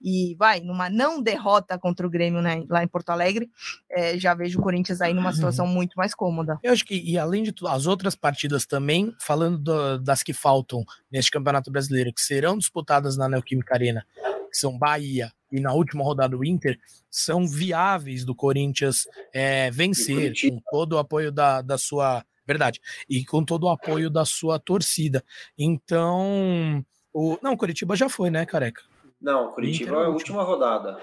e 0.00 0.36
vai, 0.38 0.60
numa 0.60 0.88
não 0.88 1.20
derrota 1.20 1.76
contra 1.76 2.06
o 2.06 2.10
Grêmio 2.10 2.40
né, 2.40 2.62
lá 2.68 2.84
em 2.84 2.88
Porto 2.88 3.10
Alegre, 3.10 3.50
é, 3.90 4.16
já 4.16 4.34
vejo 4.34 4.60
o 4.60 4.62
Corinthians 4.62 5.00
aí 5.00 5.12
numa 5.12 5.32
situação 5.32 5.66
uhum. 5.66 5.72
muito 5.72 5.94
mais 5.96 6.14
cômoda. 6.14 6.60
Eu 6.62 6.72
acho 6.72 6.84
que, 6.84 6.94
e 6.94 7.18
além 7.18 7.42
de 7.42 7.50
tudo, 7.50 7.68
as 7.68 7.86
outras 7.86 8.14
partidas 8.14 8.64
também, 8.66 9.12
falando 9.20 9.58
do, 9.58 9.98
das 9.98 10.22
que 10.22 10.32
faltam 10.32 10.84
neste 11.10 11.32
Campeonato 11.32 11.72
Brasileiro, 11.72 12.12
que 12.12 12.20
serão 12.20 12.56
disputadas 12.56 13.16
na 13.16 13.28
Neoquímica 13.28 13.74
Arena, 13.74 14.06
que 14.50 14.56
são 14.56 14.78
Bahia, 14.78 15.32
e 15.50 15.60
na 15.60 15.72
última 15.72 16.04
rodada 16.04 16.36
o 16.36 16.44
Inter, 16.44 16.78
são 17.10 17.46
viáveis 17.46 18.24
do 18.24 18.34
Corinthians 18.34 19.08
é, 19.32 19.70
vencer, 19.70 20.32
com 20.40 20.60
todo 20.70 20.92
o 20.94 20.98
apoio 20.98 21.32
da, 21.32 21.62
da 21.62 21.78
sua. 21.78 22.24
Verdade. 22.46 22.80
E 23.08 23.24
com 23.24 23.44
todo 23.44 23.64
o 23.64 23.68
apoio 23.68 24.08
da 24.08 24.24
sua 24.24 24.58
torcida. 24.58 25.24
Então. 25.56 26.84
O, 27.12 27.38
não, 27.42 27.56
Curitiba 27.56 27.96
já 27.96 28.08
foi, 28.08 28.30
né, 28.30 28.46
careca? 28.46 28.82
Não, 29.20 29.50
Curitiba 29.52 29.96
é 29.96 30.04
a 30.04 30.08
última 30.08 30.42
rodada. 30.42 30.98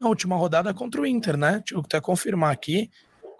Na 0.00 0.08
última 0.08 0.36
rodada 0.36 0.74
contra 0.74 1.00
o 1.00 1.06
Inter, 1.06 1.36
né? 1.36 1.58
Deixa 1.58 1.74
eu 1.74 1.80
até 1.80 2.00
confirmar 2.00 2.52
aqui. 2.52 2.90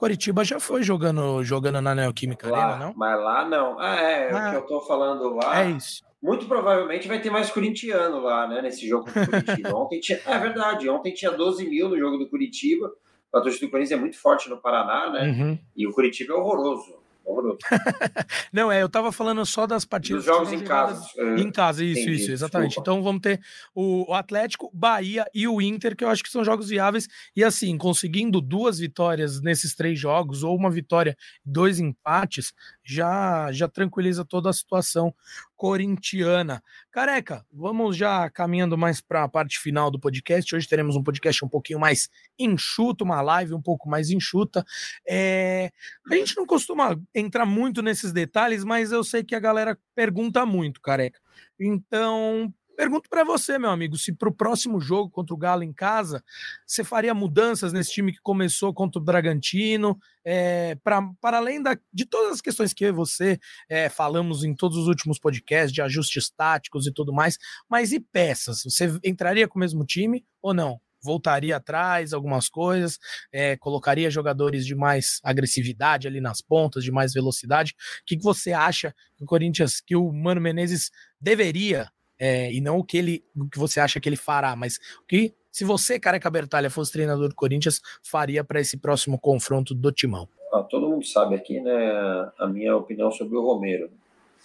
Curitiba 0.00 0.42
já 0.42 0.58
foi 0.58 0.82
jogando, 0.82 1.44
jogando 1.44 1.78
na 1.78 1.94
Neoquímica 1.94 2.50
lá, 2.50 2.64
Arena, 2.64 2.86
não? 2.86 2.94
Mas 2.96 3.20
lá 3.20 3.46
não. 3.46 3.78
Ah, 3.78 3.96
é, 3.96 4.32
ah, 4.32 4.48
o 4.48 4.50
que 4.50 4.56
eu 4.56 4.66
tô 4.66 4.80
falando 4.80 5.34
lá. 5.34 5.60
É 5.60 5.70
isso. 5.72 6.02
Muito 6.22 6.46
provavelmente 6.46 7.06
vai 7.06 7.20
ter 7.20 7.28
mais 7.28 7.50
corintiano 7.50 8.18
lá, 8.20 8.48
né? 8.48 8.62
Nesse 8.62 8.88
jogo 8.88 9.04
do 9.04 9.12
Curitiba. 9.12 9.68
ontem 9.76 10.00
tinha, 10.00 10.18
é 10.24 10.38
verdade, 10.38 10.88
ontem 10.88 11.12
tinha 11.12 11.30
12 11.30 11.68
mil 11.68 11.90
no 11.90 11.98
jogo 11.98 12.16
do 12.16 12.30
Curitiba. 12.30 12.90
A 13.30 13.42
torcida 13.42 13.66
do 13.66 13.70
Corinthians 13.70 13.98
é 13.98 14.00
muito 14.00 14.18
forte 14.18 14.48
no 14.48 14.56
Paraná, 14.56 15.10
né? 15.10 15.28
Uhum. 15.28 15.58
E 15.76 15.86
o 15.86 15.92
Curitiba 15.92 16.32
é 16.32 16.36
horroroso. 16.36 16.98
Não, 18.52 18.70
é, 18.70 18.82
eu 18.82 18.88
tava 18.88 19.12
falando 19.12 19.44
só 19.44 19.66
das 19.66 19.84
partidas. 19.84 20.24
Dos 20.24 20.34
jogos 20.34 20.52
em 20.52 20.60
casa. 20.60 21.06
Em 21.38 21.50
casa, 21.50 21.84
isso, 21.84 22.00
Entendi, 22.00 22.22
isso, 22.22 22.32
exatamente. 22.32 22.70
Desculpa. 22.70 22.90
Então 22.90 23.02
vamos 23.02 23.20
ter 23.20 23.40
o, 23.74 24.12
Atlético, 24.14 24.70
Bahia 24.72 25.24
e 25.34 25.46
o 25.46 25.60
Inter, 25.60 25.96
que 25.96 26.04
eu 26.04 26.08
acho 26.08 26.22
que 26.22 26.30
são 26.30 26.44
jogos 26.44 26.68
viáveis. 26.68 27.08
E 27.34 27.44
assim, 27.44 27.76
conseguindo 27.76 28.40
duas 28.40 28.78
vitórias 28.78 29.40
nesses 29.40 29.74
três 29.74 29.98
jogos, 29.98 30.42
ou 30.42 30.56
uma 30.56 30.70
vitória, 30.70 31.16
dois 31.44 31.78
empates, 31.78 32.52
já, 32.84 33.50
já 33.52 33.68
tranquiliza 33.68 34.24
toda 34.24 34.50
a 34.50 34.52
situação 34.52 35.14
corintiana. 35.60 36.62
Careca, 36.90 37.44
vamos 37.52 37.94
já 37.94 38.30
caminhando 38.30 38.78
mais 38.78 39.02
para 39.02 39.24
a 39.24 39.28
parte 39.28 39.58
final 39.58 39.90
do 39.90 40.00
podcast. 40.00 40.56
Hoje 40.56 40.66
teremos 40.66 40.96
um 40.96 41.02
podcast 41.02 41.44
um 41.44 41.50
pouquinho 41.50 41.78
mais 41.78 42.08
enxuto, 42.38 43.04
uma 43.04 43.20
live 43.20 43.52
um 43.52 43.60
pouco 43.60 43.86
mais 43.86 44.08
enxuta. 44.08 44.64
É... 45.06 45.70
A 46.10 46.14
gente 46.14 46.34
não 46.34 46.46
costuma 46.46 46.98
entrar 47.14 47.44
muito 47.44 47.82
nesses 47.82 48.10
detalhes, 48.10 48.64
mas 48.64 48.90
eu 48.90 49.04
sei 49.04 49.22
que 49.22 49.34
a 49.34 49.38
galera 49.38 49.78
pergunta 49.94 50.46
muito, 50.46 50.80
careca. 50.80 51.20
Então, 51.60 52.50
Pergunto 52.80 53.10
para 53.10 53.24
você, 53.24 53.58
meu 53.58 53.68
amigo, 53.68 53.98
se 53.98 54.10
para 54.10 54.30
o 54.30 54.34
próximo 54.34 54.80
jogo 54.80 55.10
contra 55.10 55.34
o 55.34 55.36
Galo 55.36 55.62
em 55.62 55.70
casa, 55.70 56.24
você 56.66 56.82
faria 56.82 57.12
mudanças 57.12 57.74
nesse 57.74 57.92
time 57.92 58.10
que 58.10 58.22
começou 58.22 58.72
contra 58.72 58.98
o 58.98 59.04
Bragantino, 59.04 59.98
é, 60.24 60.76
para 60.76 61.12
além 61.24 61.62
da, 61.62 61.78
de 61.92 62.06
todas 62.06 62.32
as 62.32 62.40
questões 62.40 62.72
que 62.72 62.82
eu 62.86 62.88
e 62.88 62.92
você 62.92 63.38
é, 63.68 63.90
falamos 63.90 64.44
em 64.44 64.54
todos 64.54 64.78
os 64.78 64.86
últimos 64.86 65.18
podcasts, 65.18 65.74
de 65.74 65.82
ajustes 65.82 66.30
táticos 66.30 66.86
e 66.86 66.90
tudo 66.90 67.12
mais, 67.12 67.36
mas 67.68 67.92
e 67.92 68.00
peças? 68.00 68.62
Você 68.64 68.98
entraria 69.04 69.46
com 69.46 69.58
o 69.58 69.60
mesmo 69.60 69.84
time 69.84 70.24
ou 70.40 70.54
não? 70.54 70.80
voltaria 71.02 71.56
atrás, 71.56 72.12
algumas 72.12 72.48
coisas, 72.48 72.98
é, 73.32 73.56
colocaria 73.56 74.10
jogadores 74.10 74.66
de 74.66 74.74
mais 74.74 75.18
agressividade 75.22 76.06
ali 76.06 76.20
nas 76.20 76.42
pontas, 76.42 76.84
de 76.84 76.92
mais 76.92 77.14
velocidade. 77.14 77.72
O 77.72 78.04
que, 78.04 78.18
que 78.18 78.22
você 78.22 78.52
acha 78.52 78.94
que 79.16 79.24
o 79.24 79.26
Corinthians, 79.26 79.80
que 79.80 79.96
o 79.96 80.12
Mano 80.12 80.42
Menezes 80.42 80.90
deveria 81.18 81.90
é, 82.20 82.52
e 82.52 82.60
não 82.60 82.78
o 82.78 82.84
que 82.84 82.98
ele 82.98 83.24
o 83.34 83.48
que 83.48 83.58
você 83.58 83.80
acha 83.80 83.98
que 83.98 84.08
ele 84.08 84.16
fará, 84.16 84.54
mas 84.54 84.76
o 85.02 85.06
que 85.06 85.34
se 85.50 85.64
você, 85.64 85.98
Careca 85.98 86.30
Bertalha, 86.30 86.70
fosse 86.70 86.92
treinador 86.92 87.28
do 87.28 87.34
Corinthians, 87.34 87.80
faria 88.02 88.44
para 88.44 88.60
esse 88.60 88.76
próximo 88.76 89.18
confronto 89.18 89.74
do 89.74 89.90
Timão? 89.90 90.28
Ah, 90.52 90.62
todo 90.62 90.88
mundo 90.88 91.04
sabe 91.04 91.34
aqui, 91.34 91.60
né, 91.60 92.32
a 92.38 92.46
minha 92.46 92.76
opinião 92.76 93.10
sobre 93.10 93.36
o 93.36 93.42
Romero. 93.42 93.90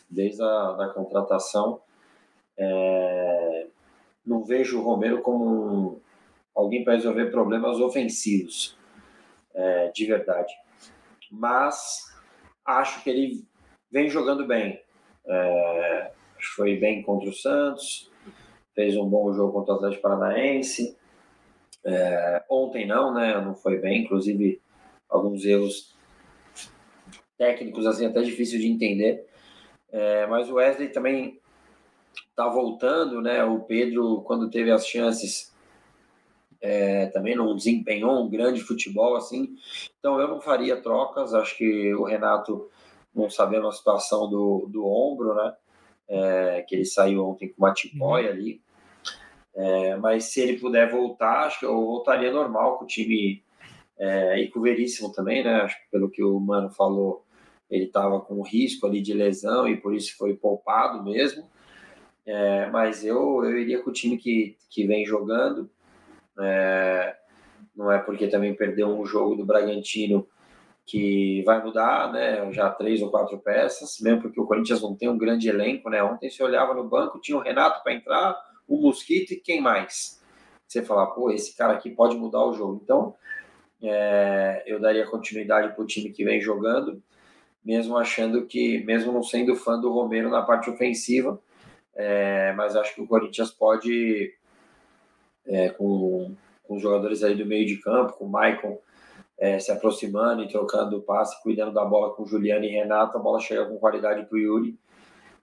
Desde 0.10 0.42
a 0.42 0.72
da 0.72 0.88
contratação, 0.90 1.82
é, 2.58 3.68
não 4.26 4.44
vejo 4.44 4.80
o 4.80 4.84
Romero 4.84 5.22
como 5.22 6.02
alguém 6.56 6.84
para 6.84 6.94
resolver 6.94 7.26
problemas 7.28 7.80
ofensivos, 7.80 8.78
é, 9.54 9.92
de 9.94 10.06
verdade. 10.06 10.54
Mas 11.32 12.06
acho 12.66 13.04
que 13.04 13.10
ele 13.10 13.46
vem 13.92 14.10
jogando 14.10 14.48
bem. 14.48 14.82
É, 15.28 15.75
foi 16.48 16.78
bem 16.78 17.02
contra 17.02 17.30
o 17.30 17.34
Santos, 17.34 18.12
fez 18.74 18.96
um 18.98 19.08
bom 19.08 19.34
jogo 19.34 19.54
contra 19.54 19.74
o 19.74 19.78
Atlético 19.78 20.02
Paranaense. 20.04 20.98
É, 21.84 22.44
ontem 22.50 22.86
não, 22.86 23.14
né? 23.14 23.40
Não 23.42 23.56
foi 23.56 23.78
bem, 23.78 24.04
inclusive 24.04 24.62
alguns 25.10 25.46
erros 25.46 25.96
técnicos 27.38 27.86
assim 27.86 28.06
até 28.06 28.22
difícil 28.22 28.60
de 28.60 28.68
entender. 28.68 29.26
É, 29.92 30.26
mas 30.28 30.50
o 30.50 30.56
Wesley 30.56 30.90
também 30.90 31.40
tá 32.36 32.48
voltando, 32.50 33.22
né? 33.22 33.44
O 33.44 33.62
Pedro 33.62 34.22
quando 34.22 34.50
teve 34.50 34.72
as 34.72 34.86
chances 34.88 35.54
é, 36.62 37.06
também 37.08 37.36
não 37.36 37.56
desempenhou 37.56 38.24
um 38.24 38.30
grande 38.30 38.62
futebol 38.62 39.16
assim. 39.16 39.56
Então 40.00 40.20
eu 40.20 40.28
não 40.28 40.42
faria 40.42 40.82
trocas. 40.82 41.34
Acho 41.34 41.56
que 41.58 41.94
o 41.94 42.04
Renato 42.04 42.70
não 43.14 43.30
sabendo 43.30 43.68
a 43.68 43.72
situação 43.72 44.30
do, 44.30 44.68
do 44.70 44.86
ombro, 44.86 45.36
né? 45.36 45.54
É, 46.08 46.64
que 46.68 46.76
ele 46.76 46.86
saiu 46.86 47.26
ontem 47.26 47.50
com 47.50 47.64
uma 47.64 47.74
tipóia 47.74 48.30
ali. 48.30 48.62
É, 49.56 49.96
mas 49.96 50.26
se 50.26 50.42
ele 50.42 50.60
puder 50.60 50.92
voltar, 50.92 51.46
acho 51.46 51.60
que 51.60 51.66
eu 51.66 51.74
voltaria 51.74 52.32
normal 52.32 52.78
com 52.78 52.84
o 52.84 52.88
time 52.88 53.42
é, 53.98 54.40
e 54.40 54.50
com 54.50 54.60
o 54.60 54.64
Veríssimo 54.64 55.12
também, 55.12 55.44
né? 55.44 55.62
Acho 55.62 55.78
que 55.78 55.90
pelo 55.92 56.10
que 56.10 56.24
o 56.24 56.40
Mano 56.40 56.70
falou, 56.70 57.26
ele 57.70 57.86
estava 57.86 58.20
com 58.20 58.42
risco 58.42 58.86
ali 58.86 59.02
de 59.02 59.14
lesão 59.14 59.68
e 59.68 59.78
por 59.78 59.96
isso 59.96 60.16
foi 60.18 60.36
poupado 60.36 61.04
mesmo. 61.04 61.50
É, 62.26 62.70
mas 62.70 63.06
eu, 63.06 63.44
eu 63.46 63.58
iria 63.58 63.82
com 63.82 63.90
o 63.90 63.94
time 63.94 64.18
que, 64.18 64.58
que 64.70 64.86
vem 64.86 65.06
jogando. 65.06 65.70
É, 66.40 67.16
não 67.76 67.92
é 67.92 68.00
porque 68.00 68.28
também 68.28 68.54
perdeu 68.54 68.88
um 68.88 69.06
jogo 69.06 69.36
do 69.36 69.46
Bragantino 69.46 70.28
que 70.86 71.42
vai 71.44 71.64
mudar, 71.64 72.12
né? 72.14 72.52
Já 72.52 72.70
três 72.70 73.02
ou 73.02 73.10
quatro 73.10 73.38
peças, 73.40 73.98
mesmo 74.00 74.22
porque 74.22 74.40
o 74.40 74.46
Corinthians 74.46 74.82
não 74.82 74.96
tem 74.96 75.10
um 75.10 75.18
grande 75.18 75.50
elenco, 75.50 75.90
né? 75.90 76.04
Ontem 76.04 76.30
você 76.30 76.44
olhava 76.44 76.74
no 76.74 76.84
banco, 76.84 77.20
tinha 77.20 77.38
o 77.38 77.42
Renato 77.42 77.82
para 77.84 77.94
entrar, 77.94 78.38
o 78.68 78.78
Mosquito 78.78 79.34
e 79.34 79.38
quem 79.38 79.60
mais? 79.62 80.22
Você 80.68 80.84
fala, 80.84 81.08
pô, 81.08 81.32
esse 81.32 81.56
cara 81.56 81.74
aqui 81.74 81.90
pode 81.90 82.16
mudar 82.16 82.46
o 82.46 82.54
jogo. 82.54 82.80
Então, 82.84 83.16
é, 83.82 84.64
eu 84.68 84.80
daria 84.80 85.08
continuidade 85.08 85.74
para 85.74 85.84
o 85.84 85.88
time 85.88 86.12
que 86.12 86.24
vem 86.24 86.40
jogando, 86.40 87.02
mesmo 87.64 87.98
achando 87.98 88.46
que, 88.46 88.84
mesmo 88.84 89.12
não 89.12 89.24
sendo 89.24 89.56
fã 89.56 89.80
do 89.80 89.92
Romero 89.92 90.30
na 90.30 90.44
parte 90.44 90.70
ofensiva, 90.70 91.40
é, 91.96 92.54
mas 92.54 92.76
acho 92.76 92.94
que 92.94 93.02
o 93.02 93.08
Corinthians 93.08 93.52
pode, 93.52 94.34
é, 95.48 95.70
com, 95.70 96.36
com 96.64 96.76
os 96.76 96.82
jogadores 96.82 97.24
aí 97.24 97.36
do 97.36 97.46
meio 97.46 97.66
de 97.66 97.78
campo, 97.78 98.14
com 98.14 98.26
o 98.26 98.30
Maicon 98.30 98.80
é, 99.38 99.60
se 99.60 99.72
aproximando 99.72 100.44
e 100.44 100.48
trocando 100.48 101.02
passe, 101.02 101.42
cuidando 101.44 101.74
da 101.74 101.84
bola 101.84 102.14
com 102.14 102.26
Juliano 102.26 102.66
e 102.66 102.70
Renato, 102.70 103.18
a 103.18 103.22
bola 103.22 103.40
chega 103.40 103.66
com 103.66 103.78
qualidade 103.78 104.26
para 104.26 104.36
o 104.36 104.40
Yuri, 104.40 104.80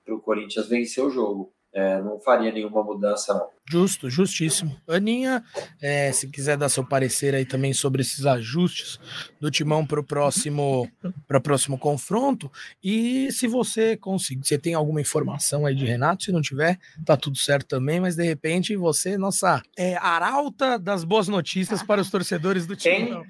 para 0.05 0.15
o 0.15 0.21
Corinthians 0.21 0.69
vencer 0.69 1.05
o 1.05 1.11
jogo. 1.11 1.53
É, 1.73 2.01
não 2.03 2.21
faria 2.21 2.53
nenhuma 2.53 2.83
mudança, 2.83 3.35
não. 3.35 3.49
Justo, 3.71 4.11
justíssimo. 4.11 4.77
Aninha, 4.89 5.43
é, 5.81 6.11
se 6.13 6.29
quiser 6.29 6.57
dar 6.57 6.69
seu 6.69 6.85
parecer 6.85 7.35
aí 7.35 7.45
também 7.45 7.73
sobre 7.73 8.03
esses 8.03 8.27
ajustes 8.27 8.99
do 9.41 9.51
timão 9.51 9.87
para 9.87 10.01
o 10.01 10.05
próximo, 10.05 10.91
para 11.29 11.41
próximo 11.41 11.79
confronto. 11.79 12.51
E 12.83 13.31
se 13.31 13.47
você 13.47 13.97
conseguir, 13.97 14.47
você 14.47 14.59
tem 14.59 14.75
alguma 14.75 15.01
informação 15.01 15.65
aí 15.65 15.75
de 15.75 15.87
Renato, 15.87 16.25
se 16.25 16.33
não 16.33 16.43
tiver, 16.43 16.79
tá 17.05 17.17
tudo 17.17 17.39
certo 17.39 17.67
também, 17.67 18.01
mas 18.01 18.17
de 18.17 18.25
repente 18.25 18.77
você, 18.77 19.17
nossa, 19.17 19.63
é 19.79 19.97
arauta 19.97 20.79
das 20.79 21.05
boas 21.05 21.29
notícias 21.29 21.83
para 21.83 22.01
os 22.01 22.11
torcedores 22.11 22.67
do 22.67 22.77
time. 22.77 23.23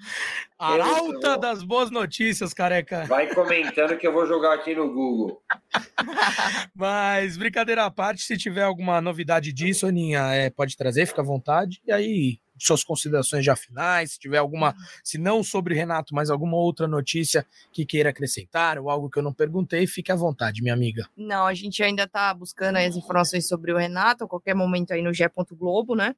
Arauta 0.59 1.37
das 1.37 1.65
boas 1.65 1.91
notícias, 1.91 2.55
careca. 2.55 3.05
Vai 3.07 3.27
comentando 3.35 3.97
que 3.99 4.07
eu 4.07 4.13
vou 4.13 4.27
jogar 4.27 4.55
aqui 4.55 4.75
no 4.75 4.93
Google. 4.93 5.43
Mas, 6.73 7.37
brincadeira 7.37 7.85
à 7.85 7.91
parte, 7.91 8.23
se 8.23 8.37
tiver 8.37 8.63
alguma 8.63 9.01
novidade 9.01 9.53
disso, 9.53 9.89
Aninha, 9.89 10.22
é, 10.33 10.51
pode 10.51 10.77
trazer, 10.77 11.07
fica 11.07 11.23
à 11.23 11.25
vontade. 11.25 11.81
E 11.87 11.93
aí, 11.93 12.39
suas 12.59 12.85
considerações 12.85 13.45
já 13.45 13.57
finais, 13.57 14.13
se 14.13 14.19
tiver 14.19 14.39
alguma, 14.39 14.75
se 15.03 15.19
não 15.19 15.43
sobre 15.43 15.75
Renato, 15.75 16.15
mas 16.15 16.31
alguma 16.31 16.57
outra 16.57 16.87
notícia 16.87 17.47
que 17.73 17.85
queira 17.85 18.11
acrescentar 18.11 18.79
ou 18.79 18.89
algo 18.89 19.11
que 19.11 19.19
eu 19.19 19.23
não 19.23 19.33
perguntei, 19.33 19.87
fique 19.87 20.13
à 20.13 20.17
vontade, 20.17 20.63
minha 20.63 20.75
amiga. 20.75 21.09
Não, 21.17 21.47
a 21.47 21.55
gente 21.55 21.83
ainda 21.83 22.05
está 22.05 22.33
buscando 22.33 22.77
as 22.77 22.97
informações 22.97 23.47
sobre 23.49 23.73
o 23.73 23.77
Renato, 23.77 24.25
a 24.25 24.29
qualquer 24.29 24.55
momento 24.55 24.93
aí 24.93 25.03
no 25.03 25.13
G. 25.13 25.29
Globo, 25.53 25.95
né? 25.95 26.15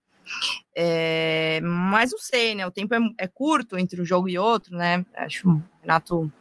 É, 0.74 1.60
mas 1.62 2.12
não 2.12 2.18
sei, 2.18 2.54
né? 2.54 2.66
O 2.66 2.70
tempo 2.70 2.94
é, 2.94 2.98
é, 3.18 3.26
curto 3.26 3.78
entre 3.78 4.00
um 4.00 4.04
jogo 4.04 4.28
e 4.28 4.38
outro, 4.38 4.76
né? 4.76 5.04
Acho 5.14 5.42
que 5.42 5.48
o 5.48 5.62
Renato 5.82 6.32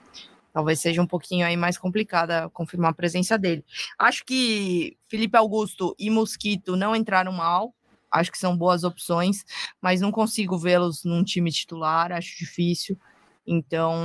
talvez 0.53 0.79
seja 0.79 1.01
um 1.01 1.07
pouquinho 1.07 1.45
aí 1.45 1.57
mais 1.57 1.77
complicada 1.77 2.49
confirmar 2.49 2.91
a 2.91 2.95
presença 2.95 3.37
dele. 3.37 3.65
Acho 3.97 4.23
que 4.23 4.95
Felipe 5.09 5.35
Augusto 5.35 5.95
e 5.97 6.09
Mosquito 6.09 6.75
não 6.75 6.95
entraram 6.95 7.31
mal. 7.31 7.73
Acho 8.11 8.31
que 8.31 8.37
são 8.37 8.55
boas 8.55 8.83
opções, 8.83 9.43
mas 9.81 9.99
não 9.99 10.11
consigo 10.11 10.55
vê-los 10.55 11.03
num 11.03 11.23
time 11.23 11.51
titular, 11.51 12.11
acho 12.11 12.37
difícil. 12.37 12.95
Então, 13.45 13.95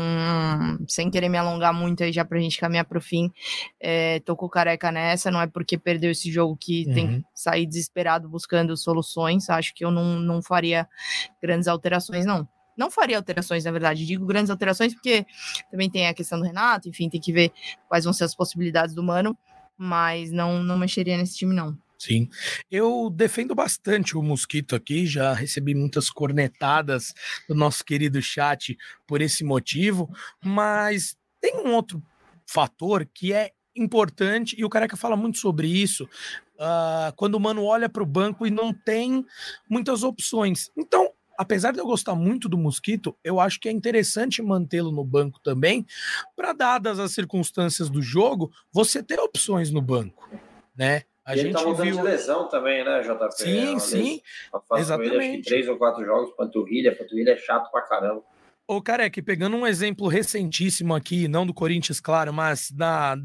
sem 0.88 1.10
querer 1.10 1.28
me 1.28 1.38
alongar 1.38 1.72
muito 1.72 2.02
aí 2.02 2.12
já 2.12 2.24
pra 2.24 2.40
gente 2.40 2.58
caminhar 2.58 2.84
pro 2.84 3.00
fim, 3.00 3.30
é, 3.78 4.18
tô 4.20 4.34
com 4.34 4.48
careca 4.48 4.90
nessa, 4.90 5.30
não 5.30 5.40
é 5.40 5.46
porque 5.46 5.78
perdeu 5.78 6.10
esse 6.10 6.30
jogo 6.32 6.56
que 6.56 6.86
uhum. 6.88 6.94
tem 6.94 7.20
que 7.20 7.26
sair 7.34 7.66
desesperado 7.66 8.28
buscando 8.28 8.76
soluções, 8.76 9.48
acho 9.48 9.72
que 9.74 9.84
eu 9.84 9.90
não, 9.90 10.18
não 10.18 10.42
faria 10.42 10.88
grandes 11.40 11.68
alterações, 11.68 12.26
não. 12.26 12.48
Não 12.78 12.90
faria 12.90 13.16
alterações, 13.16 13.64
na 13.64 13.72
verdade, 13.72 14.06
digo 14.06 14.24
grandes 14.24 14.50
alterações 14.50 14.94
porque 14.94 15.26
também 15.70 15.90
tem 15.90 16.06
a 16.06 16.14
questão 16.14 16.38
do 16.38 16.44
Renato, 16.44 16.88
enfim, 16.88 17.10
tem 17.10 17.20
que 17.20 17.32
ver 17.32 17.52
quais 17.88 18.04
vão 18.04 18.12
ser 18.12 18.24
as 18.24 18.34
possibilidades 18.34 18.94
do 18.94 19.02
Mano, 19.02 19.36
mas 19.76 20.30
não, 20.30 20.62
não 20.62 20.78
mexeria 20.78 21.16
nesse 21.16 21.36
time, 21.36 21.54
não. 21.54 21.76
Sim, 21.98 22.28
eu 22.70 23.10
defendo 23.10 23.56
bastante 23.56 24.16
o 24.16 24.22
Mosquito 24.22 24.76
aqui, 24.76 25.04
já 25.04 25.32
recebi 25.32 25.74
muitas 25.74 26.08
cornetadas 26.08 27.12
do 27.48 27.56
nosso 27.56 27.84
querido 27.84 28.22
chat 28.22 28.78
por 29.04 29.20
esse 29.20 29.42
motivo, 29.42 30.08
mas 30.44 31.16
tem 31.40 31.56
um 31.56 31.74
outro 31.74 32.00
fator 32.46 33.04
que 33.12 33.32
é 33.32 33.50
importante, 33.74 34.54
e 34.56 34.64
o 34.64 34.68
Careca 34.68 34.96
fala 34.96 35.16
muito 35.16 35.38
sobre 35.38 35.66
isso, 35.66 36.04
uh, 36.54 37.12
quando 37.16 37.34
o 37.34 37.40
Mano 37.40 37.64
olha 37.64 37.88
para 37.88 38.02
o 38.02 38.06
banco 38.06 38.46
e 38.46 38.50
não 38.50 38.72
tem 38.72 39.24
muitas 39.68 40.04
opções. 40.04 40.70
Então, 40.76 41.12
apesar 41.38 41.72
de 41.72 41.78
eu 41.78 41.86
gostar 41.86 42.16
muito 42.16 42.48
do 42.48 42.58
Mosquito, 42.58 43.16
eu 43.22 43.38
acho 43.38 43.60
que 43.60 43.68
é 43.68 43.72
interessante 43.72 44.42
mantê-lo 44.42 44.90
no 44.90 45.04
banco 45.04 45.38
também, 45.40 45.86
para 46.34 46.52
dadas 46.52 46.98
as 46.98 47.12
circunstâncias 47.12 47.88
do 47.88 48.02
jogo, 48.02 48.50
você 48.72 49.02
ter 49.02 49.20
opções 49.20 49.70
no 49.70 49.80
banco, 49.80 50.28
né? 50.76 51.04
A 51.24 51.34
e 51.34 51.38
gente 51.38 51.46
ele 51.46 51.54
tá 51.54 51.62
voltando 51.62 51.84
viu... 51.84 51.96
de 51.96 52.02
lesão 52.02 52.48
também, 52.48 52.84
né, 52.84 53.02
JP? 53.02 53.34
Sim, 53.36 53.76
é 53.76 53.78
sim. 53.78 54.22
Exatamente. 54.76 55.14
Ele, 55.14 55.24
acho 55.24 55.36
que 55.36 55.42
três 55.42 55.68
ou 55.68 55.76
quatro 55.76 56.04
jogos, 56.04 56.34
panturrilha. 56.34 56.96
Panturrilha 56.96 57.32
é 57.32 57.36
chato 57.36 57.70
pra 57.70 57.82
caramba. 57.82 58.22
Ô, 58.70 58.82
Careca, 58.82 59.22
pegando 59.22 59.56
um 59.56 59.66
exemplo 59.66 60.08
recentíssimo 60.08 60.94
aqui, 60.94 61.26
não 61.26 61.46
do 61.46 61.54
Corinthians, 61.54 62.00
claro, 62.00 62.34
mas 62.34 62.70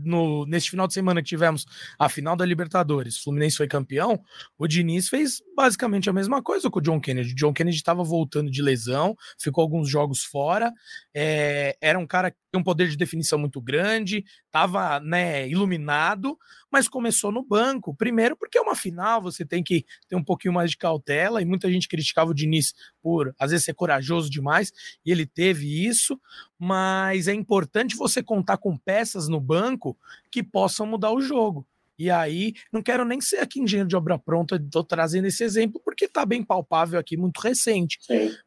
no, 0.02 0.46
neste 0.46 0.72
final 0.72 0.88
de 0.88 0.94
semana 0.94 1.22
que 1.22 1.28
tivemos 1.28 1.66
a 2.00 2.08
final 2.08 2.34
da 2.38 2.46
Libertadores, 2.46 3.18
o 3.18 3.24
Fluminense 3.24 3.58
foi 3.58 3.68
campeão, 3.68 4.24
o 4.58 4.66
Diniz 4.66 5.10
fez 5.10 5.42
basicamente 5.54 6.10
a 6.10 6.14
mesma 6.14 6.42
coisa 6.42 6.70
com 6.70 6.80
o 6.80 6.82
John 6.82 6.98
Kennedy. 6.98 7.34
O 7.34 7.36
John 7.36 7.52
Kennedy 7.52 7.76
estava 7.76 8.06
voltando 8.06 8.50
de 8.50 8.62
lesão, 8.62 9.18
ficou 9.38 9.64
alguns 9.64 9.90
jogos 9.90 10.24
fora, 10.24 10.72
é, 11.14 11.76
era 11.82 12.00
um 12.00 12.08
cara 12.08 12.34
tem 12.54 12.62
um 12.62 12.64
poder 12.64 12.88
de 12.88 12.96
definição 12.96 13.40
muito 13.40 13.60
grande, 13.60 14.24
estava 14.46 15.00
né, 15.00 15.50
iluminado, 15.50 16.38
mas 16.72 16.88
começou 16.88 17.32
no 17.32 17.44
banco. 17.44 17.96
Primeiro, 17.96 18.38
porque 18.38 18.60
é 18.60 18.62
uma 18.62 18.76
final, 18.76 19.20
você 19.24 19.44
tem 19.44 19.64
que 19.64 19.84
ter 20.08 20.16
um 20.16 20.24
pouquinho 20.24 20.54
mais 20.54 20.70
de 20.70 20.78
cautela, 20.78 21.42
e 21.42 21.46
muita 21.46 21.72
gente 21.72 21.88
criticava 21.88 22.30
o 22.30 22.34
Diniz 22.34 22.76
por 23.02 23.34
às 23.40 23.50
vezes 23.50 23.66
ser 23.66 23.74
corajoso 23.74 24.30
demais, 24.30 24.72
e 25.04 25.12
ele 25.12 25.26
teve 25.26 25.84
isso, 25.84 26.22
mas 26.60 27.28
é 27.28 27.34
importante 27.34 27.96
você 27.98 28.22
contar 28.22 28.58
com 28.58 28.78
peças 28.78 29.28
no 29.28 29.42
banco 29.42 29.98
que 30.32 30.44
possam 30.44 30.86
mudar 30.86 31.12
o 31.12 31.22
jogo. 31.22 31.66
E 32.04 32.10
aí, 32.10 32.54
não 32.70 32.82
quero 32.82 33.06
nem 33.06 33.22
ser 33.22 33.38
aqui 33.38 33.62
engenheiro 33.62 33.88
de 33.88 33.96
obra 33.96 34.20
pronta, 34.20 34.58
estou 34.58 34.84
trazendo 34.84 35.26
esse 35.26 35.42
exemplo 35.42 35.82
porque 35.86 36.04
está 36.04 36.26
bem 36.26 36.44
palpável 36.44 37.00
aqui, 37.00 37.16
muito 37.16 37.40
recente, 37.40 37.98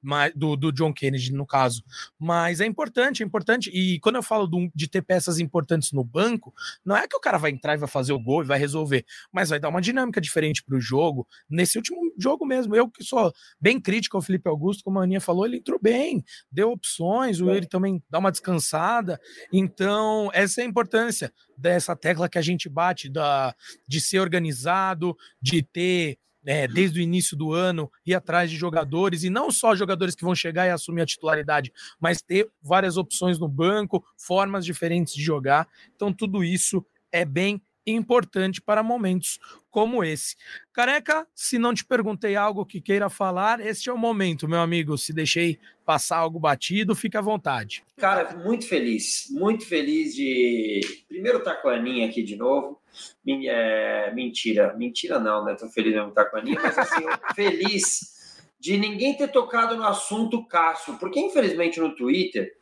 mas, 0.03 0.31
do, 0.35 0.57
do 0.57 0.71
John 0.71 0.93
Kennedy, 0.93 1.33
no 1.33 1.47
caso. 1.47 1.83
Mas 2.19 2.61
é 2.61 2.67
importante, 2.67 3.23
é 3.23 3.27
importante. 3.27 3.71
E 3.71 3.99
quando 4.01 4.17
eu 4.17 4.23
falo 4.23 4.47
do, 4.47 4.71
de 4.75 4.87
ter 4.87 5.01
peças 5.01 5.39
importantes 5.39 5.91
no 5.93 6.05
banco, 6.05 6.53
não 6.85 6.95
é 6.95 7.09
que 7.09 7.17
o 7.17 7.21
cara 7.21 7.39
vai 7.39 7.51
entrar 7.51 7.73
e 7.73 7.79
vai 7.79 7.89
fazer 7.89 8.13
o 8.13 8.21
gol 8.21 8.43
e 8.43 8.47
vai 8.47 8.59
resolver, 8.59 9.07
mas 9.33 9.49
vai 9.49 9.59
dar 9.59 9.71
uma 9.71 9.81
dinâmica 9.81 10.21
diferente 10.21 10.63
para 10.63 10.77
o 10.77 10.81
jogo. 10.81 11.27
Nesse 11.49 11.79
último 11.79 12.13
jogo 12.19 12.45
mesmo, 12.45 12.77
eu 12.77 12.91
que 12.91 13.03
sou 13.03 13.33
bem 13.59 13.81
crítico 13.81 14.19
ao 14.19 14.23
Felipe 14.23 14.51
Augusto, 14.51 14.85
como 14.85 14.99
a 14.99 15.05
Aninha 15.05 15.21
falou, 15.21 15.47
ele 15.47 15.57
entrou 15.57 15.79
bem, 15.81 16.23
deu 16.53 16.73
opções, 16.73 17.41
o 17.41 17.51
ele 17.51 17.65
também 17.65 18.03
dá 18.11 18.19
uma 18.19 18.31
descansada. 18.31 19.19
Então, 19.51 20.29
essa 20.35 20.61
é 20.61 20.65
a 20.65 20.69
importância 20.69 21.33
dessa 21.57 21.97
tecla 21.97 22.29
que 22.29 22.39
a 22.39 22.43
gente 22.43 22.69
bate 22.69 23.09
da, 23.09 23.55
de 23.87 24.01
ser 24.01 24.21
organizado, 24.21 25.17
de 25.41 25.63
ter 25.63 26.19
é, 26.47 26.69
desde 26.69 27.01
o 27.01 27.03
início 27.03 27.37
do 27.37 27.53
ano, 27.53 27.91
ir 28.07 28.15
atrás 28.15 28.49
de 28.49 28.57
jogadores, 28.57 29.25
e 29.25 29.31
não 29.31 29.51
só 29.51 29.75
jogadores 29.75 30.15
que 30.15 30.25
vão 30.25 30.35
chegar 30.35 30.67
e 30.67 30.71
assumir 30.71 31.03
a 31.03 31.07
titularidade, 31.07 31.73
mas 31.99 32.23
ter 32.23 32.49
várias 32.63 32.97
opções 32.97 33.37
no 33.39 33.49
banco, 33.49 34.05
formas 34.17 34.65
diferentes 34.65 35.13
de 35.13 35.23
jogar. 35.23 35.69
Então, 35.95 36.13
tudo 36.13 36.45
isso 36.45 36.87
é 37.11 37.25
bem 37.25 37.61
importante 37.87 38.61
para 38.61 38.83
momentos 38.83 39.39
como 39.71 40.03
esse. 40.03 40.37
Careca, 40.73 41.27
se 41.35 41.59
não 41.59 41.75
te 41.75 41.85
perguntei 41.85 42.35
algo 42.35 42.67
que 42.67 42.81
queira 42.81 43.09
falar, 43.09 43.61
este 43.61 43.89
é 43.89 43.93
o 43.93 43.99
momento, 43.99 44.49
meu 44.49 44.61
amigo. 44.61 44.97
Se 44.97 45.13
deixei 45.13 45.59
passar 45.85 46.17
algo 46.17 46.41
batido, 46.41 46.95
fica 46.95 47.19
à 47.19 47.23
vontade. 47.23 47.85
Cara, 47.97 48.37
muito 48.37 48.67
feliz, 48.67 49.29
muito 49.31 49.67
feliz 49.67 50.15
de. 50.15 50.81
Primeiro 51.09 51.39
estar 51.39 51.57
com 51.57 51.69
a 51.69 51.75
Aninha 51.75 52.09
aqui 52.09 52.23
de 52.23 52.37
novo. 52.37 52.81
É... 53.29 54.13
Mentira, 54.15 54.75
mentira 54.77 55.19
não, 55.19 55.45
né? 55.45 55.55
Tô 55.55 55.69
feliz 55.69 55.93
de 55.93 56.01
estar 56.09 56.25
com 56.25 56.37
a 56.37 56.41
Aninha, 56.41 56.61
mas 56.61 56.79
assim, 56.79 57.05
feliz 57.37 58.17
de 58.59 58.77
ninguém 58.79 59.15
ter 59.17 59.29
tocado 59.29 59.77
no 59.77 59.85
assunto 59.85 60.45
Cássio, 60.47 60.99
porque 60.99 61.21
infelizmente 61.21 61.79
no 61.79 61.95
Twitter, 61.95 62.57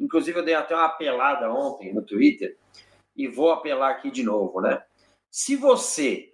inclusive 0.00 0.38
eu 0.38 0.44
dei 0.44 0.54
até 0.54 0.74
uma 0.74 0.86
apelada 0.86 1.52
ontem 1.52 1.92
no 1.92 2.02
Twitter 2.02 2.56
e 3.16 3.28
vou 3.28 3.52
apelar 3.52 3.90
aqui 3.90 4.10
de 4.10 4.22
novo, 4.22 4.60
né? 4.60 4.82
Se 5.30 5.56
você 5.56 6.32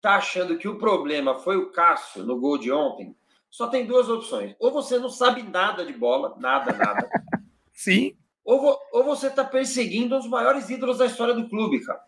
tá 0.00 0.16
achando 0.16 0.58
que 0.58 0.68
o 0.68 0.78
problema 0.78 1.34
foi 1.34 1.56
o 1.56 1.70
Cássio 1.70 2.24
no 2.24 2.38
gol 2.38 2.58
de 2.58 2.70
ontem, 2.70 3.16
só 3.50 3.66
tem 3.68 3.86
duas 3.86 4.08
opções. 4.08 4.54
Ou 4.58 4.70
você 4.70 4.98
não 4.98 5.08
sabe 5.08 5.42
nada 5.42 5.84
de 5.84 5.92
bola, 5.92 6.36
nada, 6.38 6.72
nada. 6.72 7.08
Sim. 7.72 8.16
Ou, 8.44 8.60
vo, 8.60 8.78
ou 8.92 9.02
você 9.02 9.28
tá 9.30 9.44
perseguindo 9.44 10.14
um 10.14 10.18
dos 10.18 10.28
maiores 10.28 10.70
ídolos 10.70 10.98
da 10.98 11.06
história 11.06 11.34
do 11.34 11.48
clube, 11.48 11.84
cara. 11.84 12.00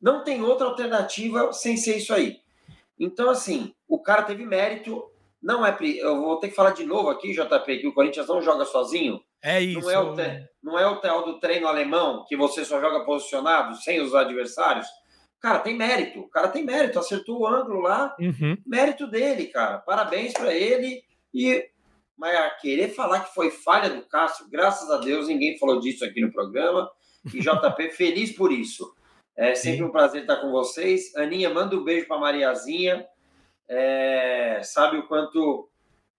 Não 0.00 0.24
tem 0.24 0.42
outra 0.42 0.66
alternativa 0.66 1.52
sem 1.52 1.76
ser 1.76 1.98
isso 1.98 2.12
aí. 2.12 2.40
Então, 2.98 3.30
assim, 3.30 3.74
o 3.88 3.98
cara 3.98 4.22
teve 4.22 4.44
mérito. 4.44 5.04
Não 5.44 5.64
é. 5.64 5.76
Eu 5.98 6.22
vou 6.22 6.38
ter 6.38 6.48
que 6.48 6.54
falar 6.54 6.70
de 6.70 6.84
novo 6.84 7.10
aqui, 7.10 7.34
JP, 7.34 7.78
que 7.78 7.86
o 7.86 7.92
Corinthians 7.92 8.26
não 8.26 8.40
joga 8.40 8.64
sozinho. 8.64 9.20
É 9.42 9.60
isso. 9.60 9.80
Não 9.80 9.90
é 9.90 9.98
o, 9.98 10.14
te, 10.14 10.48
não 10.62 10.78
é 10.78 10.86
o 10.86 10.96
tal 10.96 11.22
do 11.22 11.38
treino 11.38 11.68
alemão 11.68 12.24
que 12.26 12.34
você 12.34 12.64
só 12.64 12.80
joga 12.80 13.04
posicionado, 13.04 13.76
sem 13.76 14.00
os 14.00 14.14
adversários. 14.14 14.86
Cara, 15.38 15.58
tem 15.58 15.76
mérito. 15.76 16.20
O 16.20 16.30
cara 16.30 16.48
tem 16.48 16.64
mérito. 16.64 16.98
Acertou 16.98 17.40
o 17.40 17.46
ângulo 17.46 17.82
lá. 17.82 18.16
Uhum. 18.18 18.56
Mérito 18.66 19.06
dele, 19.06 19.48
cara. 19.48 19.76
Parabéns 19.78 20.32
para 20.32 20.54
ele. 20.54 21.02
E 21.34 21.68
mas 22.16 22.60
querer 22.60 22.88
falar 22.88 23.20
que 23.20 23.34
foi 23.34 23.50
falha 23.50 23.90
do 23.90 24.06
Cássio, 24.06 24.48
graças 24.48 24.88
a 24.90 24.98
Deus, 24.98 25.26
ninguém 25.26 25.58
falou 25.58 25.80
disso 25.80 26.04
aqui 26.04 26.20
no 26.20 26.32
programa. 26.32 26.88
E 27.26 27.40
JP, 27.40 27.90
feliz 27.92 28.32
por 28.32 28.50
isso. 28.50 28.94
É 29.36 29.54
sempre 29.54 29.82
um 29.82 29.90
prazer 29.90 30.22
estar 30.22 30.36
com 30.36 30.50
vocês. 30.50 31.14
Aninha, 31.16 31.50
manda 31.50 31.76
um 31.76 31.84
beijo 31.84 32.06
para 32.06 32.18
Mariazinha. 32.18 33.04
É, 33.68 34.60
sabe 34.62 34.98
o 34.98 35.06
quanto 35.06 35.68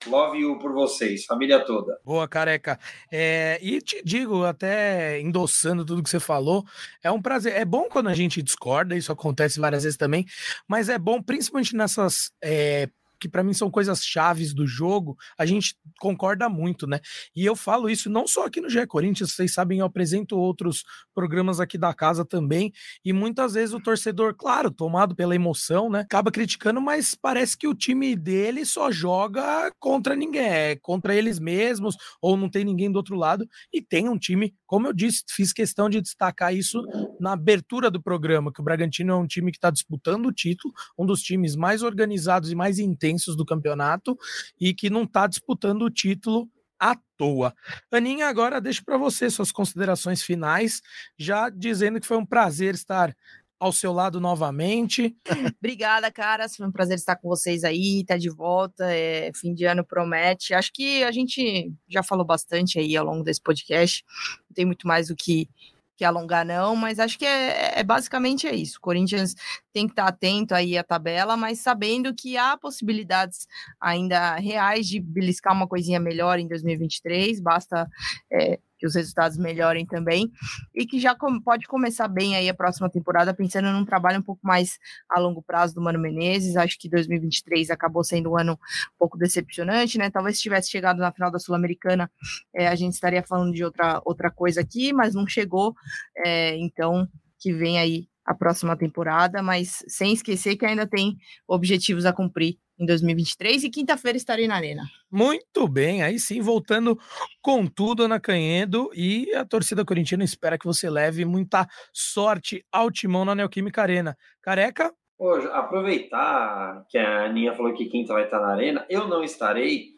Love 0.08 0.40
you 0.40 0.60
por 0.60 0.72
vocês, 0.72 1.26
família 1.26 1.60
toda. 1.66 2.00
Boa, 2.06 2.28
careca. 2.28 2.80
É, 3.12 3.58
e 3.62 3.82
te 3.82 4.02
digo, 4.04 4.44
até 4.44 5.20
endossando 5.20 5.84
tudo 5.84 6.04
que 6.04 6.10
você 6.10 6.20
falou, 6.20 6.64
é 7.04 7.12
um 7.12 7.22
prazer. 7.22 7.54
É 7.54 7.66
bom 7.66 7.88
quando 7.90 8.10
a 8.10 8.14
gente 8.14 8.42
discorda, 8.42 8.96
isso 8.96 9.12
acontece 9.12 9.60
várias 9.60 9.84
vezes 9.84 9.98
também, 9.98 10.26
mas 10.68 10.90
é 10.90 11.00
bom, 11.00 11.22
principalmente 11.22 11.76
nessas. 11.76 12.32
É, 12.44 12.88
que 13.20 13.30
para 13.30 13.44
mim 13.44 13.54
são 13.54 13.70
coisas 13.70 14.04
chaves 14.04 14.54
do 14.54 14.66
jogo, 14.68 15.18
a 15.38 15.46
gente 15.46 15.76
concorda 16.00 16.50
muito, 16.50 16.88
né? 16.88 17.00
E 17.36 17.46
eu 17.46 17.56
falo 17.56 17.90
isso 17.90 18.10
não 18.10 18.28
só 18.28 18.46
aqui 18.46 18.62
no 18.62 18.70
GE 18.70 18.86
Corinthians, 18.88 19.34
vocês 19.34 19.54
sabem, 19.54 19.80
eu 19.80 19.86
apresento 19.86 20.38
outros 20.38 20.84
programas 21.14 21.60
aqui 21.60 21.78
da 21.78 21.94
casa 21.94 22.26
também, 22.26 22.72
e 23.04 23.14
muitas 23.14 23.54
vezes 23.54 23.74
o 23.74 23.80
torcedor, 23.80 24.36
claro, 24.36 24.70
tomado 24.72 25.16
pela 25.16 25.36
emoção, 25.36 25.90
né, 25.90 26.02
acaba 26.02 26.32
criticando, 26.32 26.82
mas 26.82 27.16
parece 27.16 27.58
que 27.58 27.68
o 27.68 27.76
time 27.76 28.16
dele 28.16 28.66
só 28.66 28.92
joga 28.92 29.72
contra 29.80 30.16
ninguém, 30.16 30.48
é 30.48 30.76
contra 30.76 31.16
eles 31.16 31.40
mesmos, 31.40 31.96
ou 32.22 32.36
não 32.38 32.50
tem 32.50 32.64
ninguém 32.66 32.92
do 32.92 32.98
outro 32.98 33.16
lado, 33.16 33.48
e 33.74 33.82
tem 33.82 34.10
um 34.10 34.18
time, 34.18 34.54
como 34.76 34.88
eu 34.88 34.94
disse, 34.94 35.24
fiz 35.30 35.54
questão 35.54 35.90
de 35.90 36.02
destacar 36.02 36.54
isso 36.54 36.84
na 37.18 37.32
abertura 37.32 37.90
do 37.90 38.04
programa, 38.04 38.52
que 38.52 38.60
o 38.60 38.64
Bragantino 38.64 39.14
é 39.14 39.16
um 39.16 39.26
time 39.26 39.50
que 39.50 39.58
está 39.58 39.70
disputando 39.72 40.26
o 40.26 40.34
título, 40.34 40.74
um 41.00 41.06
dos 41.06 41.22
times 41.22 41.56
mais 41.56 41.82
organizados 41.82 42.52
e 42.52 42.56
mais 42.56 42.78
intensos 42.78 43.38
do 43.38 43.46
campeonato 43.46 44.18
e 44.60 44.74
que 44.74 44.90
não 44.90 45.04
está 45.04 45.28
disputando 45.28 45.84
o 45.84 45.90
título 45.90 46.50
à 46.78 46.94
toa. 47.16 47.56
Aninha, 47.90 48.28
agora 48.28 48.60
deixo 48.60 48.84
para 48.84 48.98
você 48.98 49.30
suas 49.30 49.50
considerações 49.50 50.22
finais, 50.22 50.82
já 51.18 51.50
dizendo 51.50 52.02
que 52.02 52.06
foi 52.06 52.18
um 52.18 52.26
prazer 52.26 52.76
estar 52.76 53.16
ao 53.60 53.72
seu 53.72 53.92
lado 53.94 54.20
novamente. 54.20 55.16
Obrigada, 55.60 56.12
caras. 56.12 56.56
Foi 56.56 56.68
um 56.68 56.72
prazer 56.72 56.96
estar 56.96 57.16
com 57.16 57.28
vocês 57.28 57.64
aí, 57.64 58.04
tá 58.06 58.18
de 58.18 58.30
volta. 58.30 58.86
É, 58.94 59.32
fim 59.36 59.54
de 59.54 59.66
ano 59.66 59.86
promete. 59.86 60.54
Acho 60.54 60.72
que 60.74 61.04
a 61.04 61.12
gente 61.12 61.72
já 61.88 62.04
falou 62.04 62.26
bastante 62.26 62.80
aí 62.80 62.96
ao 62.96 63.06
longo 63.06 63.24
desse 63.24 63.42
podcast. 63.42 64.04
Não 64.50 64.54
tem 64.54 64.66
muito 64.66 64.88
mais 64.88 65.10
o 65.10 65.16
que 65.16 65.50
que 65.96 66.04
alongar, 66.04 66.46
não, 66.46 66.76
mas 66.76 67.00
acho 67.00 67.18
que 67.18 67.26
é, 67.26 67.80
é, 67.80 67.84
basicamente 67.84 68.46
é 68.46 68.54
isso. 68.54 68.78
O 68.78 68.82
Corinthians 68.82 69.34
tem 69.72 69.88
que 69.88 69.94
estar 69.94 70.08
atento 70.08 70.54
aí 70.54 70.78
à 70.78 70.84
tabela, 70.84 71.38
mas 71.38 71.60
sabendo 71.60 72.14
que 72.14 72.38
há 72.38 72.58
possibilidades 72.58 73.48
ainda 73.80 74.36
reais 74.36 74.88
de 74.88 75.00
beliscar 75.00 75.54
uma 75.54 75.68
coisinha 75.68 76.00
melhor 76.00 76.38
em 76.38 76.48
2023, 76.48 77.40
basta 77.40 77.88
é, 78.32 78.60
que 78.78 78.86
os 78.86 78.96
resultados 78.96 79.38
melhorem 79.38 79.86
também, 79.86 80.32
e 80.74 80.86
que 80.86 81.00
já 81.00 81.16
pode 81.44 81.66
começar 81.68 82.08
bem 82.08 82.36
aí 82.36 82.50
a 82.50 82.54
próxima 82.54 82.90
temporada, 82.90 83.34
pensando 83.34 83.72
num 83.72 83.86
trabalho 83.86 84.20
um 84.20 84.24
pouco 84.24 84.46
mais 84.46 84.78
a 85.10 85.20
longo 85.20 85.42
prazo 85.42 85.76
do 85.76 85.82
Mano 85.82 86.00
Menezes. 86.00 86.56
Acho 86.56 86.78
que 86.80 86.90
2023 86.90 87.70
acabou 87.70 88.04
sendo 88.04 88.32
um 88.32 88.38
ano 88.38 88.54
um 88.54 88.98
pouco 88.98 89.18
decepcionante, 89.18 89.98
né? 89.98 90.10
Talvez 90.10 90.38
se 90.38 90.44
tivesse 90.44 90.70
chegado 90.70 90.98
na 90.98 91.12
final 91.12 91.32
da 91.32 91.40
Sul-Americana, 91.40 92.12
é, 92.54 92.68
a 92.68 92.76
gente 92.76 92.94
estaria 92.94 93.24
falando 93.24 93.54
de 93.54 93.64
outra, 93.64 94.02
outra 94.06 94.32
coisa 94.32 94.62
aqui, 94.62 94.94
mas 94.94 95.14
não 95.14 95.28
chegou. 95.28 95.76
É, 96.18 96.56
então, 96.58 97.08
que 97.40 97.54
vem 97.54 97.80
aí 97.80 98.08
a 98.26 98.34
próxima 98.34 98.76
temporada, 98.76 99.44
mas 99.44 99.84
sem 99.88 100.14
esquecer 100.14 100.56
que 100.56 100.66
ainda 100.66 100.88
tem 100.88 101.16
objetivos 101.48 102.06
a 102.06 102.14
cumprir 102.14 102.58
em 102.78 102.86
2023 102.86 103.64
e 103.64 103.70
quinta-feira 103.70 104.18
estarei 104.18 104.48
na 104.48 104.56
Arena. 104.56 104.84
Muito 105.10 105.68
bem, 105.68 106.04
aí 106.04 106.20
sim, 106.20 106.42
voltando 106.42 106.98
com 107.42 107.66
tudo, 107.66 108.04
Ana 108.04 108.20
Canhedo, 108.20 108.90
e 108.94 109.34
a 109.34 109.46
torcida 109.46 109.86
corintiana 109.86 110.24
espera 110.24 110.58
que 110.58 110.66
você 110.66 110.90
leve 110.90 111.24
muita 111.24 111.68
sorte 111.94 112.66
ao 112.72 112.92
timão 112.92 113.24
na 113.24 113.36
Neoquímica 113.36 113.82
Arena. 113.82 114.18
Careca? 114.42 114.92
Pô, 115.18 115.34
aproveitar 115.54 116.86
que 116.90 116.98
a 116.98 117.26
Aninha 117.26 117.54
falou 117.54 117.74
que 117.74 117.86
quinta 117.86 118.14
vai 118.14 118.26
estar 118.26 118.40
na 118.40 118.50
Arena, 118.50 118.86
eu 118.90 119.08
não 119.08 119.24
estarei, 119.24 119.92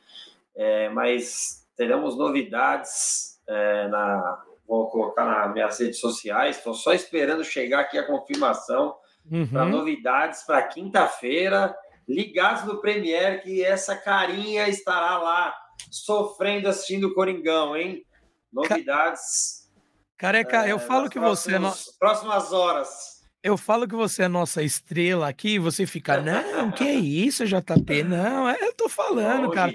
é, 0.55 0.89
mas 0.89 1.65
teremos 1.75 2.15
novidades 2.17 3.39
é, 3.47 3.88
na... 3.88 4.43
Vou 4.68 4.89
colocar 4.89 5.26
nas 5.26 5.53
minhas 5.53 5.80
redes 5.80 5.99
sociais, 5.99 6.57
estou 6.57 6.74
só 6.74 6.93
esperando 6.93 7.43
chegar 7.43 7.82
aqui 7.82 7.97
a 7.97 8.05
confirmação 8.05 8.95
uhum. 9.32 9.47
para 9.47 9.65
novidades 9.65 10.43
para 10.43 10.61
quinta-feira 10.63 11.76
ligados 12.07 12.63
no 12.63 12.80
Premiere, 12.80 13.41
que 13.41 13.63
essa 13.63 13.95
carinha 13.95 14.68
estará 14.70 15.18
lá 15.18 15.53
sofrendo 15.91 16.70
assistindo 16.70 17.07
o 17.07 17.13
Coringão, 17.13 17.76
hein? 17.76 18.05
Novidades. 18.51 19.70
Careca, 20.18 20.65
é, 20.65 20.72
eu 20.72 20.80
falo 20.80 21.09
que 21.09 21.20
você 21.20 21.55
é 21.55 21.59
próximas 21.99 22.53
horas. 22.53 23.16
Eu 23.48 23.56
falo 23.56 23.88
que 23.88 23.95
você 23.95 24.24
é 24.24 24.28
nossa 24.28 24.62
estrela 24.62 25.30
aqui, 25.30 25.58
você 25.58 25.86
fica, 25.86 26.20
não, 26.20 26.70
que 26.70 26.84
isso, 26.84 27.45
JP? 27.45 28.04
Não, 28.04 28.50
é, 28.50 28.58
eu 28.60 28.74
tô 28.74 28.89
falando, 28.89 29.50
cara. 29.52 29.74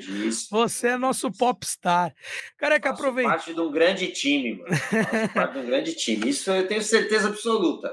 Você 0.51 0.89
é 0.89 0.99
nosso 0.99 1.33
popstar. 1.33 2.15
Careca, 2.59 2.91
aproveita. 2.91 3.31
parte 3.31 3.55
de 3.55 3.61
um 3.63 3.73
grande 3.73 4.09
time, 4.09 4.59
mano. 4.59 4.69
parte 5.33 5.55
de 5.55 5.59
um 5.61 5.65
grande 5.65 5.95
time. 5.95 6.29
Isso 6.29 6.51
eu 6.51 6.69
tenho 6.69 6.83
certeza 6.83 7.29
absoluta. 7.29 7.91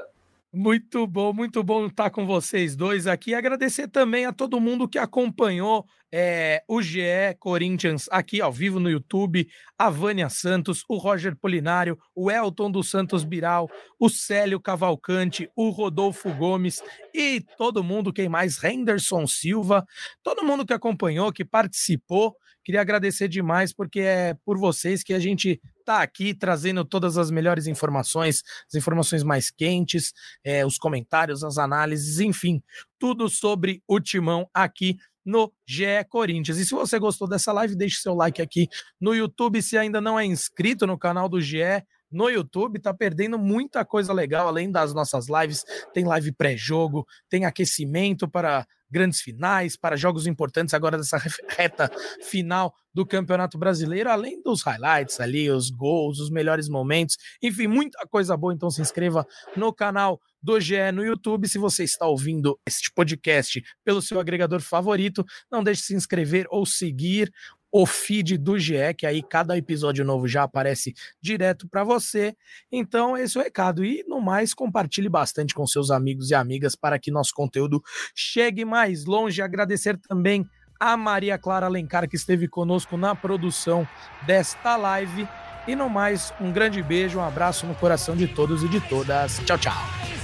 Muito 0.52 1.06
bom, 1.06 1.32
muito 1.32 1.64
bom 1.64 1.86
estar 1.86 2.10
com 2.10 2.26
vocês 2.26 2.76
dois 2.76 3.06
aqui. 3.06 3.36
Agradecer 3.36 3.88
também 3.88 4.26
a 4.26 4.34
todo 4.34 4.60
mundo 4.60 4.88
que 4.88 4.98
acompanhou 4.98 5.86
é, 6.12 6.64
o 6.68 6.82
GE 6.82 7.36
Corinthians 7.40 8.08
aqui 8.10 8.42
ao 8.42 8.52
vivo 8.52 8.80
no 8.80 8.90
YouTube, 8.90 9.48
a 9.78 9.92
Vânia 9.92 10.28
Santos, 10.28 10.84
o 10.90 10.98
Roger 10.98 11.36
Polinário, 11.36 12.00
o 12.16 12.32
Elton 12.32 12.72
dos 12.72 12.90
Santos 12.90 13.24
Biral, 13.24 13.70
o 14.00 14.10
Célio 14.10 14.60
Cavalcante, 14.60 15.48
o 15.56 15.70
Rodolfo 15.70 16.34
Gomes 16.34 16.82
e 17.14 17.42
todo 17.56 17.84
mundo, 17.84 18.12
quem 18.12 18.28
mais? 18.28 18.64
Henderson 18.64 19.28
Silva, 19.28 19.86
todo 20.24 20.44
mundo 20.44 20.66
que 20.66 20.74
acompanhou, 20.74 21.32
que 21.32 21.46
participou. 21.46 22.36
Queria 22.70 22.82
agradecer 22.82 23.28
demais, 23.28 23.74
porque 23.74 24.00
é 24.02 24.36
por 24.46 24.56
vocês 24.56 25.02
que 25.02 25.16
a 25.16 25.18
gente 25.18 25.60
está 25.80 26.04
aqui 26.04 26.36
trazendo 26.36 26.86
todas 26.86 27.18
as 27.18 27.32
melhores 27.32 27.66
informações, 27.66 28.44
as 28.68 28.76
informações 28.76 29.24
mais 29.24 29.50
quentes, 29.50 30.14
é, 30.44 30.64
os 30.64 30.78
comentários, 30.78 31.44
as 31.44 31.58
análises, 31.58 32.20
enfim, 32.20 32.62
tudo 33.00 33.28
sobre 33.28 33.82
o 33.88 34.00
timão 34.00 34.48
aqui 34.54 35.00
no 35.26 35.52
GE 35.68 36.06
Corinthians. 36.10 36.60
E 36.60 36.66
se 36.68 36.76
você 36.76 37.00
gostou 37.00 37.28
dessa 37.28 37.52
live, 37.52 37.76
deixe 37.76 38.02
seu 38.02 38.14
like 38.14 38.40
aqui 38.40 38.68
no 39.02 39.16
YouTube. 39.16 39.64
Se 39.64 39.76
ainda 39.76 40.00
não 40.00 40.20
é 40.20 40.24
inscrito 40.24 40.86
no 40.86 40.96
canal 40.96 41.28
do 41.28 41.42
GE, 41.42 41.84
no 42.12 42.30
YouTube, 42.30 42.80
tá 42.80 42.94
perdendo 42.94 43.38
muita 43.38 43.86
coisa 43.86 44.14
legal, 44.14 44.48
além 44.48 44.72
das 44.72 44.94
nossas 44.94 45.28
lives. 45.28 45.64
Tem 45.94 46.04
live 46.04 46.32
pré-jogo, 46.32 47.06
tem 47.30 47.46
aquecimento 47.46 48.28
para 48.28 48.66
grandes 48.90 49.22
finais, 49.22 49.78
para 49.78 49.96
jogos 49.96 50.26
importantes 50.26 50.74
agora 50.74 50.98
dessa 50.98 51.22
reta 51.50 51.92
final 52.24 52.74
do 52.92 53.06
Campeonato 53.06 53.58
Brasileiro, 53.58 54.10
além 54.10 54.42
dos 54.42 54.64
highlights 54.64 55.20
ali, 55.20 55.50
os 55.50 55.70
gols, 55.70 56.20
os 56.20 56.30
melhores 56.30 56.68
momentos, 56.68 57.18
enfim, 57.42 57.68
muita 57.68 58.06
coisa 58.08 58.36
boa. 58.36 58.54
Então 58.54 58.72
se 58.72 58.82
inscreva 58.82 59.26
no 59.56 59.72
canal 59.72 60.20
do 60.42 60.60
GE 60.60 60.92
no 60.92 61.06
YouTube. 61.06 61.48
Se 61.48 61.60
você 61.60 61.84
está 61.84 62.08
ouvindo 62.08 62.60
este 62.68 62.92
podcast 62.92 63.62
pelo 63.84 64.02
seu 64.02 64.20
agregador 64.20 64.60
favorito, 64.60 65.24
não 65.52 65.64
deixe 65.64 65.82
de 65.82 65.88
se 65.88 65.96
inscrever 65.96 66.48
ou 66.50 66.66
seguir 66.66 67.32
o 67.72 67.86
feed 67.86 68.38
do 68.38 68.58
GE, 68.58 68.94
que 68.98 69.06
aí 69.06 69.22
cada 69.22 69.58
episódio 69.58 70.04
novo 70.04 70.28
já 70.28 70.44
aparece 70.44 70.94
direto 71.22 71.68
para 71.68 71.84
você. 71.84 72.36
Então, 72.72 73.16
esse 73.16 73.38
é 73.38 73.42
o 73.42 73.44
recado. 73.44 73.86
E 73.86 74.04
no 74.08 74.20
mais, 74.20 74.54
compartilhe 74.54 75.10
bastante 75.10 75.54
com 75.54 75.66
seus 75.68 75.92
amigos 75.92 76.30
e 76.32 76.36
amigas 76.36 76.76
para 76.76 77.00
que 77.00 77.12
nosso 77.12 77.34
conteúdo 77.34 77.82
chegue 78.16 78.66
mais 78.66 79.06
longe. 79.06 79.42
Agradecer 79.42 79.98
também 79.98 80.48
a 80.80 80.96
Maria 80.96 81.38
Clara 81.38 81.66
Alencar, 81.66 82.08
que 82.08 82.16
esteve 82.16 82.48
conosco 82.48 82.98
na 82.98 83.14
produção 83.14 83.88
desta 84.26 84.76
live. 84.76 85.28
E 85.68 85.76
no 85.76 85.90
mais, 85.90 86.34
um 86.40 86.52
grande 86.52 86.82
beijo, 86.82 87.20
um 87.20 87.24
abraço 87.24 87.68
no 87.68 87.76
coração 87.76 88.16
de 88.16 88.28
todos 88.28 88.64
e 88.64 88.68
de 88.68 88.80
todas. 88.82 89.40
Tchau, 89.46 89.58
tchau. 89.58 90.19